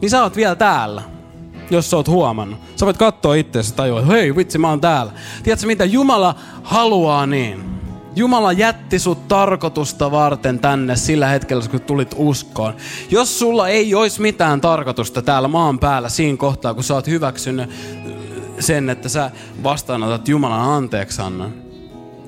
niin 0.00 0.10
sä 0.10 0.22
oot 0.22 0.36
vielä 0.36 0.54
täällä. 0.54 1.02
Jos 1.70 1.90
sä 1.90 1.96
oot 1.96 2.08
huomannut. 2.08 2.58
Sä 2.76 2.86
voit 2.86 2.96
katsoa 2.96 3.34
itseäsi 3.34 3.72
ja 3.72 3.76
tajua, 3.76 4.02
hei 4.02 4.36
vitsi 4.36 4.58
mä 4.58 4.68
oon 4.68 4.80
täällä. 4.80 5.12
Tiedätkö 5.42 5.66
mitä 5.66 5.84
Jumala 5.84 6.34
haluaa 6.62 7.26
niin? 7.26 7.64
Jumala 8.16 8.52
jätti 8.52 8.98
sut 8.98 9.28
tarkoitusta 9.28 10.10
varten 10.10 10.58
tänne 10.58 10.96
sillä 10.96 11.26
hetkellä, 11.28 11.64
kun 11.70 11.80
tulit 11.80 12.14
uskoon. 12.16 12.74
Jos 13.10 13.38
sulla 13.38 13.68
ei 13.68 13.94
olisi 13.94 14.20
mitään 14.20 14.60
tarkoitusta 14.60 15.22
täällä 15.22 15.48
maan 15.48 15.78
päällä 15.78 16.08
siinä 16.08 16.36
kohtaa, 16.36 16.74
kun 16.74 16.84
sä 16.84 16.94
oot 16.94 17.06
hyväksynyt 17.06 17.70
sen, 18.60 18.90
että 18.90 19.08
sä 19.08 19.30
vastaanotat 19.62 20.28
Jumalan 20.28 20.60
anteeksi 20.60 21.22
annan. 21.22 21.63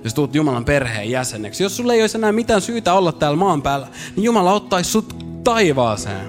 Jos 0.07 0.14
tuut 0.14 0.34
Jumalan 0.34 0.64
perheen 0.64 1.11
jäseneksi. 1.11 1.62
Jos 1.62 1.76
sulla 1.76 1.94
ei 1.94 2.00
olisi 2.00 2.18
enää 2.18 2.32
mitään 2.32 2.61
syytä 2.61 2.94
olla 2.94 3.12
täällä 3.12 3.36
maan 3.36 3.62
päällä, 3.62 3.88
niin 4.16 4.24
Jumala 4.24 4.52
ottaisi 4.52 4.90
sut 4.90 5.16
taivaaseen. 5.44 6.26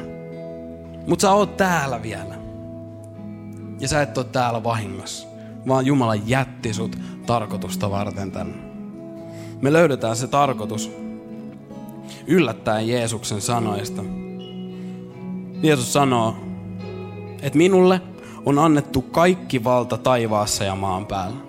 Mutta 1.07 1.21
sä 1.21 1.31
oot 1.31 1.57
täällä 1.57 2.03
vielä. 2.03 2.35
Ja 3.79 3.87
sä 3.87 4.01
et 4.01 4.17
ole 4.17 4.25
täällä 4.25 4.63
vahingossa. 4.63 5.27
Vaan 5.67 5.85
Jumala 5.85 6.15
jätti 6.15 6.73
sut 6.73 6.95
tarkoitusta 7.25 7.91
varten 7.91 8.31
tänne. 8.31 8.57
Me 9.61 9.73
löydetään 9.73 10.15
se 10.15 10.27
tarkoitus 10.27 10.91
yllättäen 12.27 12.87
Jeesuksen 12.87 13.41
sanoista. 13.41 14.03
Jeesus 15.63 15.93
sanoo, 15.93 16.35
että 17.41 17.57
minulle 17.57 18.01
on 18.45 18.59
annettu 18.59 19.01
kaikki 19.01 19.63
valta 19.63 19.97
taivaassa 19.97 20.63
ja 20.63 20.75
maan 20.75 21.05
päällä. 21.05 21.46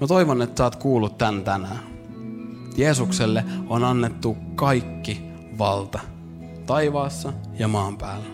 Mä 0.00 0.06
toivon, 0.06 0.42
että 0.42 0.58
sä 0.58 0.64
oot 0.64 0.76
kuullut 0.76 1.18
tän 1.18 1.44
tänään. 1.44 1.78
Jeesukselle 2.76 3.44
on 3.68 3.84
annettu 3.84 4.36
kaikki 4.54 5.22
valta 5.58 6.00
taivaassa 6.66 7.32
ja 7.58 7.68
maan 7.68 7.98
päällä. 7.98 8.26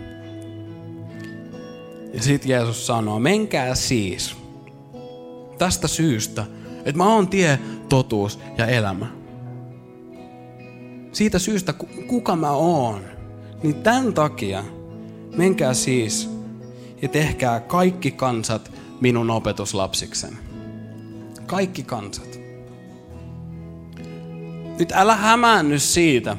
Ja 2.14 2.22
sitten 2.22 2.50
Jeesus 2.50 2.86
sanoo, 2.86 3.18
menkää 3.18 3.74
siis 3.74 4.36
tästä 5.58 5.88
syystä, 5.88 6.44
että 6.78 6.96
mä 6.96 7.14
oon 7.14 7.28
tie, 7.28 7.58
totuus 7.88 8.38
ja 8.58 8.66
elämä. 8.66 9.06
Siitä 11.12 11.38
syystä, 11.38 11.72
kuka 12.06 12.36
mä 12.36 12.50
oon, 12.50 13.00
niin 13.62 13.74
tämän 13.74 14.14
takia 14.14 14.64
menkää 15.36 15.74
siis 15.74 16.30
ja 17.02 17.08
tehkää 17.08 17.60
kaikki 17.60 18.10
kansat 18.10 18.72
minun 19.00 19.30
opetuslapsiksen. 19.30 20.51
Kaikki 21.52 21.82
kansat. 21.82 22.40
Nyt 24.78 24.92
älä 24.92 25.16
hämäänny 25.16 25.78
siitä, 25.78 26.36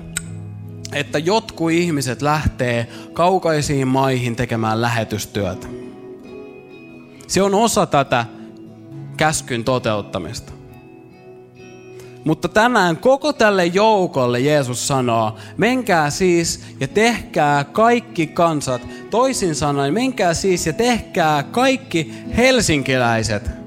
että 0.93 1.19
jotkut 1.19 1.71
ihmiset 1.71 2.21
lähtee 2.21 2.87
kaukaisiin 3.13 3.87
maihin 3.87 4.35
tekemään 4.35 4.81
lähetystyötä. 4.81 5.67
Se 7.27 7.41
on 7.41 7.53
osa 7.53 7.85
tätä 7.85 8.25
käskyn 9.17 9.63
toteuttamista. 9.63 10.53
Mutta 12.23 12.47
tänään 12.47 12.97
koko 12.97 13.33
tälle 13.33 13.65
joukolle 13.65 14.39
Jeesus 14.39 14.87
sanoo, 14.87 15.35
menkää 15.57 16.09
siis 16.09 16.63
ja 16.79 16.87
tehkää 16.87 17.63
kaikki 17.63 18.27
kansat. 18.27 18.81
Toisin 19.09 19.55
sanoen, 19.55 19.93
menkää 19.93 20.33
siis 20.33 20.67
ja 20.67 20.73
tehkää 20.73 21.43
kaikki 21.43 22.13
helsinkiläiset. 22.37 23.62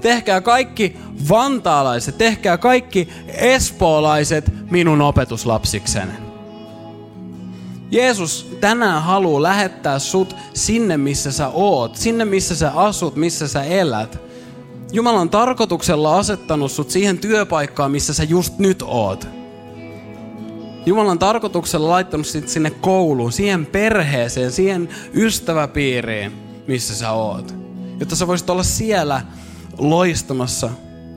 Tehkää 0.00 0.40
kaikki 0.40 0.96
vantaalaiset, 1.28 2.18
tehkää 2.18 2.58
kaikki 2.58 3.08
espoolaiset 3.26 4.70
minun 4.70 5.00
opetuslapsikseni. 5.00 6.12
Jeesus 7.90 8.56
tänään 8.60 9.02
haluaa 9.02 9.42
lähettää 9.42 9.98
sut 9.98 10.36
sinne, 10.54 10.96
missä 10.96 11.32
sä 11.32 11.48
oot, 11.48 11.96
sinne, 11.96 12.24
missä 12.24 12.56
sä 12.56 12.72
asut, 12.74 13.16
missä 13.16 13.48
sä 13.48 13.64
elät. 13.64 14.18
Jumala 14.92 15.20
on 15.20 15.30
tarkoituksella 15.30 16.18
asettanut 16.18 16.72
sut 16.72 16.90
siihen 16.90 17.18
työpaikkaan, 17.18 17.90
missä 17.90 18.14
sä 18.14 18.24
just 18.24 18.58
nyt 18.58 18.82
oot. 18.86 19.28
Jumala 20.86 21.10
on 21.10 21.18
tarkoituksella 21.18 21.88
laittanut 21.88 22.26
sit 22.26 22.48
sinne 22.48 22.70
kouluun, 22.70 23.32
siihen 23.32 23.66
perheeseen, 23.66 24.52
siihen 24.52 24.88
ystäväpiiriin, 25.14 26.32
missä 26.66 26.94
sä 26.94 27.12
oot. 27.12 27.54
Jotta 28.00 28.16
sä 28.16 28.26
voisit 28.26 28.50
olla 28.50 28.62
siellä 28.62 29.22
loistamassa 29.78 30.70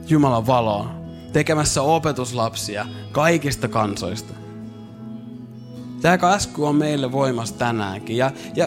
Jumalan 0.08 0.46
valoa, 0.46 0.90
tekemässä 1.32 1.82
opetuslapsia 1.82 2.86
kaikista 3.12 3.68
kansoista. 3.68 4.34
Tämä 6.02 6.18
käsky 6.18 6.62
on 6.62 6.76
meille 6.76 7.12
voimassa 7.12 7.54
tänäänkin. 7.54 8.16
Ja, 8.16 8.30
ja 8.56 8.66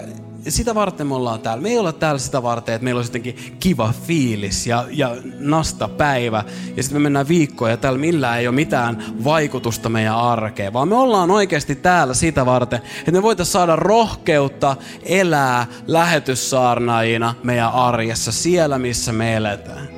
sitä 0.51 0.75
varten 0.75 1.07
me 1.07 1.15
ollaan 1.15 1.39
täällä. 1.39 1.61
Me 1.61 1.69
ei 1.69 1.79
olla 1.79 1.93
täällä 1.93 2.19
sitä 2.19 2.43
varten, 2.43 2.75
että 2.75 2.83
meillä 2.83 2.99
olisi 2.99 3.09
jotenkin 3.09 3.57
kiva 3.59 3.93
fiilis 4.07 4.67
ja, 4.67 4.85
ja 4.89 5.15
nasta 5.39 5.87
päivä. 5.87 6.43
Ja 6.75 6.83
sitten 6.83 7.01
me 7.01 7.03
mennään 7.03 7.27
viikkoon 7.27 7.71
ja 7.71 7.77
täällä 7.77 7.99
millään 7.99 8.39
ei 8.39 8.47
ole 8.47 8.55
mitään 8.55 9.03
vaikutusta 9.23 9.89
meidän 9.89 10.15
arkeen. 10.15 10.73
Vaan 10.73 10.87
me 10.87 10.95
ollaan 10.95 11.31
oikeasti 11.31 11.75
täällä 11.75 12.13
sitä 12.13 12.45
varten, 12.45 12.81
että 12.99 13.11
me 13.11 13.21
voitaisiin 13.21 13.53
saada 13.53 13.75
rohkeutta 13.75 14.75
elää 15.03 15.67
lähetyssaarnaajina 15.87 17.35
meidän 17.43 17.71
arjessa 17.71 18.31
siellä, 18.31 18.79
missä 18.79 19.13
me 19.13 19.35
eletään. 19.35 19.89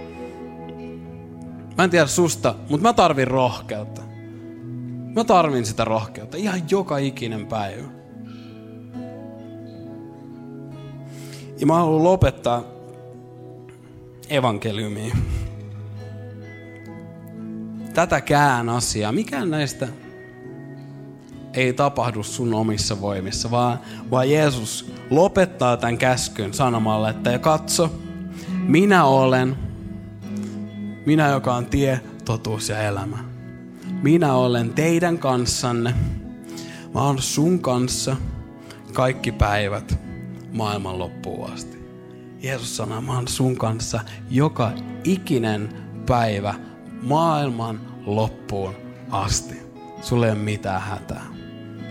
Mä 1.77 1.83
en 1.83 1.89
tiedä 1.89 2.07
susta, 2.07 2.55
mutta 2.69 2.87
mä 2.87 2.93
tarvin 2.93 3.27
rohkeutta. 3.27 4.01
Mä 5.15 5.23
tarvin 5.23 5.65
sitä 5.65 5.85
rohkeutta 5.85 6.37
ihan 6.37 6.61
joka 6.69 6.97
ikinen 6.97 7.47
päivä. 7.47 7.96
Ja 11.59 11.65
mä 11.65 11.75
haluan 11.75 12.03
lopettaa 12.03 12.63
evankeliumiin. 14.29 15.13
Tätäkään 17.93 18.69
asiaa, 18.69 19.11
mikään 19.11 19.49
näistä 19.49 19.87
ei 21.53 21.73
tapahdu 21.73 22.23
sun 22.23 22.53
omissa 22.53 23.01
voimissa, 23.01 23.51
vaan, 23.51 23.79
vaan 24.11 24.29
Jeesus 24.31 24.91
lopettaa 25.09 25.77
tämän 25.77 25.97
käskyn 25.97 26.53
sanomalla, 26.53 27.09
että 27.09 27.31
ja 27.31 27.39
katso, 27.39 27.91
minä 28.67 29.05
olen, 29.05 29.55
minä 31.05 31.27
joka 31.27 31.55
on 31.55 31.65
tie, 31.65 32.01
totuus 32.25 32.69
ja 32.69 32.81
elämä. 32.81 33.17
Minä 34.03 34.33
olen 34.33 34.73
teidän 34.73 35.17
kanssanne, 35.17 35.93
mä 36.93 37.01
oon 37.01 37.21
sun 37.21 37.59
kanssa 37.59 38.15
kaikki 38.93 39.31
päivät 39.31 40.06
maailman 40.57 40.99
loppuun 40.99 41.51
asti. 41.51 41.77
Jeesus 42.41 42.77
sanoo, 42.77 43.01
mä 43.01 43.15
oon 43.15 43.27
sun 43.27 43.57
kanssa 43.57 43.99
joka 44.29 44.71
ikinen 45.03 45.69
päivä 46.05 46.53
maailman 47.01 47.81
loppuun 48.05 48.75
asti. 49.09 49.55
Sulle 50.01 50.25
ei 50.25 50.31
ole 50.31 50.39
mitään 50.39 50.81
hätää. 50.81 51.36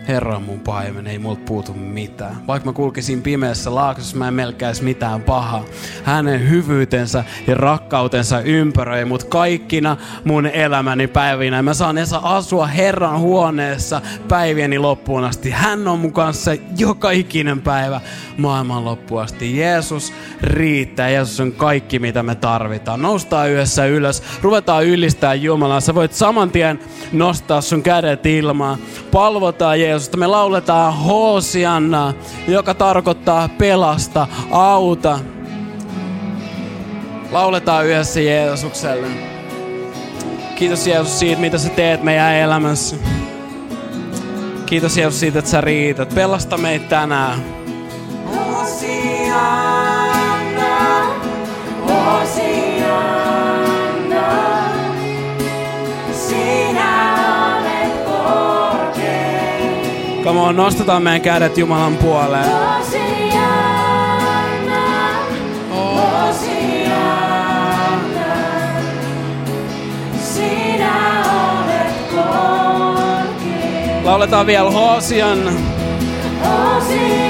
Herra 0.09 0.37
on 0.37 0.43
mun 0.43 0.61
paimen, 0.61 1.07
ei 1.07 1.19
multa 1.19 1.41
puutu 1.47 1.73
mitään. 1.75 2.37
Vaikka 2.47 2.69
mä 2.69 2.73
kulkisin 2.73 3.23
pimeässä 3.23 3.75
laaksossa, 3.75 4.17
mä 4.17 4.29
en 4.29 4.35
melkäisi 4.35 4.85
mitään 4.85 5.23
pahaa. 5.23 5.65
Hänen 6.05 6.51
hyvyytensä 6.51 7.25
ja 7.47 7.55
rakkautensa 7.55 8.41
ympäröi 8.41 9.05
mut 9.05 9.25
kaikkina 9.25 9.97
mun 10.25 10.47
elämäni 10.47 11.07
päivinä. 11.07 11.63
Mä 11.63 11.75
saan 11.75 11.99
edes 11.99 12.13
asua 12.13 12.67
Herran 12.67 13.21
huoneessa 13.21 14.01
päivieni 14.29 14.79
loppuun 14.79 15.25
asti. 15.25 15.51
Hän 15.51 15.89
on 15.89 15.99
mun 15.99 16.13
kanssa 16.13 16.51
joka 16.79 17.11
ikinen 17.11 17.61
päivä 17.61 18.01
maailman 18.37 18.85
loppuun 18.85 19.23
asti. 19.23 19.59
Jeesus 19.59 20.13
riittää. 20.43 21.09
Jeesus 21.09 21.41
on 21.41 21.53
kaikki, 21.53 21.99
mitä 21.99 22.23
me 22.23 22.35
tarvitaan. 22.35 23.03
Noustaan 23.03 23.51
yhdessä 23.51 23.87
ylös. 23.87 24.23
Ruvetaan 24.43 24.85
ylistää 24.85 25.35
Jumalaa. 25.35 25.81
Sä 25.81 25.95
voit 25.95 26.13
saman 26.13 26.51
tien 26.51 26.81
nostaa 27.13 27.61
sun 27.61 27.83
kädet 27.83 28.27
ilmaan. 28.27 28.79
Palvotaan 29.13 29.81
Jeesus 29.81 29.96
Jeesusta. 29.97 30.17
Me 30.17 30.27
lauletaan 30.27 30.99
Hosianna, 30.99 32.15
joka 32.49 32.75
tarkoittaa 32.75 33.49
pelasta, 33.49 34.27
auta. 34.51 35.19
Lauletaan 37.33 37.87
yhdessä 37.87 38.21
Jeesukselle. 38.21 39.07
Kiitos 40.57 40.87
Jeesus 40.87 41.19
siitä, 41.19 41.41
mitä 41.41 41.59
sä 41.59 41.69
teet 41.69 42.03
meidän 42.03 42.35
elämässä. 42.35 42.97
Kiitos 44.67 44.97
Jeesus 44.97 45.21
siitä, 45.21 45.39
että 45.39 45.51
sä 45.51 45.61
riität. 45.61 46.15
Pelasta 46.15 46.57
meitä 46.59 46.89
tänään. 46.89 47.45
Hosianna, 48.37 49.96
Come 60.37 60.49
on, 60.49 60.57
nostetaan 60.57 61.03
meidän 61.03 61.21
kädet 61.21 61.59
Jumalan 61.59 61.97
puoleen. 61.97 62.51
Lauletaan 74.05 74.47
vielä 74.47 74.71
Hosian. 74.71 75.39
Hosian. 76.45 77.26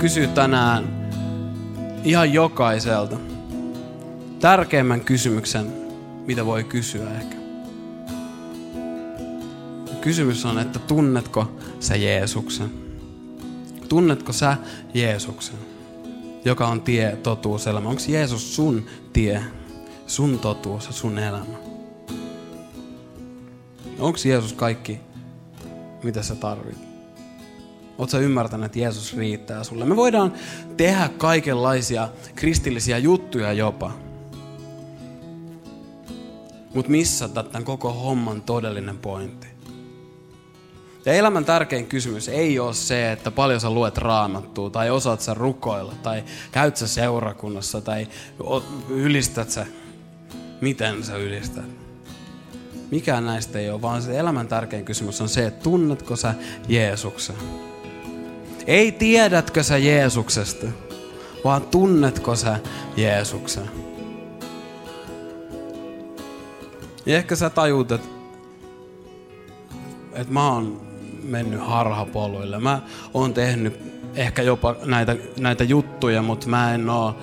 Kysyä 0.00 0.26
tänään 0.26 1.10
ihan 2.04 2.32
jokaiselta 2.32 3.16
tärkeimmän 4.40 5.00
kysymyksen, 5.00 5.72
mitä 6.26 6.46
voi 6.46 6.64
kysyä 6.64 7.10
ehkä. 7.14 7.36
Kysymys 10.00 10.44
on, 10.44 10.58
että 10.58 10.78
tunnetko 10.78 11.52
sä 11.80 11.96
Jeesuksen? 11.96 12.70
Tunnetko 13.88 14.32
sä 14.32 14.56
Jeesuksen, 14.94 15.58
joka 16.44 16.66
on 16.68 16.80
tie, 16.80 17.16
totuus, 17.16 17.66
elämä? 17.66 17.88
Onko 17.88 18.02
Jeesus 18.08 18.56
sun 18.56 18.86
tie, 19.12 19.44
sun 20.06 20.38
totuus 20.38 20.86
ja 20.86 20.92
sun 20.92 21.18
elämä? 21.18 21.54
Onko 23.98 24.18
Jeesus 24.24 24.52
kaikki, 24.52 25.00
mitä 26.02 26.22
sä 26.22 26.34
tarvit? 26.34 26.89
Oletko 28.00 28.18
ymmärtänyt, 28.18 28.66
että 28.66 28.78
Jeesus 28.78 29.16
riittää 29.16 29.64
sulle? 29.64 29.84
Me 29.84 29.96
voidaan 29.96 30.32
tehdä 30.76 31.10
kaikenlaisia 31.18 32.08
kristillisiä 32.34 32.98
juttuja 32.98 33.52
jopa. 33.52 33.92
Mutta 36.74 36.90
missata 36.90 37.42
tämän 37.42 37.64
koko 37.64 37.92
homman 37.92 38.42
todellinen 38.42 38.98
pointti. 38.98 39.46
Ja 41.04 41.12
elämän 41.12 41.44
tärkein 41.44 41.86
kysymys 41.86 42.28
ei 42.28 42.58
ole 42.58 42.74
se, 42.74 43.12
että 43.12 43.30
paljon 43.30 43.60
sä 43.60 43.70
luet 43.70 43.98
raamattua, 43.98 44.70
tai 44.70 44.90
osaat 44.90 45.20
sä 45.20 45.34
rukoilla, 45.34 45.94
tai 46.02 46.24
käyt 46.52 46.76
sä 46.76 46.88
seurakunnassa, 46.88 47.80
tai 47.80 48.08
ylistät 48.88 49.50
sä, 49.50 49.66
miten 50.60 51.04
sä 51.04 51.16
ylistät. 51.16 51.64
Mikään 52.90 53.26
näistä 53.26 53.58
ei 53.58 53.70
ole, 53.70 53.82
vaan 53.82 54.02
se 54.02 54.18
elämän 54.18 54.48
tärkein 54.48 54.84
kysymys 54.84 55.20
on 55.20 55.28
se, 55.28 55.46
että 55.46 55.62
tunnetko 55.62 56.16
sä 56.16 56.34
Jeesuksen. 56.68 57.69
Ei 58.70 58.92
tiedätkö 58.92 59.62
sä 59.62 59.78
Jeesuksesta, 59.78 60.66
vaan 61.44 61.62
tunnetko 61.62 62.36
sä 62.36 62.58
Jeesuksen. 62.96 63.70
Ja 67.06 67.16
ehkä 67.16 67.36
sä 67.36 67.50
tajuut, 67.50 67.92
että, 67.92 68.08
että 70.12 70.32
mä 70.32 70.52
oon 70.52 70.80
mennyt 71.22 71.60
harhapoluille. 71.60 72.58
Mä 72.58 72.82
oon 73.14 73.34
tehnyt 73.34 73.80
ehkä 74.14 74.42
jopa 74.42 74.76
näitä, 74.84 75.16
näitä 75.38 75.64
juttuja, 75.64 76.22
mutta 76.22 76.48
mä 76.48 76.74
en 76.74 76.90
oo 76.90 77.16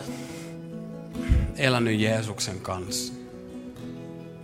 elänyt 1.58 2.00
Jeesuksen 2.00 2.60
kanssa. 2.62 3.14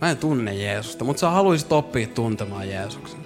Mä 0.00 0.10
en 0.10 0.16
tunne 0.16 0.54
Jeesusta, 0.54 1.04
mutta 1.04 1.20
sä 1.20 1.30
haluaisit 1.30 1.72
oppia 1.72 2.06
tuntemaan 2.06 2.68
Jeesuksen. 2.68 3.23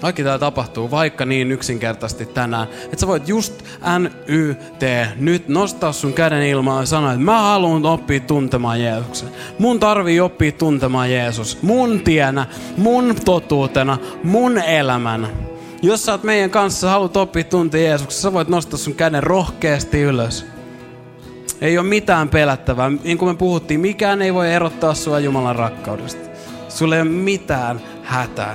Kaikki 0.00 0.24
tämä 0.24 0.38
tapahtuu 0.38 0.90
vaikka 0.90 1.24
niin 1.24 1.52
yksinkertaisesti 1.52 2.26
tänään, 2.26 2.68
että 2.84 2.96
sä 3.00 3.06
voit 3.06 3.28
just 3.28 3.62
N-Y-T 3.98 4.82
nyt 5.16 5.48
nostaa 5.48 5.92
sun 5.92 6.12
käden 6.12 6.42
ilmaan 6.42 6.82
ja 6.82 6.86
sanoa, 6.86 7.12
että 7.12 7.24
mä 7.24 7.42
haluan 7.42 7.86
oppia 7.86 8.20
tuntemaan 8.20 8.80
Jeesuksen. 8.80 9.28
Mun 9.58 9.80
tarvii 9.80 10.20
oppia 10.20 10.52
tuntemaan 10.52 11.12
Jeesus. 11.12 11.62
Mun 11.62 12.00
tienä, 12.00 12.46
mun 12.76 13.16
totuutena, 13.24 13.98
mun 14.22 14.58
elämänä. 14.58 15.28
Jos 15.82 16.04
sä 16.04 16.12
oot 16.12 16.22
meidän 16.22 16.50
kanssa, 16.50 16.90
haluat 16.90 17.16
oppia 17.16 17.44
tuntea 17.44 17.80
Jeesuksen, 17.80 18.22
sä 18.22 18.32
voit 18.32 18.48
nostaa 18.48 18.78
sun 18.78 18.94
käden 18.94 19.22
rohkeasti 19.22 20.00
ylös. 20.00 20.46
Ei 21.60 21.78
ole 21.78 21.86
mitään 21.86 22.28
pelättävää. 22.28 22.90
Niin 23.04 23.18
kuin 23.18 23.30
me 23.30 23.36
puhuttiin, 23.36 23.80
mikään 23.80 24.22
ei 24.22 24.34
voi 24.34 24.52
erottaa 24.52 24.94
sua 24.94 25.18
Jumalan 25.18 25.56
rakkaudesta. 25.56 26.28
Sulle 26.68 26.96
ei 26.96 27.02
ole 27.02 27.10
mitään 27.10 27.80
hätää. 28.02 28.54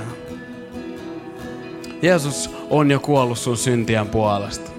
Jeesus 2.04 2.50
on 2.70 2.92
jo 2.92 3.00
kuollut 3.00 3.38
sun 3.38 3.58
syntien 3.58 4.10
puolesta. 4.10 4.72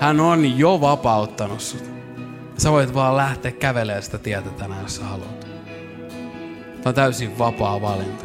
Hän 0.00 0.20
on 0.20 0.58
jo 0.58 0.80
vapauttanut 0.80 1.60
sut. 1.60 1.84
Sä 2.58 2.72
voit 2.72 2.94
vaan 2.94 3.16
lähteä 3.16 3.50
kävelemään 3.50 4.02
sitä 4.02 4.18
tietä 4.18 4.50
tänään, 4.50 4.82
jos 4.82 4.96
sä 4.96 5.04
haluat. 5.04 5.40
Tämä 5.40 6.82
on 6.86 6.94
täysin 6.94 7.38
vapaa 7.38 7.80
valinta. 7.80 8.24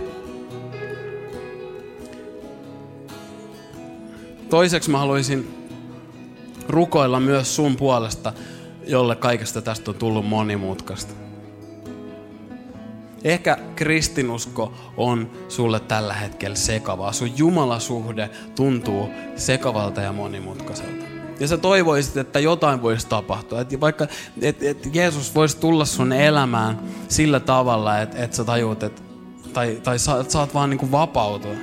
Toiseksi 4.49 4.91
mä 4.91 4.97
haluaisin 4.97 5.67
rukoilla 6.69 7.19
myös 7.19 7.55
sun 7.55 7.75
puolesta, 7.75 8.33
jolle 8.87 9.15
kaikesta 9.15 9.61
tästä 9.61 9.91
on 9.91 9.97
tullut 9.97 10.27
monimutkaista. 10.27 11.24
Ehkä 13.25 13.57
kristinusko 13.75 14.73
on 14.97 15.31
sulle 15.49 15.79
tällä 15.79 16.13
hetkellä 16.13 16.55
sekavaa. 16.55 17.11
Sun 17.11 17.37
jumalasuhde 17.37 18.29
tuntuu 18.55 19.09
sekavalta 19.35 20.01
ja 20.01 20.13
monimutkaiselta. 20.13 21.05
Ja 21.39 21.47
sä 21.47 21.57
toivoisit, 21.57 22.17
että 22.17 22.39
jotain 22.39 22.81
voisi 22.81 23.07
tapahtua. 23.07 23.61
Että 23.61 23.79
vaikka 23.79 24.07
et, 24.41 24.63
et 24.63 24.89
Jeesus 24.93 25.35
voisi 25.35 25.57
tulla 25.57 25.85
sun 25.85 26.13
elämään 26.13 26.79
sillä 27.07 27.39
tavalla, 27.39 27.99
että 27.99 28.23
et 28.23 28.33
sä 28.33 28.43
tajuut, 28.43 28.83
että 28.83 29.01
tai, 29.53 29.79
tai 29.83 29.99
saat, 29.99 30.31
saat 30.31 30.53
vaan 30.53 30.69
niin 30.69 30.77
kuin 30.77 30.91
vapautua. 30.91 31.55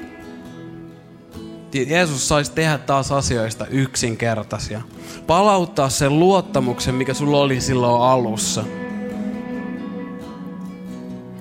Jeesus 1.86 2.28
saisi 2.28 2.52
tehdä 2.52 2.78
taas 2.78 3.12
asioista 3.12 3.66
yksinkertaisia. 3.66 4.82
Palauttaa 5.26 5.88
sen 5.88 6.18
luottamuksen, 6.18 6.94
mikä 6.94 7.14
sulla 7.14 7.38
oli 7.38 7.60
silloin 7.60 8.02
alussa– 8.02 8.64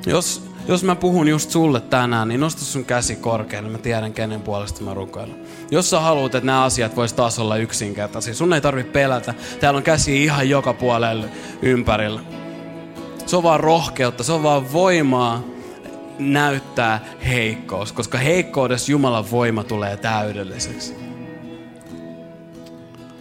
jos, 0.05 0.43
jos 0.67 0.83
mä 0.83 0.95
puhun 0.95 1.27
just 1.27 1.49
sulle 1.49 1.81
tänään, 1.81 2.27
niin 2.27 2.39
nosta 2.39 2.61
sun 2.61 2.85
käsi 2.85 3.15
korkealle. 3.15 3.69
Mä 3.69 3.77
tiedän, 3.77 4.13
kenen 4.13 4.41
puolesta 4.41 4.83
mä 4.83 4.93
rukoilen. 4.93 5.35
Jos 5.71 5.89
sä 5.89 5.99
haluat, 5.99 6.35
että 6.35 6.45
nämä 6.45 6.63
asiat 6.63 6.95
vois 6.95 7.13
taas 7.13 7.39
olla 7.39 7.57
yksinkertaisia, 7.57 8.33
sun 8.33 8.53
ei 8.53 8.61
tarvitse 8.61 8.91
pelätä. 8.91 9.33
Täällä 9.59 9.77
on 9.77 9.83
käsi 9.83 10.23
ihan 10.23 10.49
joka 10.49 10.73
puolelle 10.73 11.29
ympärillä. 11.61 12.21
Se 13.25 13.35
on 13.35 13.43
vaan 13.43 13.59
rohkeutta, 13.59 14.23
se 14.23 14.31
on 14.31 14.43
vaan 14.43 14.73
voimaa 14.73 15.43
näyttää 16.19 17.05
heikkous, 17.27 17.91
koska 17.91 18.17
heikkoudessa 18.17 18.91
Jumalan 18.91 19.31
voima 19.31 19.63
tulee 19.63 19.97
täydelliseksi. 19.97 20.95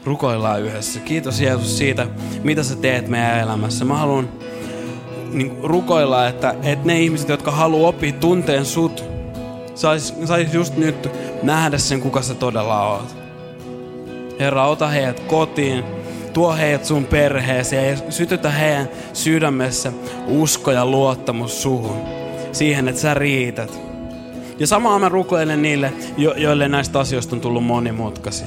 Rukoillaan 0.04 0.62
yhdessä. 0.62 1.00
Kiitos 1.00 1.40
Jeesus 1.40 1.78
siitä, 1.78 2.06
mitä 2.42 2.62
sä 2.62 2.76
teet 2.76 3.08
meidän 3.08 3.38
elämässä. 3.38 3.84
Mä 3.84 3.96
haluan 3.96 4.28
niin 5.32 5.56
rukoilla, 5.62 6.28
että, 6.28 6.54
että 6.62 6.86
ne 6.86 7.00
ihmiset, 7.00 7.28
jotka 7.28 7.50
haluaa 7.50 7.88
oppia 7.88 8.12
tunteen 8.12 8.64
sut, 8.64 9.04
sais, 9.74 10.14
sais 10.24 10.54
just 10.54 10.76
nyt 10.76 11.10
nähdä 11.42 11.78
sen, 11.78 12.00
kuka 12.00 12.22
sä 12.22 12.34
todella 12.34 12.88
oot. 12.88 13.16
Herra, 14.40 14.66
ota 14.66 14.88
heidät 14.88 15.20
kotiin, 15.20 15.84
tuo 16.32 16.56
heidät 16.56 16.84
sun 16.84 17.04
perheeseen 17.04 17.90
ja 17.90 18.12
sytytä 18.12 18.50
heidän 18.50 18.88
sydämessä 19.12 19.92
usko 20.26 20.70
ja 20.70 20.86
luottamus 20.86 21.62
suhun. 21.62 21.96
Siihen, 22.52 22.88
että 22.88 23.00
sä 23.00 23.14
riität. 23.14 23.80
Ja 24.58 24.66
samaa 24.66 24.98
mä 24.98 25.08
rukoilen 25.08 25.62
niille, 25.62 25.92
jo- 26.16 26.34
joille 26.36 26.68
näistä 26.68 27.00
asioista 27.00 27.36
on 27.36 27.40
tullut 27.40 27.64
monimutkaisia. 27.64 28.46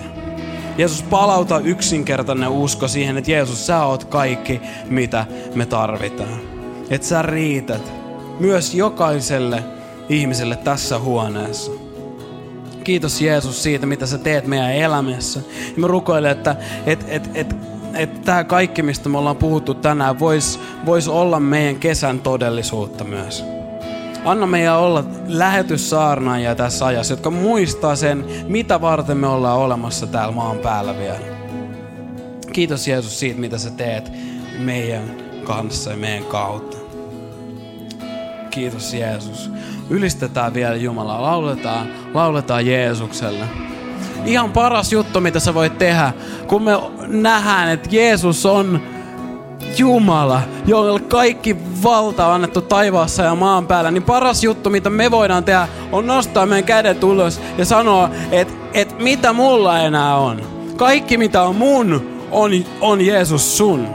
Jeesus, 0.78 1.04
palauta 1.04 1.60
yksinkertainen 1.60 2.50
usko 2.50 2.88
siihen, 2.88 3.18
että 3.18 3.32
Jeesus, 3.32 3.68
sä 3.68 3.86
oot 3.86 4.04
kaikki, 4.04 4.62
mitä 4.90 5.26
me 5.56 5.66
tarvitaan 5.66 6.53
että 6.90 7.08
sä 7.08 7.22
riität 7.22 7.94
myös 8.40 8.74
jokaiselle 8.74 9.64
ihmiselle 10.10 10.56
tässä 10.56 11.00
huoneessa. 11.00 11.72
Kiitos 12.84 13.22
Jeesus 13.22 13.64
siitä, 13.64 13.86
mitä 13.86 14.06
sä 14.06 14.18
teet 14.18 14.48
meidän 14.48 14.74
elämässä. 14.74 15.40
Ja 15.66 15.74
mä 15.82 15.88
rukoilen, 15.88 16.32
että 16.32 16.56
et, 16.86 17.06
et, 17.08 17.30
et, 17.36 17.56
et 17.94 18.22
tämä 18.22 18.44
kaikki, 18.44 18.82
mistä 18.82 19.10
me 19.10 19.18
ollaan 19.18 19.36
puhuttu 19.36 19.74
tänään, 19.74 20.20
voisi 20.20 20.60
vois 20.86 21.08
olla 21.08 21.40
meidän 21.40 21.76
kesän 21.76 22.20
todellisuutta 22.20 23.04
myös. 23.04 23.46
Anna 24.26 24.46
meidän 24.46 24.80
olla 24.80 25.04
lähetyssaarnaajia 25.28 26.56
tässä 26.56 26.86
ajassa, 26.86 27.14
jotka 27.14 27.32
muistaa 27.32 27.96
sen, 27.96 28.26
mitä 28.48 28.82
varten 28.82 29.18
me 29.18 29.28
ollaan 29.28 29.60
olemassa 29.60 30.08
täällä 30.08 30.36
maan 30.36 30.58
päällä 30.58 30.98
vielä. 30.98 31.20
Kiitos 32.54 32.88
Jeesus 32.88 33.20
siitä, 33.20 33.40
mitä 33.40 33.58
sä 33.58 33.72
teet 33.72 34.12
meidän 34.60 35.23
kanssa 35.44 35.92
ja 35.92 35.98
meidän 35.98 36.26
kautta. 36.26 36.78
Kiitos 38.50 38.94
Jeesus. 38.94 39.52
Ylistetään 39.90 40.54
vielä 40.54 40.76
Jumalaa. 40.76 41.22
Lauletaan, 41.22 41.88
lauletaan 42.14 42.66
Jeesukselle. 42.66 43.46
Ihan 44.26 44.52
paras 44.52 44.94
juttu, 44.94 45.22
mitä 45.22 45.40
sä 45.40 45.54
voit 45.54 45.78
tehdä, 45.78 46.14
kun 46.48 46.64
me 46.64 46.72
nähdään, 47.08 47.70
että 47.70 47.90
Jeesus 47.92 48.46
on 48.46 48.82
Jumala, 49.78 50.42
jolle 50.66 51.00
kaikki 51.00 51.58
valta 51.84 52.28
on 52.28 52.34
annettu 52.34 52.62
taivaassa 52.62 53.24
ja 53.24 53.36
maan 53.36 53.68
päällä, 53.68 53.92
niin 53.92 54.04
paras 54.04 54.44
juttu, 54.44 54.70
mitä 54.70 54.90
me 54.90 55.12
voidaan 55.12 55.44
tehdä, 55.44 55.68
on 55.92 56.08
nostaa 56.08 56.46
meidän 56.46 56.64
kädet 56.64 57.04
ulos 57.04 57.42
ja 57.58 57.66
sanoa, 57.66 58.10
että, 58.32 58.54
että 58.74 58.96
mitä 58.96 59.34
mulla 59.34 59.80
enää 59.80 60.18
on. 60.18 60.42
Kaikki, 60.78 61.18
mitä 61.18 61.44
on 61.44 61.56
mun, 61.56 62.10
on, 62.32 62.52
on 62.82 63.02
Jeesus 63.02 63.58
sun. 63.58 63.88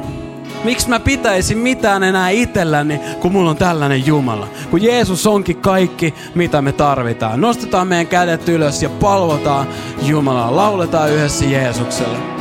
Miksi 0.65 0.89
mä 0.89 1.01
pitäisin 1.01 1.59
mitään 1.59 2.03
enää 2.03 2.31
itselläni, 2.31 3.01
kun 3.21 3.33
mulla 3.33 3.51
on 3.51 3.57
tällainen 3.57 4.07
Jumala? 4.07 4.49
Kun 4.71 4.83
Jeesus 4.83 5.27
onkin 5.27 5.57
kaikki, 5.57 6.15
mitä 6.35 6.63
me 6.63 6.73
tarvitaan. 6.73 7.41
Nostetaan 7.41 7.89
meidän 7.89 8.07
kädet 8.07 8.49
ylös 8.49 8.83
ja 8.83 8.89
palvotaan 8.89 9.67
Jumalaa. 10.03 10.57
Lauletaan 10.57 11.11
yhdessä 11.11 11.45
Jeesukselle. 11.45 12.38